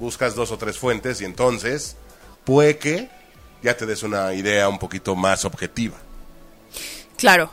buscas 0.00 0.34
dos 0.34 0.50
o 0.50 0.58
tres 0.58 0.78
fuentes 0.78 1.20
y 1.20 1.24
entonces 1.24 1.96
puede 2.44 2.78
que 2.78 3.08
ya 3.64 3.76
te 3.76 3.86
des 3.86 4.02
una 4.02 4.34
idea 4.34 4.68
un 4.68 4.78
poquito 4.78 5.16
más 5.16 5.46
objetiva. 5.46 5.96
Claro, 7.16 7.50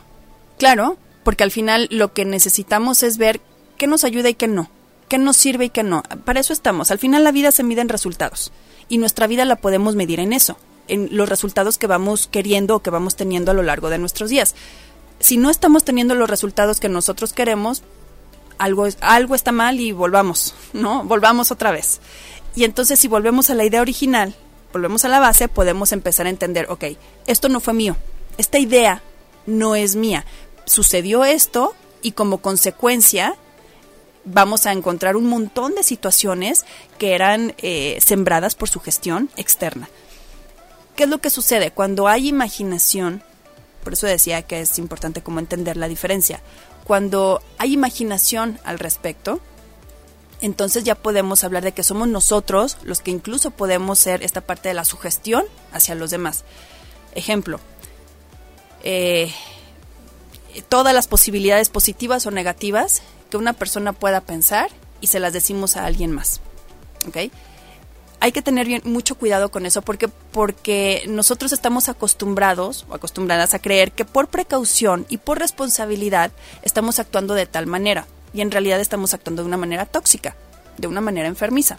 claro, 0.58 0.98
porque 1.24 1.42
al 1.42 1.50
final 1.50 1.88
lo 1.90 2.12
que 2.12 2.26
necesitamos 2.26 3.02
es 3.02 3.16
ver 3.16 3.40
qué 3.78 3.86
nos 3.86 4.04
ayuda 4.04 4.28
y 4.28 4.34
qué 4.34 4.46
no, 4.46 4.70
qué 5.08 5.16
nos 5.16 5.38
sirve 5.38 5.64
y 5.64 5.70
qué 5.70 5.82
no. 5.82 6.02
Para 6.24 6.40
eso 6.40 6.52
estamos. 6.52 6.90
Al 6.90 6.98
final 6.98 7.24
la 7.24 7.32
vida 7.32 7.50
se 7.50 7.62
mide 7.62 7.80
en 7.80 7.88
resultados 7.88 8.52
y 8.90 8.98
nuestra 8.98 9.26
vida 9.26 9.46
la 9.46 9.56
podemos 9.56 9.96
medir 9.96 10.20
en 10.20 10.34
eso, 10.34 10.58
en 10.86 11.08
los 11.12 11.30
resultados 11.30 11.78
que 11.78 11.86
vamos 11.86 12.28
queriendo 12.30 12.76
o 12.76 12.82
que 12.82 12.90
vamos 12.90 13.16
teniendo 13.16 13.50
a 13.50 13.54
lo 13.54 13.62
largo 13.62 13.88
de 13.88 13.98
nuestros 13.98 14.28
días. 14.28 14.54
Si 15.18 15.38
no 15.38 15.48
estamos 15.48 15.82
teniendo 15.82 16.14
los 16.14 16.28
resultados 16.28 16.78
que 16.78 16.90
nosotros 16.90 17.32
queremos, 17.32 17.82
algo, 18.58 18.86
algo 19.00 19.34
está 19.34 19.50
mal 19.50 19.80
y 19.80 19.92
volvamos, 19.92 20.54
¿no? 20.74 21.04
Volvamos 21.04 21.50
otra 21.50 21.70
vez. 21.70 22.00
Y 22.54 22.64
entonces 22.64 22.98
si 22.98 23.08
volvemos 23.08 23.48
a 23.48 23.54
la 23.54 23.64
idea 23.64 23.80
original, 23.80 24.34
volvemos 24.72 25.04
a 25.04 25.08
la 25.08 25.20
base, 25.20 25.48
podemos 25.48 25.92
empezar 25.92 26.26
a 26.26 26.30
entender, 26.30 26.66
ok, 26.70 26.84
esto 27.26 27.48
no 27.48 27.60
fue 27.60 27.74
mío, 27.74 27.96
esta 28.38 28.58
idea 28.58 29.02
no 29.46 29.74
es 29.74 29.96
mía, 29.96 30.24
sucedió 30.64 31.24
esto 31.24 31.74
y 32.02 32.12
como 32.12 32.38
consecuencia 32.38 33.36
vamos 34.24 34.66
a 34.66 34.72
encontrar 34.72 35.16
un 35.16 35.26
montón 35.26 35.74
de 35.74 35.82
situaciones 35.82 36.64
que 36.98 37.14
eran 37.14 37.54
eh, 37.58 37.98
sembradas 38.00 38.54
por 38.54 38.68
su 38.68 38.80
gestión 38.80 39.30
externa. 39.36 39.88
¿Qué 40.96 41.04
es 41.04 41.08
lo 41.08 41.18
que 41.18 41.30
sucede? 41.30 41.70
Cuando 41.70 42.06
hay 42.08 42.28
imaginación, 42.28 43.22
por 43.82 43.94
eso 43.94 44.06
decía 44.06 44.42
que 44.42 44.60
es 44.60 44.78
importante 44.78 45.22
como 45.22 45.40
entender 45.40 45.76
la 45.76 45.88
diferencia, 45.88 46.40
cuando 46.84 47.42
hay 47.58 47.72
imaginación 47.72 48.58
al 48.64 48.78
respecto, 48.78 49.40
entonces 50.42 50.82
ya 50.82 50.96
podemos 50.96 51.44
hablar 51.44 51.62
de 51.62 51.72
que 51.72 51.84
somos 51.84 52.08
nosotros 52.08 52.76
los 52.82 53.00
que 53.00 53.12
incluso 53.12 53.52
podemos 53.52 54.00
ser 54.00 54.24
esta 54.24 54.40
parte 54.40 54.68
de 54.68 54.74
la 54.74 54.84
sugestión 54.84 55.44
hacia 55.72 55.94
los 55.94 56.10
demás. 56.10 56.44
Ejemplo, 57.14 57.60
eh, 58.82 59.32
todas 60.68 60.92
las 60.94 61.06
posibilidades 61.06 61.68
positivas 61.68 62.26
o 62.26 62.32
negativas 62.32 63.02
que 63.30 63.36
una 63.36 63.52
persona 63.52 63.92
pueda 63.92 64.20
pensar 64.20 64.70
y 65.00 65.06
se 65.06 65.20
las 65.20 65.32
decimos 65.32 65.76
a 65.76 65.86
alguien 65.86 66.10
más. 66.10 66.40
¿Ok? 67.06 67.30
Hay 68.18 68.32
que 68.32 68.42
tener 68.42 68.84
mucho 68.84 69.14
cuidado 69.14 69.50
con 69.50 69.64
eso 69.64 69.82
porque, 69.82 70.08
porque 70.08 71.04
nosotros 71.08 71.52
estamos 71.52 71.88
acostumbrados 71.88 72.84
o 72.88 72.94
acostumbradas 72.94 73.54
a 73.54 73.60
creer 73.60 73.92
que 73.92 74.04
por 74.04 74.26
precaución 74.26 75.06
y 75.08 75.18
por 75.18 75.38
responsabilidad 75.38 76.32
estamos 76.62 76.98
actuando 76.98 77.34
de 77.34 77.46
tal 77.46 77.68
manera 77.68 78.06
y 78.32 78.40
en 78.40 78.50
realidad 78.50 78.80
estamos 78.80 79.14
actuando 79.14 79.42
de 79.42 79.48
una 79.48 79.56
manera 79.56 79.86
tóxica, 79.86 80.36
de 80.78 80.86
una 80.86 81.00
manera 81.00 81.28
enfermiza. 81.28 81.78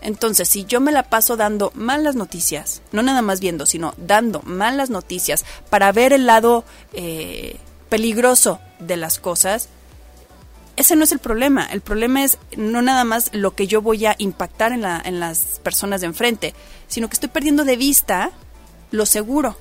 Entonces, 0.00 0.48
si 0.48 0.64
yo 0.64 0.80
me 0.80 0.92
la 0.92 1.04
paso 1.04 1.36
dando 1.36 1.72
malas 1.74 2.16
noticias, 2.16 2.82
no 2.92 3.02
nada 3.02 3.22
más 3.22 3.40
viendo, 3.40 3.66
sino 3.66 3.94
dando 3.96 4.42
malas 4.42 4.90
noticias 4.90 5.44
para 5.70 5.90
ver 5.92 6.12
el 6.12 6.26
lado 6.26 6.64
eh, 6.92 7.56
peligroso 7.88 8.60
de 8.78 8.96
las 8.96 9.18
cosas, 9.18 9.68
ese 10.76 10.94
no 10.94 11.04
es 11.04 11.12
el 11.12 11.18
problema. 11.18 11.64
El 11.64 11.80
problema 11.80 12.22
es 12.22 12.38
no 12.56 12.82
nada 12.82 13.04
más 13.04 13.30
lo 13.32 13.54
que 13.54 13.66
yo 13.66 13.80
voy 13.80 14.04
a 14.06 14.14
impactar 14.18 14.72
en, 14.72 14.82
la, 14.82 15.00
en 15.02 15.18
las 15.18 15.60
personas 15.62 16.02
de 16.02 16.08
enfrente, 16.08 16.54
sino 16.86 17.08
que 17.08 17.14
estoy 17.14 17.30
perdiendo 17.30 17.64
de 17.64 17.76
vista 17.76 18.30
lo 18.90 19.06
seguro 19.06 19.56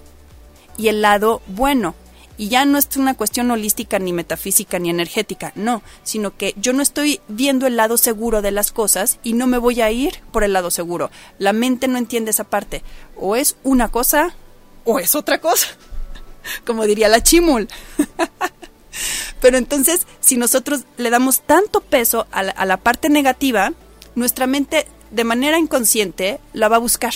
y 0.78 0.90
el 0.90 1.02
lado 1.02 1.42
bueno. 1.48 1.96
Y 2.38 2.50
ya 2.50 2.66
no 2.66 2.78
es 2.78 2.88
una 2.98 3.14
cuestión 3.14 3.50
holística, 3.52 3.98
ni 3.98 4.12
metafísica, 4.12 4.78
ni 4.78 4.90
energética, 4.90 5.54
no, 5.56 5.82
sino 6.04 6.36
que 6.36 6.54
yo 6.58 6.74
no 6.74 6.82
estoy 6.82 7.22
viendo 7.28 7.66
el 7.66 7.78
lado 7.78 7.98
seguro 7.98 8.42
de 8.42 8.52
las 8.52 8.72
cosas 8.72 9.20
y 9.24 9.34
no 9.34 9.48
me 9.48 9.58
voy 9.58 9.82
a 9.82 9.92
ir 9.92 10.20
por 10.32 10.44
el 10.44 10.54
lado 10.54 10.70
seguro. 10.70 11.12
La 11.40 11.54
mente 11.54 11.88
no 11.88 11.98
entiende 11.98 12.32
esa 12.32 12.44
parte. 12.44 12.84
O 13.16 13.36
es 13.36 13.56
una 13.64 13.90
cosa 13.90 14.36
o 14.84 15.00
es 15.00 15.16
otra 15.16 15.40
cosa, 15.40 15.68
como 16.66 16.86
diría 16.86 17.08
la 17.08 17.24
chimul. 17.24 17.68
Pero 19.42 19.58
entonces, 19.58 20.08
si 20.20 20.38
nosotros 20.38 20.86
le 20.98 21.10
damos 21.10 21.42
tanto 21.42 21.82
peso 21.82 22.28
a 22.32 22.44
la, 22.44 22.78
parte 22.78 23.10
negativa, 23.10 23.74
nuestra 24.16 24.48
mente 24.48 24.88
de 25.12 25.24
manera 25.24 25.60
inconsciente 25.60 26.40
la 26.54 26.68
va 26.68 26.78
a 26.78 26.80
buscar. 26.80 27.14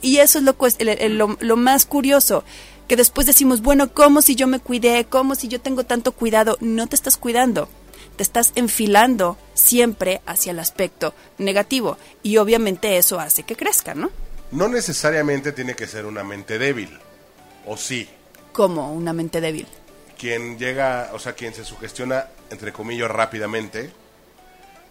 Y 0.00 0.18
eso 0.18 0.38
es 0.38 0.44
lo, 0.44 0.56
lo, 1.08 1.36
lo 1.40 1.56
más 1.56 1.86
curioso 1.86 2.44
que 2.88 2.96
después 2.96 3.26
decimos, 3.26 3.62
bueno, 3.62 3.92
¿cómo 3.92 4.22
si 4.22 4.34
yo 4.34 4.46
me 4.46 4.60
cuidé? 4.60 5.06
¿Cómo 5.08 5.34
si 5.34 5.48
yo 5.48 5.60
tengo 5.60 5.84
tanto 5.84 6.12
cuidado? 6.12 6.56
No 6.60 6.86
te 6.86 6.96
estás 6.96 7.16
cuidando, 7.16 7.68
te 8.16 8.22
estás 8.22 8.52
enfilando 8.54 9.38
siempre 9.54 10.20
hacia 10.26 10.52
el 10.52 10.58
aspecto 10.58 11.14
negativo 11.38 11.98
y 12.22 12.36
obviamente 12.36 12.96
eso 12.98 13.20
hace 13.20 13.42
que 13.42 13.56
crezca, 13.56 13.94
¿no? 13.94 14.10
No 14.50 14.68
necesariamente 14.68 15.52
tiene 15.52 15.74
que 15.74 15.86
ser 15.86 16.04
una 16.04 16.22
mente 16.22 16.58
débil, 16.58 16.90
¿o 17.66 17.76
sí? 17.76 18.08
¿Cómo 18.52 18.92
una 18.92 19.12
mente 19.12 19.40
débil? 19.40 19.66
Quien 20.18 20.58
llega, 20.58 21.10
o 21.14 21.18
sea, 21.18 21.32
quien 21.32 21.54
se 21.54 21.64
sugestiona, 21.64 22.26
entre 22.50 22.72
comillas, 22.72 23.10
rápidamente, 23.10 23.90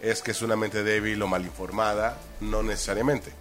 es 0.02 0.22
que 0.22 0.32
es 0.32 0.42
una 0.42 0.56
mente 0.56 0.84
débil 0.84 1.22
o 1.22 1.28
mal 1.28 1.44
informada, 1.44 2.18
no 2.39 2.64
necesariamente. 2.64 3.32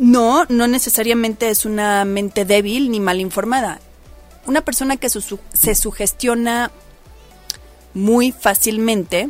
No, 0.00 0.46
no 0.48 0.66
necesariamente 0.66 1.50
es 1.50 1.64
una 1.66 2.04
mente 2.04 2.44
débil 2.44 2.90
ni 2.90 2.98
mal 3.00 3.20
informada. 3.20 3.78
Una 4.46 4.62
persona 4.62 4.96
que 4.96 5.08
su- 5.10 5.20
su- 5.20 5.38
se 5.52 5.74
sugestiona 5.74 6.70
muy 7.94 8.32
fácilmente, 8.32 9.28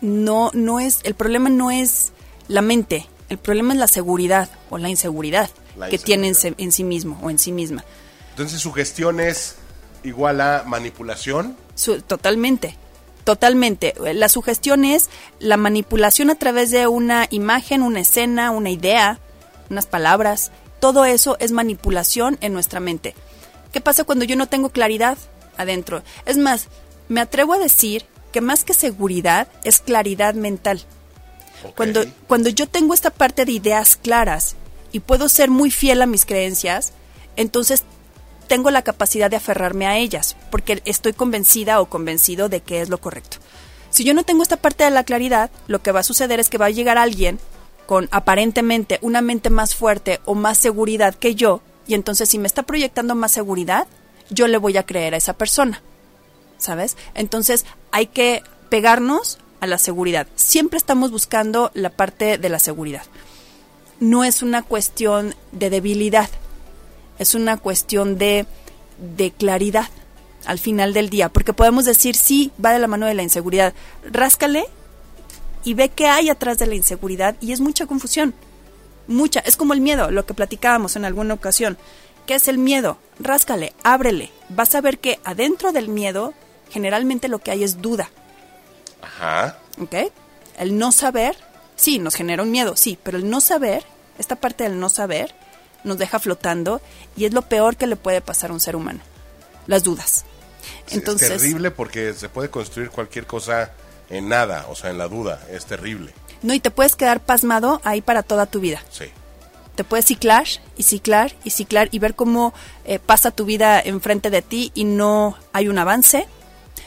no, 0.00 0.50
no 0.52 0.80
es, 0.80 0.98
el 1.04 1.14
problema 1.14 1.48
no 1.48 1.70
es 1.70 2.12
la 2.48 2.60
mente, 2.60 3.06
el 3.28 3.38
problema 3.38 3.72
es 3.72 3.78
la 3.78 3.86
seguridad 3.86 4.50
o 4.68 4.78
la 4.78 4.88
inseguridad 4.88 5.48
La 5.76 5.88
que 5.88 5.98
tiene 5.98 6.28
en, 6.28 6.54
en 6.58 6.72
sí 6.72 6.82
mismo 6.84 7.18
o 7.22 7.30
en 7.30 7.38
sí 7.38 7.52
misma. 7.52 7.84
Entonces, 8.30 8.60
sugestión 8.60 9.20
es 9.20 9.54
igual 10.02 10.40
a 10.40 10.64
manipulación. 10.66 11.56
Su- 11.76 12.02
totalmente, 12.02 12.76
totalmente. 13.24 13.94
La 14.14 14.28
sugestión 14.28 14.84
es 14.84 15.10
la 15.40 15.56
manipulación 15.56 16.30
a 16.30 16.34
través 16.34 16.70
de 16.70 16.86
una 16.86 17.26
imagen, 17.30 17.82
una 17.82 18.00
escena, 18.00 18.50
una 18.50 18.70
idea, 18.70 19.18
unas 19.70 19.86
palabras. 19.86 20.52
Todo 20.80 21.04
eso 21.04 21.36
es 21.40 21.52
manipulación 21.52 22.38
en 22.40 22.52
nuestra 22.52 22.80
mente. 22.80 23.14
¿Qué 23.72 23.80
pasa 23.80 24.04
cuando 24.04 24.24
yo 24.24 24.36
no 24.36 24.46
tengo 24.46 24.68
claridad 24.68 25.18
adentro? 25.56 26.02
Es 26.26 26.36
más, 26.36 26.68
me 27.08 27.20
atrevo 27.20 27.54
a 27.54 27.58
decir 27.58 28.06
que 28.32 28.40
más 28.40 28.64
que 28.64 28.74
seguridad 28.74 29.48
es 29.64 29.80
claridad 29.80 30.34
mental. 30.34 30.82
Cuando, 31.76 32.04
cuando 32.26 32.50
yo 32.50 32.68
tengo 32.68 32.92
esta 32.92 33.10
parte 33.10 33.44
de 33.44 33.52
ideas 33.52 33.96
claras 33.96 34.56
y 34.92 35.00
puedo 35.00 35.28
ser 35.28 35.50
muy 35.50 35.70
fiel 35.70 36.02
a 36.02 36.06
mis 36.06 36.26
creencias, 36.26 36.92
entonces 37.36 37.84
tengo 38.44 38.70
la 38.70 38.82
capacidad 38.82 39.30
de 39.30 39.36
aferrarme 39.36 39.86
a 39.86 39.98
ellas, 39.98 40.36
porque 40.50 40.82
estoy 40.84 41.12
convencida 41.12 41.80
o 41.80 41.86
convencido 41.86 42.48
de 42.48 42.60
que 42.60 42.80
es 42.80 42.88
lo 42.88 42.98
correcto. 42.98 43.38
Si 43.90 44.04
yo 44.04 44.14
no 44.14 44.24
tengo 44.24 44.42
esta 44.42 44.56
parte 44.56 44.84
de 44.84 44.90
la 44.90 45.04
claridad, 45.04 45.50
lo 45.66 45.82
que 45.82 45.92
va 45.92 46.00
a 46.00 46.04
suceder 46.04 46.40
es 46.40 46.48
que 46.48 46.58
va 46.58 46.66
a 46.66 46.70
llegar 46.70 46.98
alguien 46.98 47.38
con 47.86 48.08
aparentemente 48.12 48.98
una 49.02 49.20
mente 49.20 49.50
más 49.50 49.74
fuerte 49.74 50.20
o 50.24 50.34
más 50.34 50.58
seguridad 50.58 51.14
que 51.14 51.34
yo, 51.34 51.60
y 51.86 51.94
entonces 51.94 52.28
si 52.28 52.38
me 52.38 52.46
está 52.46 52.62
proyectando 52.62 53.14
más 53.14 53.32
seguridad, 53.32 53.86
yo 54.30 54.48
le 54.48 54.58
voy 54.58 54.76
a 54.76 54.86
creer 54.86 55.14
a 55.14 55.18
esa 55.18 55.34
persona. 55.34 55.82
¿sabes? 56.58 56.96
Entonces 57.14 57.64
hay 57.90 58.06
que 58.06 58.42
pegarnos 58.68 59.38
a 59.60 59.66
la 59.66 59.78
seguridad. 59.78 60.26
Siempre 60.34 60.78
estamos 60.78 61.10
buscando 61.10 61.70
la 61.74 61.90
parte 61.90 62.38
de 62.38 62.48
la 62.48 62.58
seguridad. 62.58 63.02
No 64.00 64.24
es 64.24 64.42
una 64.42 64.62
cuestión 64.62 65.34
de 65.52 65.70
debilidad, 65.70 66.28
es 67.24 67.34
una 67.34 67.56
cuestión 67.56 68.16
de, 68.16 68.46
de 69.16 69.32
claridad 69.32 69.88
al 70.46 70.58
final 70.58 70.92
del 70.92 71.10
día, 71.10 71.28
porque 71.30 71.52
podemos 71.52 71.84
decir, 71.84 72.16
sí, 72.16 72.52
va 72.62 72.72
de 72.72 72.78
la 72.78 72.86
mano 72.86 73.06
de 73.06 73.14
la 73.14 73.22
inseguridad. 73.22 73.74
Ráscale 74.04 74.66
y 75.64 75.74
ve 75.74 75.88
qué 75.88 76.06
hay 76.06 76.28
atrás 76.28 76.58
de 76.58 76.66
la 76.66 76.74
inseguridad 76.74 77.34
y 77.40 77.52
es 77.52 77.60
mucha 77.60 77.86
confusión. 77.86 78.34
Mucha, 79.06 79.40
es 79.40 79.56
como 79.56 79.72
el 79.72 79.80
miedo, 79.80 80.10
lo 80.10 80.26
que 80.26 80.34
platicábamos 80.34 80.96
en 80.96 81.04
alguna 81.04 81.34
ocasión. 81.34 81.76
¿Qué 82.26 82.34
es 82.34 82.48
el 82.48 82.58
miedo? 82.58 82.98
Ráscale, 83.18 83.72
ábrele. 83.82 84.30
Vas 84.50 84.74
a 84.74 84.80
ver 84.80 84.98
que 84.98 85.18
adentro 85.24 85.72
del 85.72 85.88
miedo 85.88 86.34
generalmente 86.70 87.28
lo 87.28 87.38
que 87.38 87.50
hay 87.50 87.64
es 87.64 87.80
duda, 87.80 88.10
Ajá. 89.00 89.58
¿ok? 89.80 90.10
El 90.58 90.78
no 90.78 90.92
saber, 90.92 91.36
sí, 91.76 91.98
nos 91.98 92.14
genera 92.14 92.42
un 92.42 92.50
miedo, 92.50 92.76
sí, 92.76 92.98
pero 93.02 93.18
el 93.18 93.28
no 93.30 93.40
saber, 93.40 93.84
esta 94.18 94.36
parte 94.36 94.64
del 94.64 94.80
no 94.80 94.88
saber, 94.88 95.34
nos 95.84 95.98
deja 95.98 96.18
flotando 96.18 96.80
y 97.16 97.24
es 97.26 97.32
lo 97.32 97.42
peor 97.42 97.76
que 97.76 97.86
le 97.86 97.96
puede 97.96 98.20
pasar 98.20 98.50
a 98.50 98.52
un 98.54 98.60
ser 98.60 98.76
humano, 98.76 99.00
las 99.66 99.84
dudas. 99.84 100.24
Sí, 100.86 100.96
Entonces, 100.96 101.30
es 101.30 101.42
terrible 101.42 101.70
porque 101.70 102.14
se 102.14 102.28
puede 102.28 102.50
construir 102.50 102.90
cualquier 102.90 103.26
cosa 103.26 103.72
en 104.10 104.28
nada, 104.28 104.66
o 104.68 104.74
sea, 104.74 104.90
en 104.90 104.98
la 104.98 105.08
duda. 105.08 105.40
Es 105.50 105.66
terrible. 105.66 106.12
no, 106.42 106.54
y 106.54 106.60
te 106.60 106.70
puedes 106.70 106.96
quedar 106.96 107.20
pasmado 107.20 107.80
ahí 107.84 108.00
para 108.00 108.22
toda 108.22 108.46
tu 108.46 108.60
vida. 108.60 108.82
Sí. 108.90 109.06
te 109.74 109.84
puedes 109.84 110.06
ciclar 110.06 110.46
y 110.76 110.84
ciclar 110.84 111.34
y 111.44 111.50
ciclar 111.50 111.88
y 111.90 111.98
ver 111.98 112.14
cómo 112.14 112.54
eh, 112.84 112.98
pasa 112.98 113.30
tu 113.30 113.44
vida 113.44 113.80
enfrente 113.80 114.30
de 114.30 114.42
ti 114.42 114.70
y 114.74 114.84
no 114.84 115.36
hay 115.52 115.68
un 115.68 115.78
avance, 115.78 116.26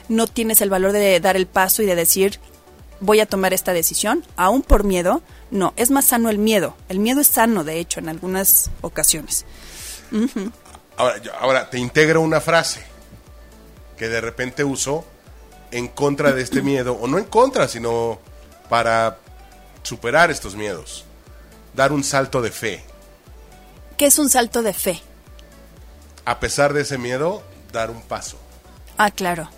no 0.09 0.25
tienes 0.27 0.61
el 0.61 0.69
valor 0.69 0.91
de 0.91 1.19
dar 1.19 1.35
el 1.35 1.47
paso 1.47 1.81
y 1.83 1.85
de 1.85 1.95
decir 1.95 2.39
voy 2.99 3.19
a 3.19 3.25
tomar 3.25 3.53
esta 3.53 3.73
decisión, 3.73 4.23
aún 4.35 4.61
por 4.61 4.83
miedo, 4.83 5.21
no, 5.51 5.73
es 5.77 5.89
más 5.91 6.05
sano 6.05 6.29
el 6.29 6.37
miedo, 6.37 6.75
el 6.89 6.99
miedo 6.99 7.21
es 7.21 7.27
sano 7.27 7.63
de 7.63 7.79
hecho 7.79 7.99
en 7.99 8.09
algunas 8.09 8.69
ocasiones. 8.81 9.45
Ahora, 10.97 11.17
yo- 11.21 11.33
ahora 11.35 11.69
te 11.69 11.77
integro 11.79 12.21
una 12.21 12.41
frase 12.41 12.83
que 13.97 14.07
de 14.07 14.21
repente 14.21 14.63
uso 14.63 15.05
en 15.71 15.87
contra 15.87 16.31
de 16.31 16.41
este 16.41 16.61
miedo, 16.61 16.93
o 16.93 17.07
no 17.07 17.17
en 17.17 17.25
contra, 17.25 17.67
sino 17.67 18.19
para 18.69 19.17
superar 19.83 20.31
estos 20.31 20.55
miedos. 20.55 21.03
Dar 21.73 21.91
un 21.91 22.03
salto 22.03 22.41
de 22.41 22.51
fe. 22.51 22.83
¿Qué 23.97 24.05
es 24.05 24.17
un 24.17 24.29
salto 24.29 24.61
de 24.63 24.73
fe? 24.73 25.01
A 26.25 26.39
pesar 26.39 26.73
de 26.73 26.81
ese 26.81 26.97
miedo, 26.97 27.43
dar 27.71 27.89
un 27.91 28.01
paso. 28.01 28.37
Ah, 28.97 29.11
claro, 29.11 29.49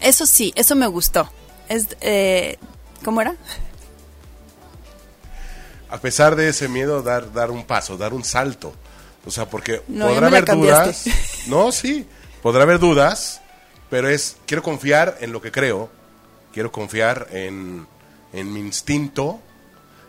eso 0.00 0.26
sí, 0.26 0.52
eso 0.56 0.74
me 0.74 0.86
gustó. 0.86 1.30
Es, 1.68 1.86
eh, 2.00 2.58
¿Cómo 3.04 3.20
era? 3.20 3.36
A 5.94 5.98
pesar 5.98 6.34
de 6.34 6.48
ese 6.48 6.66
miedo, 6.66 7.02
dar, 7.02 7.32
dar 7.32 7.52
un 7.52 7.62
paso, 7.62 7.96
dar 7.96 8.14
un 8.14 8.24
salto. 8.24 8.74
O 9.24 9.30
sea, 9.30 9.48
porque 9.48 9.80
No, 9.86 10.08
podrá 10.08 10.26
haber 10.26 10.44
dudas. 10.44 11.04
No, 11.46 11.70
sí, 11.70 12.04
podrá 12.42 12.64
haber 12.64 12.80
dudas, 12.80 13.40
pero 13.90 14.08
es, 14.08 14.38
quiero 14.44 14.64
confiar 14.64 15.18
en 15.20 15.30
lo 15.30 15.40
que 15.40 15.52
creo, 15.52 15.88
quiero 16.52 16.72
confiar 16.72 17.28
en, 17.30 17.86
en 18.32 18.52
mi 18.52 18.58
instinto 18.58 19.38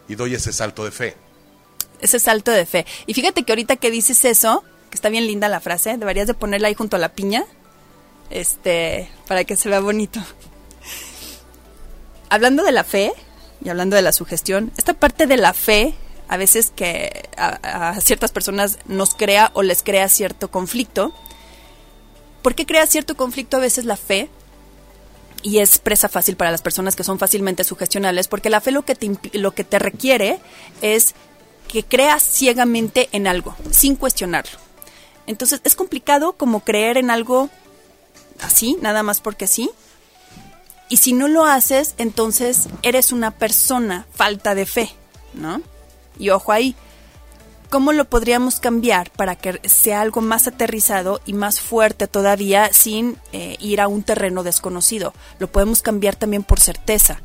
y 0.07 0.15
doy 0.15 0.33
ese 0.33 0.51
salto 0.51 0.83
de 0.85 0.91
fe. 0.91 1.15
ese 1.99 2.17
salto 2.17 2.49
de 2.49 2.65
fe. 2.65 2.87
Y 3.05 3.13
fíjate 3.13 3.43
que 3.43 3.51
ahorita 3.51 3.75
que 3.75 3.91
dices 3.91 4.25
eso, 4.25 4.63
que 4.89 4.95
está 4.95 5.09
bien 5.09 5.27
linda 5.27 5.47
la 5.49 5.59
frase, 5.59 5.99
deberías 5.99 6.25
de 6.25 6.33
ponerla 6.33 6.69
ahí 6.69 6.73
junto 6.73 6.95
a 6.95 6.99
la 6.99 7.09
piña, 7.09 7.45
este, 8.31 9.07
para 9.27 9.43
que 9.43 9.55
se 9.55 9.69
vea 9.69 9.81
bonito. 9.81 10.19
Hablando 12.29 12.63
de 12.63 12.71
la 12.71 12.83
fe 12.83 13.13
y 13.63 13.69
hablando 13.69 13.95
de 13.95 14.01
la 14.01 14.11
sugestión, 14.11 14.71
esta 14.77 14.93
parte 14.93 15.27
de 15.27 15.37
la 15.37 15.53
fe, 15.53 15.95
a 16.27 16.37
veces 16.37 16.71
que 16.75 17.29
a, 17.37 17.99
ciertas 18.01 18.31
personas 18.31 18.79
nos 18.85 19.13
crea 19.13 19.51
o 19.53 19.63
les 19.63 19.83
crea 19.83 20.09
cierto 20.09 20.49
conflicto. 20.49 21.13
¿Por 22.41 22.55
qué 22.55 22.65
crea 22.65 22.85
cierto 22.87 23.15
conflicto 23.15 23.57
a 23.57 23.61
veces 23.61 23.85
la 23.85 23.97
fe? 23.97 24.29
y 25.43 25.59
es 25.59 25.77
presa 25.77 26.09
fácil 26.09 26.37
para 26.37 26.49
las 26.49 26.63
personas 26.63 26.95
que 26.95 27.03
son 27.03 27.19
fácilmente 27.19 27.63
sugestionables, 27.63 28.27
porque 28.27 28.49
la 28.49 28.61
fe 28.61 28.71
lo 28.71 28.83
que 28.83 28.95
te, 28.95 29.11
lo 29.33 29.51
que 29.51 29.63
te 29.63 29.77
requiere 29.77 30.39
es 30.81 31.13
que 31.67 31.83
creas 31.83 32.23
ciegamente 32.23 33.09
en 33.11 33.27
algo, 33.27 33.55
sin 33.69 33.95
cuestionarlo. 33.95 34.57
Entonces 35.27 35.61
es 35.63 35.75
complicado 35.75 36.33
como 36.33 36.61
creer 36.61 36.97
en 36.97 37.11
algo 37.11 37.51
así, 38.41 38.75
nada 38.81 39.03
más 39.03 39.21
porque 39.21 39.45
sí. 39.45 39.69
Y 40.89 40.97
si 40.97 41.13
no 41.13 41.27
lo 41.27 41.45
haces, 41.45 41.95
entonces 41.97 42.67
eres 42.83 43.11
una 43.11 43.31
persona 43.31 44.05
falta 44.13 44.53
de 44.53 44.65
fe, 44.65 44.91
¿no? 45.33 45.61
Y 46.19 46.29
ojo 46.29 46.51
ahí, 46.51 46.75
¿cómo 47.69 47.91
lo 47.91 48.05
podríamos 48.05 48.59
cambiar 48.59 49.09
para 49.11 49.35
que 49.35 49.59
sea 49.67 50.01
algo 50.01 50.21
más 50.21 50.47
aterrizado 50.47 51.21
y 51.25 51.33
más 51.33 51.59
fuerte 51.59 52.07
todavía 52.07 52.71
sin 52.71 53.17
eh, 53.33 53.57
ir 53.59 53.81
a 53.81 53.87
un 53.87 54.03
terreno 54.03 54.43
desconocido? 54.43 55.13
Lo 55.39 55.51
podemos 55.51 55.81
cambiar 55.81 56.15
también 56.15 56.43
por 56.43 56.59
certeza. 56.59 57.19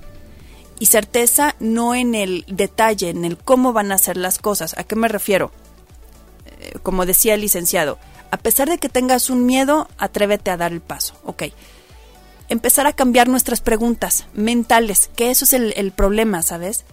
Y 0.78 0.86
certeza 0.86 1.54
no 1.60 1.94
en 1.94 2.14
el 2.14 2.46
detalle, 2.48 3.10
en 3.10 3.26
el 3.26 3.36
cómo 3.36 3.74
van 3.74 3.92
a 3.92 3.98
ser 3.98 4.16
las 4.16 4.38
cosas. 4.38 4.74
¿A 4.78 4.84
qué 4.84 4.96
me 4.96 5.08
refiero? 5.08 5.52
Eh, 6.46 6.78
como 6.82 7.04
decía 7.04 7.34
el 7.34 7.42
licenciado, 7.42 7.98
a 8.30 8.38
pesar 8.38 8.70
de 8.70 8.78
que 8.78 8.88
tengas 8.88 9.28
un 9.28 9.44
miedo, 9.44 9.88
atrévete 9.98 10.50
a 10.50 10.56
dar 10.56 10.72
el 10.72 10.80
paso. 10.80 11.14
Ok. 11.24 11.44
Empezar 12.50 12.86
a 12.86 12.92
cambiar 12.92 13.28
nuestras 13.28 13.62
preguntas 13.62 14.26
mentales, 14.34 15.08
que 15.16 15.30
eso 15.30 15.46
es 15.46 15.54
el, 15.54 15.72
el 15.76 15.92
problema, 15.92 16.42
¿sabes? 16.42 16.84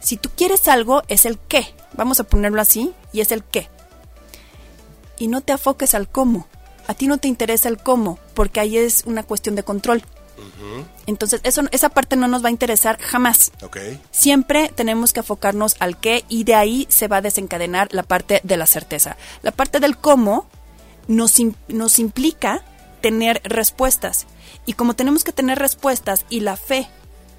Si 0.00 0.18
tú 0.18 0.28
quieres 0.36 0.68
algo, 0.68 1.02
es 1.08 1.24
el 1.24 1.38
qué. 1.38 1.74
Vamos 1.94 2.20
a 2.20 2.24
ponerlo 2.24 2.60
así, 2.60 2.92
y 3.12 3.22
es 3.22 3.32
el 3.32 3.42
qué. 3.42 3.68
Y 5.18 5.28
no 5.28 5.40
te 5.40 5.54
afoques 5.54 5.94
al 5.94 6.08
cómo. 6.08 6.46
A 6.86 6.92
ti 6.92 7.06
no 7.06 7.16
te 7.16 7.28
interesa 7.28 7.70
el 7.70 7.78
cómo, 7.78 8.18
porque 8.34 8.60
ahí 8.60 8.76
es 8.76 9.04
una 9.06 9.22
cuestión 9.22 9.54
de 9.54 9.62
control. 9.62 10.02
Entonces, 11.06 11.40
eso, 11.44 11.62
esa 11.70 11.88
parte 11.90 12.16
no 12.16 12.28
nos 12.28 12.44
va 12.44 12.48
a 12.48 12.52
interesar 12.52 13.00
jamás. 13.00 13.52
Siempre 14.10 14.70
tenemos 14.74 15.12
que 15.12 15.20
enfocarnos 15.20 15.76
al 15.78 15.98
qué 15.98 16.24
y 16.28 16.44
de 16.44 16.54
ahí 16.54 16.86
se 16.90 17.08
va 17.08 17.18
a 17.18 17.22
desencadenar 17.22 17.88
la 17.92 18.02
parte 18.02 18.40
de 18.42 18.56
la 18.56 18.66
certeza. 18.66 19.16
La 19.42 19.52
parte 19.52 19.80
del 19.80 19.96
cómo 19.96 20.46
nos 21.06 21.38
implica 21.98 22.64
tener 23.04 23.42
respuestas. 23.44 24.26
Y 24.64 24.72
como 24.72 24.96
tenemos 24.96 25.24
que 25.24 25.32
tener 25.32 25.58
respuestas 25.58 26.24
y 26.30 26.40
la 26.40 26.56
fe 26.56 26.88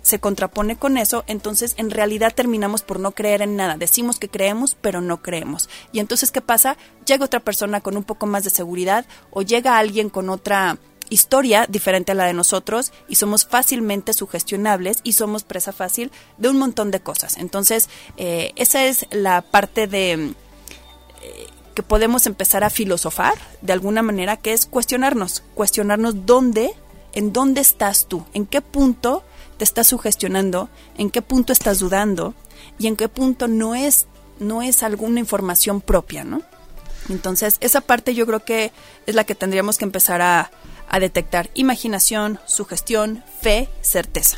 se 0.04 0.20
contrapone 0.20 0.76
con 0.76 0.96
eso, 0.96 1.24
entonces 1.26 1.74
en 1.78 1.90
realidad 1.90 2.36
terminamos 2.36 2.84
por 2.84 3.00
no 3.00 3.14
creer 3.14 3.42
en 3.42 3.56
nada. 3.56 3.76
Decimos 3.76 4.20
que 4.20 4.30
creemos, 4.30 4.78
pero 4.80 5.02
no 5.02 5.24
creemos. 5.24 5.68
Y 5.92 5.98
entonces, 5.98 6.30
¿qué 6.30 6.40
pasa? 6.40 6.78
Llega 7.08 7.26
otra 7.26 7.40
persona 7.40 7.82
con 7.82 7.98
un 7.98 8.04
poco 8.04 8.28
más 8.28 8.44
de 8.44 8.52
seguridad 8.52 9.08
o 9.32 9.42
llega 9.42 9.80
alguien 9.80 10.12
con 10.12 10.30
otra 10.30 10.78
historia 11.10 11.66
diferente 11.68 12.12
a 12.12 12.16
la 12.16 12.26
de 12.26 12.34
nosotros 12.34 12.94
y 13.08 13.16
somos 13.16 13.48
fácilmente 13.48 14.14
sugestionables 14.14 15.00
y 15.02 15.14
somos 15.14 15.44
presa 15.44 15.72
fácil 15.72 16.12
de 16.38 16.50
un 16.50 16.60
montón 16.60 16.92
de 16.92 17.00
cosas. 17.00 17.38
Entonces, 17.38 17.90
eh, 18.18 18.52
esa 18.56 18.86
es 18.86 19.08
la 19.10 19.42
parte 19.42 19.88
de 19.88 20.14
eh, 20.14 21.48
que 21.76 21.84
podemos 21.84 22.26
empezar 22.26 22.64
a 22.64 22.72
filosofar 22.72 23.36
de 23.62 23.74
alguna 23.74 24.02
manera, 24.02 24.38
que 24.38 24.54
es 24.54 24.66
cuestionarnos, 24.66 25.44
cuestionarnos 25.54 26.26
dónde, 26.26 26.74
en 27.14 27.34
dónde 27.34 27.62
estás 27.62 28.08
tú, 28.08 28.26
en 28.34 28.46
qué 28.48 28.62
punto 28.62 29.24
te 29.58 29.64
estás 29.66 29.88
sugestionando, 29.88 30.70
en 30.98 31.12
qué 31.12 31.22
punto 31.22 31.54
estás 31.54 31.80
dudando 31.80 32.34
y 32.80 32.88
en 32.88 32.96
qué 32.96 33.10
punto 33.10 33.48
no 33.48 33.76
es, 33.76 34.08
no 34.40 34.62
es 34.62 34.84
alguna 34.84 35.20
información 35.20 35.82
propia, 35.82 36.24
¿no? 36.24 36.42
Entonces, 37.10 37.58
esa 37.60 37.82
parte 37.82 38.16
yo 38.16 38.26
creo 38.26 38.44
que 38.44 38.72
es 39.06 39.14
la 39.14 39.26
que 39.26 39.36
tendríamos 39.36 39.78
que 39.78 39.86
empezar 39.86 40.22
a, 40.22 40.50
a 40.90 41.00
detectar 41.00 41.50
imaginación, 41.54 42.40
sugestión, 42.46 43.24
fe, 43.42 43.70
certeza. 43.82 44.38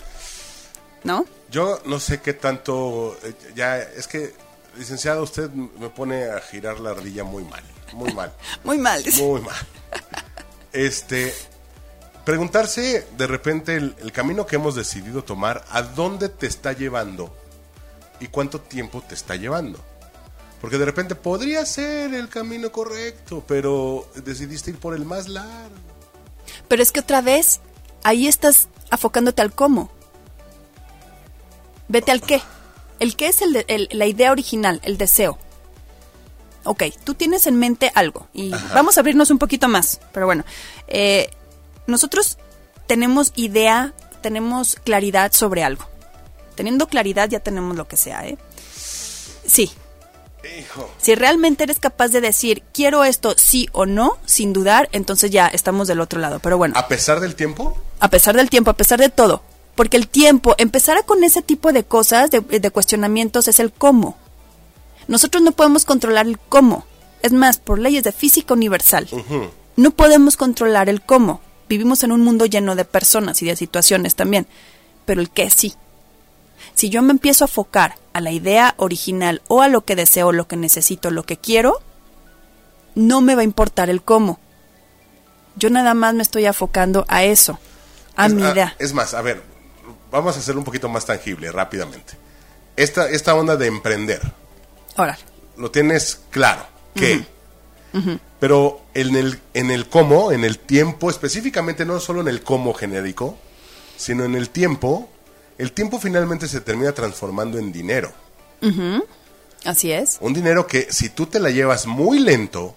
¿No? 1.03 1.25
Yo 1.49 1.79
no 1.85 1.99
sé 1.99 2.19
qué 2.19 2.33
tanto, 2.33 3.15
eh, 3.23 3.33
ya 3.55 3.77
es 3.77 4.07
que, 4.07 4.33
licenciado, 4.77 5.23
usted 5.23 5.49
me 5.51 5.89
pone 5.89 6.25
a 6.25 6.39
girar 6.39 6.79
la 6.79 6.91
ardilla 6.91 7.23
muy 7.23 7.43
mal, 7.43 7.63
muy 7.93 8.13
mal. 8.13 8.33
muy 8.63 8.77
mal. 8.77 9.03
Muy 9.19 9.41
mal. 9.41 9.55
Este, 10.73 11.33
preguntarse 12.25 13.07
de 13.17 13.27
repente 13.27 13.75
el, 13.75 13.95
el, 13.99 14.11
camino 14.11 14.45
que 14.45 14.57
hemos 14.57 14.75
decidido 14.75 15.23
tomar, 15.23 15.65
¿a 15.69 15.81
dónde 15.81 16.29
te 16.29 16.47
está 16.47 16.73
llevando? 16.73 17.35
¿Y 18.19 18.27
cuánto 18.27 18.61
tiempo 18.61 19.01
te 19.07 19.15
está 19.15 19.35
llevando? 19.35 19.79
Porque 20.61 20.77
de 20.77 20.85
repente 20.85 21.15
podría 21.15 21.65
ser 21.65 22.13
el 22.13 22.29
camino 22.29 22.71
correcto, 22.71 23.43
pero 23.47 24.09
decidiste 24.15 24.71
ir 24.71 24.79
por 24.79 24.95
el 24.95 25.05
más 25.05 25.27
largo. 25.27 25.75
Pero 26.67 26.81
es 26.81 26.91
que 26.91 26.99
otra 26.99 27.21
vez, 27.21 27.59
ahí 28.03 28.27
estás 28.27 28.67
afocándote 28.89 29.41
al 29.41 29.53
cómo. 29.53 29.91
Vete 31.87 32.11
al 32.11 32.21
qué. 32.21 32.41
El 32.99 33.15
qué 33.15 33.27
es 33.27 33.41
el, 33.41 33.65
el, 33.67 33.89
la 33.91 34.05
idea 34.05 34.31
original, 34.31 34.81
el 34.83 34.97
deseo. 34.97 35.37
Ok, 36.63 36.83
tú 37.03 37.13
tienes 37.13 37.47
en 37.47 37.57
mente 37.57 37.91
algo 37.95 38.27
y 38.33 38.51
Ajá. 38.51 38.73
vamos 38.73 38.97
a 38.97 39.01
abrirnos 39.01 39.31
un 39.31 39.37
poquito 39.37 39.67
más. 39.67 39.99
Pero 40.11 40.25
bueno, 40.25 40.43
eh, 40.87 41.29
nosotros 41.85 42.37
tenemos 42.87 43.31
idea, 43.35 43.93
tenemos 44.21 44.75
claridad 44.83 45.31
sobre 45.31 45.63
algo. 45.63 45.85
Teniendo 46.55 46.87
claridad 46.87 47.29
ya 47.29 47.39
tenemos 47.39 47.77
lo 47.77 47.87
que 47.87 47.97
sea, 47.97 48.27
¿eh? 48.27 48.37
Sí, 49.45 49.71
Hijo. 50.59 50.89
Si 50.97 51.15
realmente 51.15 51.63
eres 51.63 51.79
capaz 51.79 52.09
de 52.09 52.21
decir, 52.21 52.63
quiero 52.73 53.03
esto 53.03 53.33
sí 53.37 53.67
o 53.71 53.85
no, 53.85 54.17
sin 54.25 54.53
dudar, 54.53 54.87
entonces 54.91 55.31
ya 55.31 55.47
estamos 55.47 55.87
del 55.87 55.99
otro 55.99 56.19
lado. 56.19 56.39
Pero 56.39 56.57
bueno. 56.57 56.73
¿A 56.77 56.87
pesar 56.87 57.19
del 57.19 57.35
tiempo? 57.35 57.77
A 57.99 58.09
pesar 58.09 58.35
del 58.35 58.49
tiempo, 58.49 58.71
a 58.71 58.75
pesar 58.75 58.99
de 58.99 59.09
todo. 59.09 59.41
Porque 59.77 59.95
el 59.95 60.07
tiempo, 60.07 60.55
empezar 60.57 61.05
con 61.05 61.23
ese 61.23 61.43
tipo 61.43 61.71
de 61.71 61.83
cosas, 61.83 62.31
de, 62.31 62.41
de 62.41 62.71
cuestionamientos, 62.71 63.47
es 63.47 63.59
el 63.59 63.71
cómo. 63.71 64.17
Nosotros 65.07 65.43
no 65.43 65.51
podemos 65.51 65.85
controlar 65.85 66.25
el 66.25 66.39
cómo. 66.39 66.83
Es 67.21 67.31
más, 67.31 67.59
por 67.59 67.77
leyes 67.77 68.03
de 68.03 68.11
física 68.11 68.55
universal, 68.55 69.07
uh 69.11 69.17
-huh. 69.17 69.49
no 69.75 69.91
podemos 69.91 70.35
controlar 70.35 70.89
el 70.89 71.01
cómo. 71.01 71.41
Vivimos 71.69 72.03
en 72.03 72.11
un 72.11 72.21
mundo 72.21 72.47
lleno 72.47 72.75
de 72.75 72.85
personas 72.85 73.39
y 73.43 73.45
de 73.45 73.55
situaciones 73.55 74.15
también. 74.15 74.47
Pero 75.05 75.21
el 75.21 75.29
qué 75.29 75.51
sí. 75.51 75.75
Si 76.73 76.89
yo 76.89 77.03
me 77.03 77.11
empiezo 77.11 77.45
a 77.45 77.47
focar 77.47 77.97
a 78.13 78.19
la 78.19 78.31
idea 78.31 78.73
original 78.77 79.43
o 79.47 79.61
a 79.61 79.67
lo 79.67 79.85
que 79.85 79.95
deseo, 79.95 80.31
lo 80.31 80.47
que 80.47 80.57
necesito, 80.57 81.11
lo 81.11 81.21
que 81.21 81.37
quiero, 81.37 81.81
no 82.95 83.21
me 83.21 83.35
va 83.35 83.41
a 83.41 83.45
importar 83.45 83.91
el 83.91 84.01
cómo. 84.01 84.39
Yo 85.55 85.69
nada 85.69 85.93
más 85.93 86.15
me 86.15 86.23
estoy 86.23 86.47
afocando 86.47 87.05
a 87.07 87.23
eso, 87.23 87.59
a 88.15 88.25
es, 88.25 88.33
mi 88.33 88.41
idea. 88.41 88.75
es 88.79 88.93
más, 88.93 89.13
a 89.13 89.21
ver, 89.21 89.43
vamos 90.11 90.35
a 90.35 90.39
hacerlo 90.39 90.61
un 90.61 90.65
poquito 90.65 90.89
más 90.89 91.05
tangible, 91.05 91.51
rápidamente. 91.51 92.13
Esta, 92.75 93.09
esta 93.09 93.35
onda 93.35 93.55
de 93.55 93.67
emprender. 93.67 94.21
Ahora. 94.95 95.17
Lo 95.57 95.71
tienes 95.71 96.21
claro. 96.29 96.65
¿Qué? 96.93 97.15
Uh 97.15 97.17
-huh. 97.17 97.27
Uh 97.93 97.97
-huh. 97.99 98.19
Pero 98.39 98.81
en 98.93 99.15
el, 99.15 99.39
en 99.53 99.71
el 99.71 99.87
cómo, 99.87 100.31
en 100.31 100.43
el 100.43 100.59
tiempo, 100.59 101.09
específicamente 101.09 101.85
no 101.85 101.99
solo 101.99 102.21
en 102.21 102.27
el 102.27 102.43
cómo 102.43 102.73
genérico, 102.73 103.37
sino 103.97 104.25
en 104.25 104.35
el 104.35 104.49
tiempo, 104.49 105.09
el 105.57 105.71
tiempo 105.71 105.99
finalmente 105.99 106.47
se 106.47 106.61
termina 106.61 106.91
transformando 106.91 107.57
en 107.57 107.71
dinero. 107.71 108.11
Uh 108.61 108.67
-huh. 108.67 109.03
Así 109.65 109.91
es. 109.91 110.17
Un 110.21 110.33
dinero 110.33 110.67
que 110.67 110.87
si 110.91 111.09
tú 111.09 111.25
te 111.25 111.39
la 111.39 111.49
llevas 111.49 111.87
muy 111.87 112.19
lento, 112.19 112.75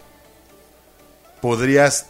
podrías 1.42 2.06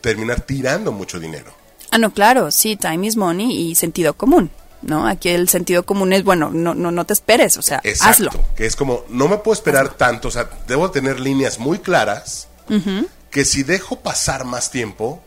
terminar 0.00 0.40
tirando 0.40 0.92
mucho 0.92 1.18
dinero. 1.18 1.52
Ah, 1.94 1.98
no, 1.98 2.12
claro, 2.12 2.50
sí, 2.50 2.74
time 2.76 3.06
is 3.06 3.16
money 3.16 3.70
y 3.70 3.74
sentido 3.76 4.14
común. 4.14 4.50
¿No? 4.82 5.06
Aquí 5.06 5.30
el 5.30 5.48
sentido 5.48 5.86
común 5.86 6.12
es, 6.12 6.24
bueno, 6.24 6.50
no, 6.52 6.74
no, 6.74 6.90
no 6.90 7.06
te 7.06 7.14
esperes, 7.14 7.56
o 7.56 7.62
sea, 7.62 7.80
Exacto, 7.84 8.28
hazlo. 8.28 8.44
Que 8.54 8.66
es 8.66 8.76
como, 8.76 9.04
no 9.08 9.28
me 9.28 9.38
puedo 9.38 9.54
esperar 9.54 9.84
hazlo. 9.86 9.96
tanto, 9.96 10.28
o 10.28 10.30
sea, 10.30 10.50
debo 10.68 10.90
tener 10.90 11.20
líneas 11.20 11.58
muy 11.58 11.78
claras, 11.78 12.48
uh 12.68 12.74
-huh. 12.74 13.08
que 13.30 13.46
si 13.46 13.62
dejo 13.62 14.00
pasar 14.00 14.44
más 14.44 14.70
tiempo, 14.70 15.22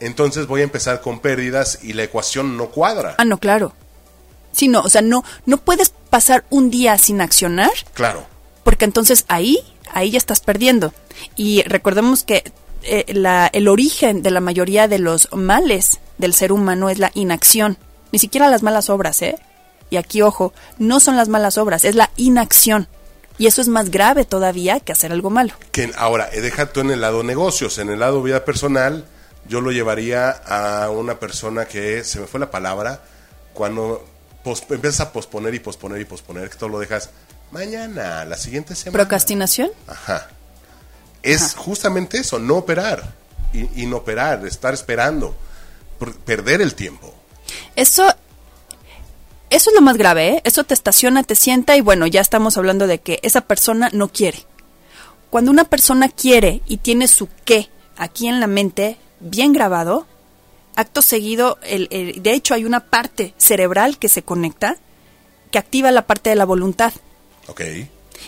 entonces 0.00 0.48
voy 0.48 0.62
a 0.62 0.64
empezar 0.64 1.00
con 1.00 1.20
pérdidas 1.20 1.78
y 1.82 1.92
la 1.92 2.02
ecuación 2.02 2.56
no 2.56 2.70
cuadra. 2.70 3.14
Ah, 3.18 3.24
no, 3.24 3.38
claro. 3.38 3.72
Sí, 4.50 4.66
no, 4.66 4.80
o 4.80 4.88
sea, 4.88 5.02
no, 5.02 5.22
no 5.46 5.58
puedes 5.58 5.90
pasar 6.10 6.44
un 6.50 6.70
día 6.70 6.98
sin 6.98 7.20
accionar. 7.20 7.70
Claro. 7.94 8.26
Porque 8.64 8.84
entonces 8.84 9.24
ahí, 9.28 9.58
ahí 9.92 10.10
ya 10.10 10.18
estás 10.18 10.40
perdiendo. 10.40 10.92
Y 11.36 11.62
recordemos 11.62 12.24
que 12.24 12.42
eh, 12.84 13.04
la, 13.14 13.48
el 13.52 13.68
origen 13.68 14.22
de 14.22 14.30
la 14.30 14.40
mayoría 14.40 14.88
de 14.88 14.98
los 14.98 15.28
males 15.32 16.00
del 16.18 16.34
ser 16.34 16.52
humano 16.52 16.90
es 16.90 16.98
la 16.98 17.10
inacción. 17.14 17.78
Ni 18.12 18.18
siquiera 18.18 18.48
las 18.48 18.62
malas 18.62 18.90
obras, 18.90 19.22
¿eh? 19.22 19.38
Y 19.90 19.96
aquí, 19.96 20.22
ojo, 20.22 20.52
no 20.78 21.00
son 21.00 21.16
las 21.16 21.28
malas 21.28 21.58
obras, 21.58 21.84
es 21.84 21.94
la 21.94 22.10
inacción. 22.16 22.88
Y 23.38 23.46
eso 23.46 23.60
es 23.60 23.68
más 23.68 23.90
grave 23.90 24.24
todavía 24.24 24.80
que 24.80 24.92
hacer 24.92 25.12
algo 25.12 25.30
malo. 25.30 25.54
Que 25.70 25.92
ahora, 25.96 26.28
eh, 26.32 26.40
deja 26.40 26.72
tú 26.72 26.80
en 26.80 26.90
el 26.90 27.00
lado 27.00 27.22
negocios, 27.22 27.78
en 27.78 27.90
el 27.90 28.00
lado 28.00 28.22
vida 28.22 28.44
personal, 28.44 29.04
yo 29.48 29.60
lo 29.60 29.72
llevaría 29.72 30.30
a 30.30 30.90
una 30.90 31.18
persona 31.18 31.66
que, 31.66 32.04
se 32.04 32.20
me 32.20 32.26
fue 32.26 32.40
la 32.40 32.50
palabra, 32.50 33.02
cuando 33.52 34.06
empiezas 34.70 35.00
a 35.00 35.12
posponer 35.12 35.54
y 35.54 35.60
posponer 35.60 36.00
y 36.00 36.04
posponer, 36.04 36.50
que 36.50 36.56
todo 36.56 36.68
lo 36.68 36.78
dejas 36.78 37.10
mañana, 37.50 38.24
la 38.24 38.36
siguiente 38.36 38.74
semana. 38.74 38.98
¿Procrastinación? 38.98 39.70
Ajá. 39.86 40.28
Es 41.22 41.54
Ajá. 41.54 41.62
justamente 41.62 42.18
eso, 42.18 42.38
no 42.38 42.56
operar, 42.56 43.14
inoperar, 43.52 44.44
estar 44.46 44.74
esperando, 44.74 45.36
perder 46.24 46.60
el 46.60 46.74
tiempo. 46.74 47.14
Eso, 47.76 48.04
eso 49.50 49.70
es 49.70 49.74
lo 49.74 49.82
más 49.82 49.96
grave, 49.96 50.28
¿eh? 50.28 50.42
Eso 50.44 50.64
te 50.64 50.74
estaciona, 50.74 51.22
te 51.22 51.34
sienta 51.34 51.76
y 51.76 51.80
bueno, 51.80 52.06
ya 52.06 52.20
estamos 52.20 52.56
hablando 52.56 52.86
de 52.86 53.00
que 53.00 53.20
esa 53.22 53.42
persona 53.42 53.90
no 53.92 54.08
quiere. 54.08 54.46
Cuando 55.30 55.50
una 55.50 55.64
persona 55.64 56.08
quiere 56.08 56.60
y 56.66 56.78
tiene 56.78 57.08
su 57.08 57.28
qué 57.44 57.70
aquí 57.96 58.26
en 58.26 58.40
la 58.40 58.46
mente 58.46 58.98
bien 59.20 59.52
grabado, 59.52 60.06
acto 60.74 61.02
seguido, 61.02 61.58
el, 61.62 61.88
el, 61.90 62.22
de 62.22 62.32
hecho 62.32 62.54
hay 62.54 62.64
una 62.64 62.80
parte 62.80 63.34
cerebral 63.36 63.98
que 63.98 64.08
se 64.08 64.22
conecta 64.22 64.76
que 65.50 65.58
activa 65.58 65.90
la 65.90 66.06
parte 66.06 66.30
de 66.30 66.36
la 66.36 66.44
voluntad. 66.44 66.92
Ok. 67.46 67.60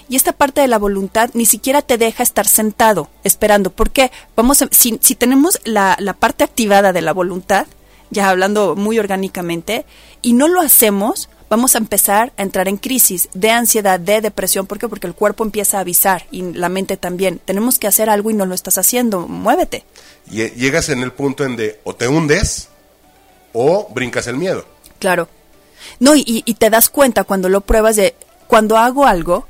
Y 0.08 0.16
esta 0.16 0.32
parte 0.32 0.60
de 0.60 0.68
la 0.68 0.78
voluntad 0.78 1.30
ni 1.34 1.46
siquiera 1.46 1.82
te 1.82 1.98
deja 1.98 2.22
estar 2.22 2.46
sentado 2.46 3.08
esperando. 3.22 3.70
¿Por 3.70 3.90
qué? 3.90 4.10
Vamos 4.36 4.62
a, 4.62 4.68
si, 4.70 4.98
si 5.00 5.14
tenemos 5.14 5.60
la, 5.64 5.96
la 5.98 6.12
parte 6.12 6.44
activada 6.44 6.92
de 6.92 7.02
la 7.02 7.12
voluntad, 7.12 7.66
ya 8.10 8.28
hablando 8.28 8.76
muy 8.76 8.98
orgánicamente, 8.98 9.86
y 10.20 10.34
no 10.34 10.48
lo 10.48 10.60
hacemos, 10.60 11.28
vamos 11.48 11.74
a 11.74 11.78
empezar 11.78 12.32
a 12.36 12.42
entrar 12.42 12.68
en 12.68 12.76
crisis 12.76 13.28
de 13.34 13.50
ansiedad, 13.50 13.98
de 13.98 14.20
depresión. 14.20 14.66
¿Por 14.66 14.78
qué? 14.78 14.88
Porque 14.88 15.06
el 15.06 15.14
cuerpo 15.14 15.44
empieza 15.44 15.78
a 15.78 15.80
avisar 15.80 16.26
y 16.30 16.42
la 16.52 16.68
mente 16.68 16.96
también. 16.96 17.40
Tenemos 17.44 17.78
que 17.78 17.86
hacer 17.86 18.10
algo 18.10 18.30
y 18.30 18.34
no 18.34 18.46
lo 18.46 18.54
estás 18.54 18.78
haciendo. 18.78 19.26
Muévete. 19.26 19.84
Y 20.30 20.50
llegas 20.50 20.88
en 20.88 21.00
el 21.02 21.12
punto 21.12 21.44
en 21.44 21.56
de 21.56 21.80
o 21.84 21.94
te 21.94 22.08
hundes 22.08 22.68
o 23.52 23.88
brincas 23.94 24.26
el 24.26 24.36
miedo. 24.36 24.66
Claro. 24.98 25.28
No, 26.00 26.14
y, 26.14 26.24
y 26.26 26.54
te 26.54 26.70
das 26.70 26.88
cuenta 26.88 27.24
cuando 27.24 27.48
lo 27.48 27.60
pruebas 27.60 27.96
de 27.96 28.14
cuando 28.46 28.76
hago 28.76 29.06
algo 29.06 29.46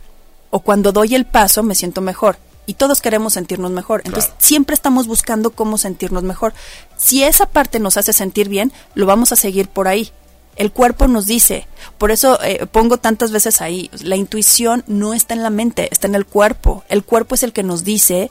o 0.54 0.60
cuando 0.60 0.92
doy 0.92 1.16
el 1.16 1.26
paso 1.26 1.64
me 1.64 1.74
siento 1.74 2.00
mejor 2.00 2.36
y 2.64 2.74
todos 2.74 3.00
queremos 3.00 3.32
sentirnos 3.32 3.72
mejor. 3.72 4.02
Entonces, 4.04 4.26
claro. 4.26 4.40
siempre 4.40 4.74
estamos 4.74 5.08
buscando 5.08 5.50
cómo 5.50 5.78
sentirnos 5.78 6.22
mejor. 6.22 6.54
Si 6.96 7.24
esa 7.24 7.46
parte 7.46 7.80
nos 7.80 7.96
hace 7.96 8.12
sentir 8.12 8.48
bien, 8.48 8.72
lo 8.94 9.04
vamos 9.04 9.32
a 9.32 9.36
seguir 9.36 9.66
por 9.66 9.88
ahí. 9.88 10.12
El 10.54 10.70
cuerpo 10.70 11.08
nos 11.08 11.26
dice, 11.26 11.66
por 11.98 12.12
eso 12.12 12.40
eh, 12.40 12.66
pongo 12.70 12.98
tantas 12.98 13.32
veces 13.32 13.60
ahí, 13.60 13.90
la 14.00 14.14
intuición 14.14 14.84
no 14.86 15.12
está 15.12 15.34
en 15.34 15.42
la 15.42 15.50
mente, 15.50 15.88
está 15.90 16.06
en 16.06 16.14
el 16.14 16.24
cuerpo. 16.24 16.84
El 16.88 17.02
cuerpo 17.02 17.34
es 17.34 17.42
el 17.42 17.52
que 17.52 17.64
nos 17.64 17.82
dice 17.82 18.30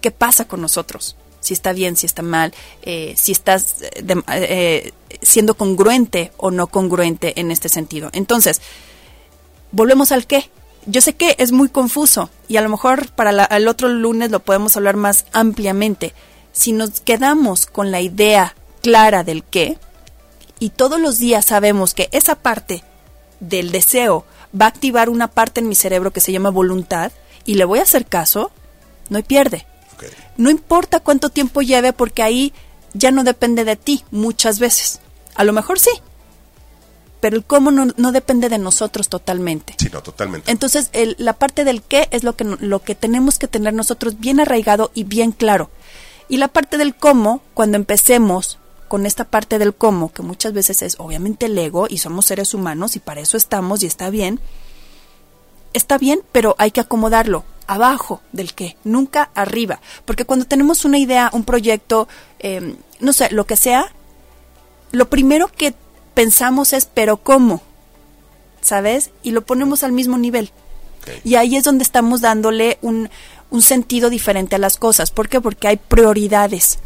qué 0.00 0.12
pasa 0.12 0.46
con 0.46 0.60
nosotros, 0.60 1.16
si 1.40 1.54
está 1.54 1.72
bien, 1.72 1.96
si 1.96 2.06
está 2.06 2.22
mal, 2.22 2.54
eh, 2.82 3.14
si 3.16 3.32
estás 3.32 3.80
de, 3.80 4.22
eh, 4.28 4.92
siendo 5.22 5.56
congruente 5.56 6.30
o 6.36 6.52
no 6.52 6.68
congruente 6.68 7.40
en 7.40 7.50
este 7.50 7.68
sentido. 7.68 8.10
Entonces, 8.12 8.60
volvemos 9.72 10.12
al 10.12 10.24
qué 10.28 10.48
yo 10.88 11.02
sé 11.02 11.14
que 11.14 11.36
es 11.38 11.52
muy 11.52 11.68
confuso 11.68 12.30
y 12.48 12.56
a 12.56 12.62
lo 12.62 12.70
mejor 12.70 13.10
para 13.12 13.30
la, 13.30 13.44
el 13.44 13.68
otro 13.68 13.88
lunes 13.88 14.30
lo 14.30 14.40
podemos 14.40 14.76
hablar 14.76 14.96
más 14.96 15.26
ampliamente. 15.32 16.14
si 16.52 16.72
nos 16.72 17.00
quedamos 17.00 17.66
con 17.66 17.92
la 17.92 18.00
idea 18.00 18.56
clara 18.82 19.22
del 19.22 19.44
qué, 19.44 19.78
y 20.58 20.70
todos 20.70 20.98
los 20.98 21.18
días 21.18 21.44
sabemos 21.44 21.94
que 21.94 22.08
esa 22.10 22.34
parte 22.34 22.82
del 23.38 23.70
deseo 23.70 24.24
va 24.58 24.64
a 24.64 24.68
activar 24.68 25.08
una 25.08 25.28
parte 25.28 25.60
en 25.60 25.68
mi 25.68 25.74
cerebro 25.74 26.10
que 26.10 26.20
se 26.20 26.32
llama 26.32 26.50
voluntad, 26.50 27.12
y 27.44 27.54
le 27.54 27.64
voy 27.64 27.78
a 27.78 27.82
hacer 27.82 28.06
caso, 28.06 28.50
no 29.08 29.18
hay 29.18 29.22
pierde. 29.22 29.66
No 30.36 30.50
importa 30.50 31.00
cuánto 31.00 31.28
tiempo 31.28 31.62
lleve 31.62 31.92
porque 31.92 32.22
ahí 32.22 32.52
ya 32.92 33.10
no 33.10 33.24
depende 33.24 33.64
de 33.64 33.76
ti 33.76 34.04
muchas 34.10 34.58
veces. 34.58 35.00
A 35.34 35.44
lo 35.44 35.52
mejor 35.52 35.78
sí, 35.78 35.90
pero 37.20 37.36
el 37.36 37.44
cómo 37.44 37.70
no, 37.70 37.86
no 37.96 38.12
depende 38.12 38.48
de 38.48 38.58
nosotros 38.58 39.08
totalmente. 39.08 39.74
Sí, 39.78 39.88
no, 39.92 40.02
totalmente. 40.02 40.50
Entonces, 40.50 40.90
el- 40.92 41.16
la 41.18 41.32
parte 41.32 41.64
del 41.64 41.82
qué 41.82 42.08
es 42.10 42.22
lo 42.24 42.36
que, 42.36 42.44
lo 42.44 42.80
que 42.82 42.94
tenemos 42.94 43.38
que 43.38 43.48
tener 43.48 43.74
nosotros 43.74 44.20
bien 44.20 44.40
arraigado 44.40 44.90
y 44.94 45.04
bien 45.04 45.32
claro. 45.32 45.70
Y 46.28 46.36
la 46.36 46.48
parte 46.48 46.76
del 46.78 46.94
cómo, 46.94 47.42
cuando 47.54 47.76
empecemos 47.76 48.58
con 48.86 49.04
esta 49.06 49.24
parte 49.24 49.58
del 49.58 49.74
cómo, 49.74 50.12
que 50.12 50.22
muchas 50.22 50.52
veces 50.52 50.82
es 50.82 50.96
obviamente 50.98 51.46
el 51.46 51.58
ego 51.58 51.86
y 51.90 51.98
somos 51.98 52.26
seres 52.26 52.54
humanos 52.54 52.96
y 52.96 53.00
para 53.00 53.20
eso 53.20 53.36
estamos 53.36 53.82
y 53.82 53.86
está 53.86 54.08
bien, 54.10 54.40
está 55.72 55.98
bien, 55.98 56.22
pero 56.32 56.54
hay 56.58 56.70
que 56.70 56.80
acomodarlo 56.80 57.44
abajo 57.66 58.22
del 58.32 58.54
qué, 58.54 58.76
nunca 58.84 59.30
arriba. 59.34 59.80
Porque 60.04 60.24
cuando 60.24 60.46
tenemos 60.46 60.84
una 60.84 60.98
idea, 60.98 61.30
un 61.32 61.44
proyecto, 61.44 62.08
eh, 62.38 62.76
no 63.00 63.12
sé, 63.12 63.28
lo 63.30 63.44
que 63.46 63.56
sea, 63.56 63.92
lo 64.90 65.10
primero 65.10 65.48
que 65.48 65.74
pensamos 66.18 66.72
es, 66.72 66.84
pero 66.92 67.18
¿cómo? 67.18 67.62
¿Sabes? 68.60 69.10
Y 69.22 69.30
lo 69.30 69.46
ponemos 69.46 69.84
al 69.84 69.92
mismo 69.92 70.18
nivel. 70.18 70.50
Y 71.22 71.36
ahí 71.36 71.54
es 71.54 71.62
donde 71.62 71.84
estamos 71.84 72.20
dándole 72.20 72.76
un, 72.82 73.08
un 73.50 73.62
sentido 73.62 74.10
diferente 74.10 74.56
a 74.56 74.58
las 74.58 74.78
cosas. 74.78 75.12
¿Por 75.12 75.28
qué? 75.28 75.40
Porque 75.40 75.68
hay 75.68 75.76
prioridades. 75.76 76.80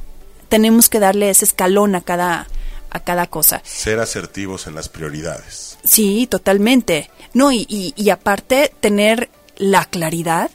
Tenemos 0.51 0.91
que 0.91 1.01
darle 1.01 1.31
ese 1.31 1.47
escalón 1.47 1.95
a 1.95 2.03
cada, 2.03 2.47
a 2.91 3.01
cada 3.01 3.27
cosa. 3.27 3.63
Ser 3.65 4.01
asertivos 4.01 4.67
en 4.67 4.75
las 4.75 4.91
prioridades. 4.91 5.79
Sí, 5.83 6.27
totalmente. 6.27 7.11
No, 7.33 7.53
y, 7.53 7.65
y, 7.71 7.95
y 7.97 8.11
aparte 8.11 8.71
tener 8.81 9.31
la 9.57 9.87
claridad 9.87 10.51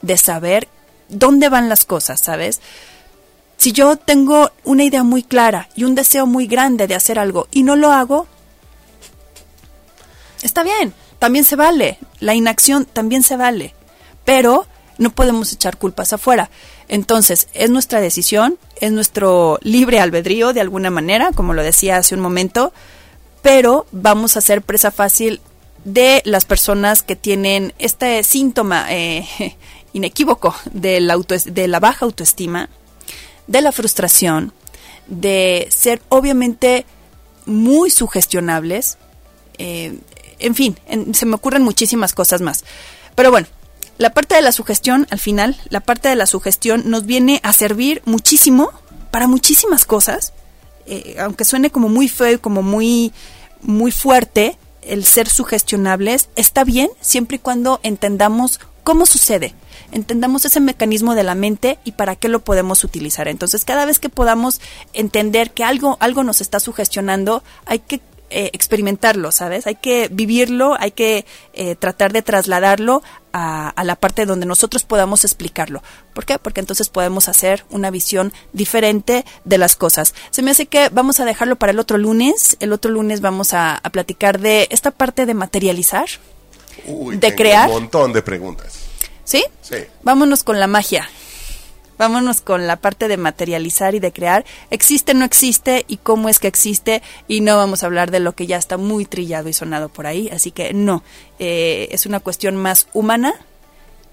de 0.00 0.16
saber 0.16 0.68
dónde 1.10 1.50
van 1.50 1.68
las 1.68 1.84
cosas, 1.84 2.20
¿sabes? 2.20 2.62
Si 3.56 3.72
yo 3.72 3.96
tengo 3.96 4.50
una 4.64 4.84
idea 4.84 5.02
muy 5.02 5.22
clara 5.22 5.68
y 5.74 5.84
un 5.84 5.94
deseo 5.94 6.26
muy 6.26 6.46
grande 6.46 6.86
de 6.86 6.94
hacer 6.94 7.18
algo 7.18 7.48
y 7.50 7.62
no 7.62 7.76
lo 7.76 7.92
hago, 7.92 8.26
está 10.42 10.62
bien, 10.62 10.92
también 11.18 11.44
se 11.44 11.56
vale. 11.56 11.98
La 12.20 12.34
inacción 12.34 12.84
también 12.84 13.22
se 13.22 13.36
vale. 13.36 13.74
Pero 14.24 14.66
no 14.98 15.10
podemos 15.10 15.52
echar 15.52 15.76
culpas 15.76 16.12
afuera. 16.12 16.50
Entonces, 16.88 17.48
es 17.54 17.70
nuestra 17.70 18.00
decisión, 18.00 18.58
es 18.80 18.92
nuestro 18.92 19.58
libre 19.62 20.00
albedrío 20.00 20.52
de 20.52 20.60
alguna 20.60 20.90
manera, 20.90 21.30
como 21.34 21.54
lo 21.54 21.62
decía 21.62 21.96
hace 21.96 22.14
un 22.14 22.20
momento, 22.20 22.72
pero 23.42 23.86
vamos 23.92 24.36
a 24.36 24.40
ser 24.42 24.62
presa 24.62 24.90
fácil 24.90 25.40
de 25.84 26.22
las 26.24 26.44
personas 26.44 27.02
que 27.02 27.16
tienen 27.16 27.72
este 27.78 28.22
síntoma 28.22 28.86
eh, 28.90 29.26
inequívoco 29.94 30.54
de 30.72 31.00
la, 31.00 31.14
autoes- 31.14 31.44
de 31.52 31.68
la 31.68 31.80
baja 31.80 32.04
autoestima, 32.04 32.68
de 33.46 33.60
la 33.60 33.72
frustración, 33.72 34.52
de 35.06 35.68
ser 35.70 36.02
obviamente 36.08 36.86
muy 37.46 37.90
sugestionables, 37.90 38.96
eh, 39.58 39.98
en 40.38 40.54
fin, 40.54 40.78
en- 40.86 41.14
se 41.14 41.26
me 41.26 41.34
ocurren 41.34 41.62
muchísimas 41.62 42.12
cosas 42.14 42.40
más. 42.40 42.64
Pero 43.14 43.30
bueno, 43.30 43.46
la 43.98 44.10
parte 44.10 44.34
de 44.34 44.42
la 44.42 44.52
sugestión, 44.52 45.06
al 45.10 45.20
final, 45.20 45.56
la 45.68 45.80
parte 45.80 46.08
de 46.08 46.16
la 46.16 46.26
sugestión 46.26 46.90
nos 46.90 47.06
viene 47.06 47.40
a 47.42 47.52
servir 47.52 48.02
muchísimo 48.06 48.72
para 49.10 49.28
muchísimas 49.28 49.84
cosas, 49.84 50.32
eh, 50.86 51.16
aunque 51.20 51.44
suene 51.44 51.70
como 51.70 51.88
muy 51.88 52.08
feo 52.08 52.32
y 52.32 52.38
como 52.38 52.62
muy, 52.62 53.12
muy 53.62 53.92
fuerte, 53.92 54.58
el 54.82 55.04
ser 55.04 55.28
sugestionables 55.28 56.28
está 56.36 56.64
bien 56.64 56.90
siempre 57.00 57.36
y 57.36 57.38
cuando 57.40 57.80
entendamos 57.82 58.60
cómo 58.84 59.06
sucede, 59.06 59.54
entendamos 59.90 60.44
ese 60.44 60.60
mecanismo 60.60 61.14
de 61.14 61.24
la 61.24 61.34
mente 61.34 61.78
y 61.84 61.92
para 61.92 62.16
qué 62.16 62.28
lo 62.28 62.40
podemos 62.40 62.84
utilizar. 62.84 63.26
Entonces, 63.26 63.64
cada 63.64 63.86
vez 63.86 63.98
que 63.98 64.08
podamos 64.08 64.60
entender 64.92 65.50
que 65.50 65.64
algo, 65.64 65.96
algo 66.00 66.22
nos 66.22 66.40
está 66.40 66.60
sugestionando, 66.60 67.42
hay 67.66 67.80
que 67.80 68.00
eh, 68.30 68.50
experimentarlo, 68.52 69.30
¿sabes? 69.30 69.66
Hay 69.66 69.76
que 69.76 70.08
vivirlo, 70.10 70.76
hay 70.80 70.90
que 70.90 71.24
eh, 71.52 71.76
tratar 71.76 72.12
de 72.12 72.22
trasladarlo 72.22 73.02
a, 73.32 73.72
la 73.84 73.96
parte 73.96 74.26
donde 74.26 74.46
nosotros 74.46 74.84
podamos 74.84 75.24
explicarlo. 75.24 75.82
¿Por 76.14 76.24
qué? 76.24 76.38
Porque 76.38 76.60
entonces 76.60 76.88
podemos 76.88 77.28
hacer 77.28 77.64
una 77.70 77.90
visión 77.90 78.32
diferente 78.52 79.24
de 79.44 79.58
las 79.58 79.76
cosas. 79.76 80.14
Se 80.30 80.42
me 80.42 80.50
hace 80.50 80.66
que 80.66 80.88
vamos 80.88 81.20
a 81.20 81.24
dejarlo 81.24 81.56
para 81.56 81.72
el 81.72 81.78
otro 81.78 81.96
lunes. 81.98 82.56
El 82.60 82.72
otro 82.72 82.90
lunes 82.90 83.20
vamos 83.20 83.54
a 83.54 83.80
platicar 83.92 84.40
de 84.40 84.68
esta 84.70 84.90
parte 84.90 85.26
de 85.26 85.34
materializar. 85.34 86.08
Uy, 86.86 87.16
¿De 87.16 87.34
crear? 87.34 87.68
Un 87.68 87.74
montón 87.74 88.12
de 88.12 88.22
preguntas. 88.22 88.80
¿Sí? 89.24 89.44
Sí. 89.62 89.76
Vámonos 90.02 90.44
con 90.44 90.60
la 90.60 90.66
magia. 90.66 91.08
Vámonos 91.96 92.40
con 92.40 92.66
la 92.66 92.76
parte 92.76 93.06
de 93.08 93.16
materializar 93.16 93.94
y 93.94 94.00
de 94.00 94.12
crear. 94.12 94.44
¿Existe, 94.70 95.14
no 95.14 95.24
existe? 95.24 95.84
¿Y 95.86 95.98
cómo 95.98 96.28
es 96.28 96.38
que 96.40 96.48
existe? 96.48 97.02
Y 97.28 97.40
no 97.40 97.56
vamos 97.56 97.82
a 97.82 97.86
hablar 97.86 98.10
de 98.10 98.20
lo 98.20 98.34
que 98.34 98.46
ya 98.46 98.56
está 98.56 98.76
muy 98.76 99.04
trillado 99.04 99.48
y 99.48 99.52
sonado 99.52 99.88
por 99.88 100.06
ahí. 100.06 100.28
Así 100.30 100.50
que 100.50 100.74
no. 100.74 101.04
Eh, 101.38 101.88
es 101.92 102.06
una 102.06 102.20
cuestión 102.20 102.56
más 102.56 102.88
humana, 102.92 103.34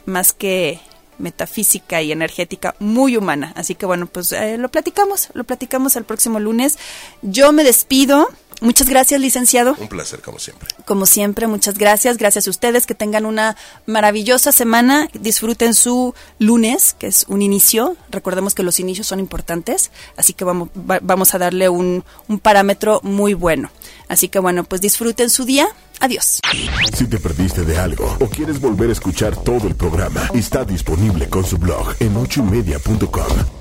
más 0.05 0.31
que 0.31 0.79
metafísica 1.17 2.01
y 2.01 2.11
energética, 2.11 2.75
muy 2.79 3.17
humana. 3.17 3.53
Así 3.55 3.75
que 3.75 3.85
bueno, 3.85 4.07
pues 4.07 4.31
eh, 4.31 4.57
lo 4.57 4.69
platicamos. 4.69 5.29
Lo 5.33 5.43
platicamos 5.43 5.95
el 5.95 6.03
próximo 6.03 6.39
lunes. 6.39 6.77
Yo 7.21 7.51
me 7.51 7.63
despido. 7.63 8.27
Muchas 8.61 8.87
gracias, 8.87 9.19
licenciado. 9.19 9.75
Un 9.79 9.87
placer, 9.87 10.21
como 10.21 10.37
siempre. 10.39 10.69
Como 10.85 11.05
siempre, 11.07 11.47
muchas 11.47 11.77
gracias. 11.77 12.17
Gracias 12.17 12.45
a 12.47 12.49
ustedes. 12.51 12.85
Que 12.85 12.93
tengan 12.95 13.25
una 13.25 13.57
maravillosa 13.87 14.51
semana. 14.51 15.09
Disfruten 15.19 15.73
su 15.73 16.13
lunes, 16.39 16.95
que 16.97 17.07
es 17.07 17.25
un 17.27 17.41
inicio. 17.41 17.97
Recordemos 18.11 18.53
que 18.53 18.61
los 18.63 18.79
inicios 18.79 19.07
son 19.07 19.19
importantes. 19.19 19.89
Así 20.15 20.33
que 20.33 20.45
vamos, 20.45 20.69
va- 20.69 20.99
vamos 21.01 21.33
a 21.33 21.39
darle 21.39 21.69
un, 21.69 22.03
un 22.27 22.39
parámetro 22.39 22.99
muy 23.03 23.33
bueno. 23.33 23.71
Así 24.07 24.29
que 24.29 24.39
bueno, 24.39 24.63
pues 24.63 24.79
disfruten 24.79 25.29
su 25.31 25.43
día. 25.45 25.67
Adiós. 25.99 26.39
Si 26.95 27.05
te 27.07 27.17
perdiste 27.19 27.63
de 27.63 27.77
algo 27.79 28.15
o 28.19 28.27
quieres 28.27 28.59
volver 28.61 28.89
a 28.89 28.93
escuchar 28.93 29.35
todo 29.35 29.67
el 29.67 29.75
programa, 29.75 30.29
está 30.33 30.63
disponible 30.65 31.29
con 31.29 31.43
su 31.45 31.57
blog 31.57 31.95
en 31.99 32.15
ochoymedia.com. 32.17 33.60